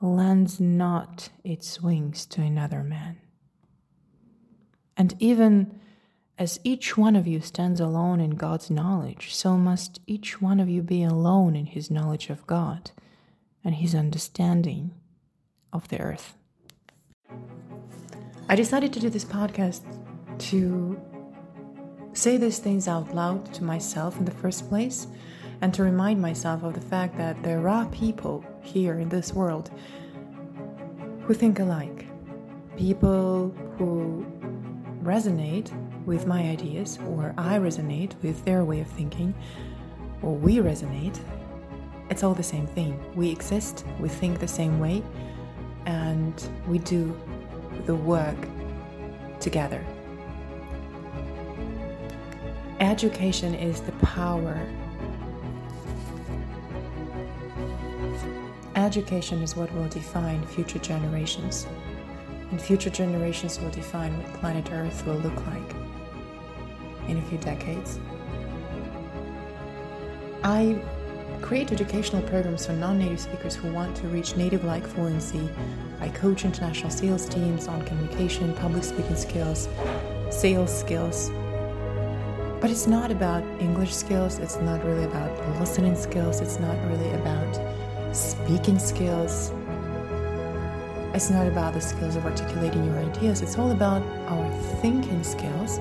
lends 0.00 0.58
not 0.60 1.30
its 1.44 1.80
wings 1.80 2.26
to 2.26 2.42
another 2.42 2.82
man. 2.82 3.18
And 4.96 5.14
even 5.18 5.78
as 6.38 6.60
each 6.64 6.96
one 6.96 7.14
of 7.14 7.26
you 7.26 7.40
stands 7.40 7.80
alone 7.80 8.20
in 8.20 8.30
God's 8.30 8.70
knowledge, 8.70 9.34
so 9.34 9.56
must 9.56 10.00
each 10.06 10.40
one 10.40 10.60
of 10.60 10.68
you 10.68 10.82
be 10.82 11.02
alone 11.02 11.54
in 11.54 11.66
his 11.66 11.90
knowledge 11.90 12.30
of 12.30 12.46
God 12.46 12.90
and 13.64 13.76
his 13.76 13.94
understanding 13.94 14.92
of 15.76 15.88
the 15.88 16.00
earth. 16.00 16.34
I 18.48 18.54
decided 18.54 18.92
to 18.92 19.00
do 19.00 19.10
this 19.10 19.24
podcast 19.24 19.82
to 20.50 21.00
say 22.12 22.36
these 22.36 22.58
things 22.58 22.88
out 22.88 23.14
loud 23.14 23.52
to 23.54 23.64
myself 23.64 24.16
in 24.18 24.24
the 24.24 24.30
first 24.30 24.68
place 24.68 25.06
and 25.60 25.72
to 25.74 25.82
remind 25.82 26.20
myself 26.20 26.62
of 26.62 26.74
the 26.74 26.80
fact 26.80 27.16
that 27.16 27.42
there 27.42 27.68
are 27.68 27.86
people 27.86 28.44
here 28.62 28.98
in 28.98 29.08
this 29.08 29.32
world 29.32 29.70
who 31.22 31.34
think 31.34 31.58
alike. 31.58 32.06
People 32.76 33.54
who 33.78 34.24
resonate 35.02 35.70
with 36.04 36.26
my 36.26 36.42
ideas, 36.42 36.98
or 37.08 37.34
I 37.36 37.58
resonate 37.58 38.12
with 38.22 38.44
their 38.44 38.64
way 38.64 38.80
of 38.80 38.86
thinking, 38.86 39.34
or 40.22 40.34
we 40.34 40.56
resonate. 40.58 41.18
It's 42.10 42.22
all 42.22 42.34
the 42.34 42.42
same 42.42 42.66
thing. 42.66 43.00
We 43.16 43.30
exist, 43.30 43.84
we 43.98 44.08
think 44.08 44.38
the 44.38 44.48
same 44.48 44.78
way, 44.78 45.02
and 45.86 46.48
we 46.68 46.78
do 46.78 47.18
the 47.86 47.94
work 47.94 48.36
together. 49.40 49.84
Education 52.80 53.54
is 53.54 53.80
the 53.80 53.92
power. 53.92 54.60
Education 58.74 59.42
is 59.42 59.56
what 59.56 59.72
will 59.74 59.88
define 59.88 60.44
future 60.46 60.78
generations, 60.78 61.66
and 62.50 62.60
future 62.60 62.90
generations 62.90 63.58
will 63.58 63.70
define 63.70 64.16
what 64.18 64.32
planet 64.34 64.70
Earth 64.70 65.06
will 65.06 65.14
look 65.16 65.46
like 65.46 65.74
in 67.08 67.16
a 67.16 67.22
few 67.22 67.38
decades. 67.38 67.98
I 70.44 70.78
create 71.46 71.70
educational 71.70 72.20
programs 72.22 72.66
for 72.66 72.72
non 72.72 72.98
native 72.98 73.20
speakers 73.20 73.54
who 73.54 73.72
want 73.72 73.94
to 73.96 74.08
reach 74.08 74.34
native 74.36 74.64
like 74.64 74.84
fluency. 74.84 75.48
I 76.00 76.08
coach 76.08 76.44
international 76.44 76.90
sales 76.90 77.28
teams 77.28 77.68
on 77.68 77.84
communication, 77.84 78.52
public 78.54 78.82
speaking 78.82 79.14
skills, 79.14 79.68
sales 80.28 80.76
skills. 80.76 81.30
But 82.60 82.72
it's 82.72 82.88
not 82.88 83.12
about 83.12 83.44
English 83.60 83.94
skills, 83.94 84.40
it's 84.40 84.56
not 84.56 84.84
really 84.84 85.04
about 85.04 85.60
listening 85.60 85.94
skills, 85.94 86.40
it's 86.40 86.58
not 86.58 86.76
really 86.88 87.12
about 87.12 87.54
speaking 88.12 88.80
skills. 88.80 89.52
It's 91.14 91.30
not 91.30 91.46
about 91.46 91.74
the 91.74 91.80
skills 91.80 92.16
of 92.16 92.26
articulating 92.26 92.84
your 92.86 92.98
ideas, 92.98 93.40
it's 93.40 93.56
all 93.56 93.70
about 93.70 94.02
our 94.26 94.50
thinking 94.82 95.22
skills 95.22 95.78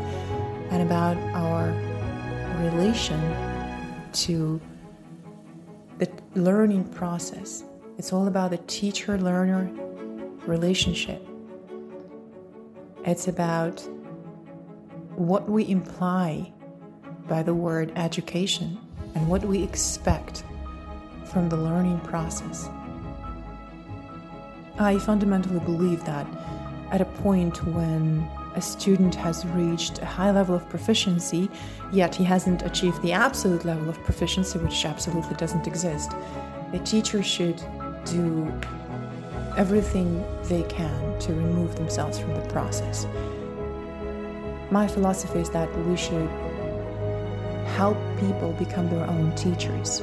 and 0.69 0.83
about 0.83 1.17
our 1.33 1.73
relation 2.61 3.19
to 4.13 4.61
learning 6.35 6.83
process. 6.89 7.63
It's 7.97 8.11
all 8.11 8.27
about 8.27 8.51
the 8.51 8.57
teacher 8.67 9.17
learner 9.17 9.71
relationship. 10.45 11.25
It's 13.05 13.27
about 13.27 13.79
what 15.15 15.49
we 15.49 15.69
imply 15.69 16.51
by 17.27 17.41
the 17.41 17.53
word 17.53 17.93
education 17.95 18.77
and 19.15 19.29
what 19.29 19.45
we 19.45 19.63
expect 19.63 20.43
from 21.31 21.47
the 21.47 21.55
learning 21.55 21.99
process. 22.01 22.69
I 24.77 24.99
fundamentally 24.99 25.61
believe 25.61 26.03
that 26.05 26.27
at 26.91 26.99
a 26.99 27.05
point 27.05 27.63
when 27.65 28.27
a 28.55 28.61
student 28.61 29.13
has 29.15 29.45
reached 29.47 29.99
a 29.99 30.05
high 30.05 30.31
level 30.31 30.55
of 30.55 30.67
proficiency, 30.69 31.49
yet 31.91 32.15
he 32.15 32.23
hasn't 32.23 32.61
achieved 32.63 33.01
the 33.01 33.11
absolute 33.11 33.65
level 33.65 33.89
of 33.89 34.01
proficiency, 34.03 34.57
which 34.59 34.85
absolutely 34.85 35.35
doesn't 35.35 35.67
exist. 35.67 36.13
A 36.73 36.79
teacher 36.79 37.21
should 37.21 37.61
do 38.05 38.51
everything 39.57 40.23
they 40.43 40.63
can 40.63 41.19
to 41.19 41.33
remove 41.33 41.75
themselves 41.75 42.19
from 42.19 42.33
the 42.33 42.47
process. 42.49 43.05
My 44.71 44.87
philosophy 44.87 45.39
is 45.39 45.49
that 45.51 45.69
we 45.85 45.95
should 45.95 46.29
help 47.75 47.97
people 48.19 48.53
become 48.53 48.89
their 48.89 49.05
own 49.07 49.35
teachers. 49.35 50.01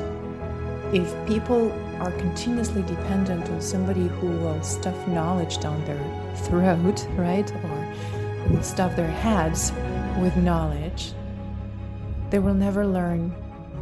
If 0.93 1.11
people 1.27 1.73
are 2.01 2.13
continuously 2.13 2.83
dependent 2.83 3.49
on 3.49 3.63
somebody 3.63 4.09
who 4.09 4.27
will 4.27 4.63
stuff 4.63 5.09
knowledge 5.09 5.59
down 5.59 5.83
their 5.85 6.35
throat, 6.45 7.07
right, 7.17 7.51
or 7.51 7.82
stuff 8.63 8.97
their 8.97 9.11
heads 9.11 9.73
with 10.21 10.37
knowledge, 10.37 11.13
they 12.31 12.39
will 12.39 12.55
never 12.55 12.87
learn 12.87 13.35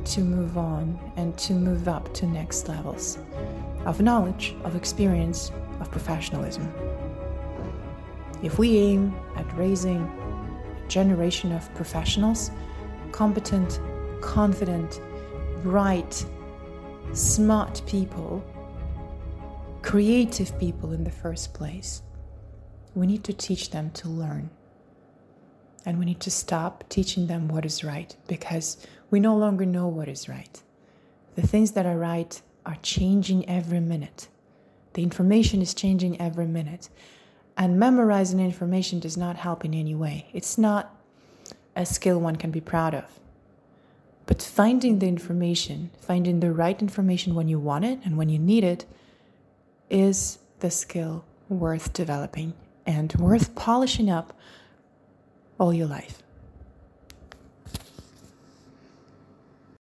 to 0.04 0.20
move 0.20 0.56
on 0.58 0.98
and 1.16 1.36
to 1.38 1.52
move 1.52 1.88
up 1.88 2.12
to 2.14 2.26
next 2.26 2.68
levels 2.68 3.18
of 3.86 4.00
knowledge, 4.00 4.54
of 4.64 4.76
experience, 4.76 5.52
of 5.80 5.90
professionalism. 5.90 6.72
If 8.42 8.58
we 8.58 8.78
aim 8.78 9.14
at 9.36 9.46
raising 9.56 10.02
a 10.02 10.88
generation 10.88 11.52
of 11.52 11.72
professionals, 11.74 12.50
competent, 13.12 13.80
confident, 14.20 15.00
bright, 15.62 16.24
smart 17.12 17.82
people, 17.86 18.42
creative 19.82 20.58
people 20.58 20.92
in 20.92 21.04
the 21.04 21.10
first 21.10 21.52
place, 21.54 22.02
we 22.94 23.06
need 23.06 23.24
to 23.24 23.32
teach 23.32 23.70
them 23.70 23.90
to 23.92 24.08
learn. 24.08 24.50
And 25.86 25.98
we 25.98 26.04
need 26.04 26.20
to 26.20 26.30
stop 26.30 26.84
teaching 26.88 27.26
them 27.26 27.48
what 27.48 27.64
is 27.64 27.82
right 27.82 28.14
because 28.28 28.86
we 29.10 29.20
no 29.20 29.36
longer 29.36 29.64
know 29.64 29.88
what 29.88 30.08
is 30.08 30.28
right. 30.28 30.62
The 31.36 31.46
things 31.46 31.72
that 31.72 31.86
are 31.86 31.96
right 31.96 32.40
are 32.66 32.76
changing 32.82 33.48
every 33.48 33.80
minute. 33.80 34.28
The 34.92 35.02
information 35.02 35.62
is 35.62 35.72
changing 35.72 36.20
every 36.20 36.46
minute. 36.46 36.88
And 37.56 37.78
memorizing 37.78 38.40
information 38.40 39.00
does 39.00 39.16
not 39.16 39.36
help 39.36 39.64
in 39.64 39.74
any 39.74 39.94
way. 39.94 40.26
It's 40.32 40.58
not 40.58 40.94
a 41.76 41.86
skill 41.86 42.20
one 42.20 42.36
can 42.36 42.50
be 42.50 42.60
proud 42.60 42.94
of. 42.94 43.20
But 44.26 44.42
finding 44.42 44.98
the 44.98 45.08
information, 45.08 45.90
finding 46.00 46.40
the 46.40 46.52
right 46.52 46.80
information 46.80 47.34
when 47.34 47.48
you 47.48 47.58
want 47.58 47.84
it 47.84 48.00
and 48.04 48.16
when 48.16 48.28
you 48.28 48.38
need 48.38 48.64
it, 48.64 48.84
is 49.88 50.38
the 50.60 50.70
skill 50.70 51.24
worth 51.48 51.92
developing 51.92 52.54
and 52.90 53.14
worth 53.14 53.54
polishing 53.54 54.10
up 54.10 54.36
all 55.58 55.72
your 55.72 55.86
life. 55.86 56.19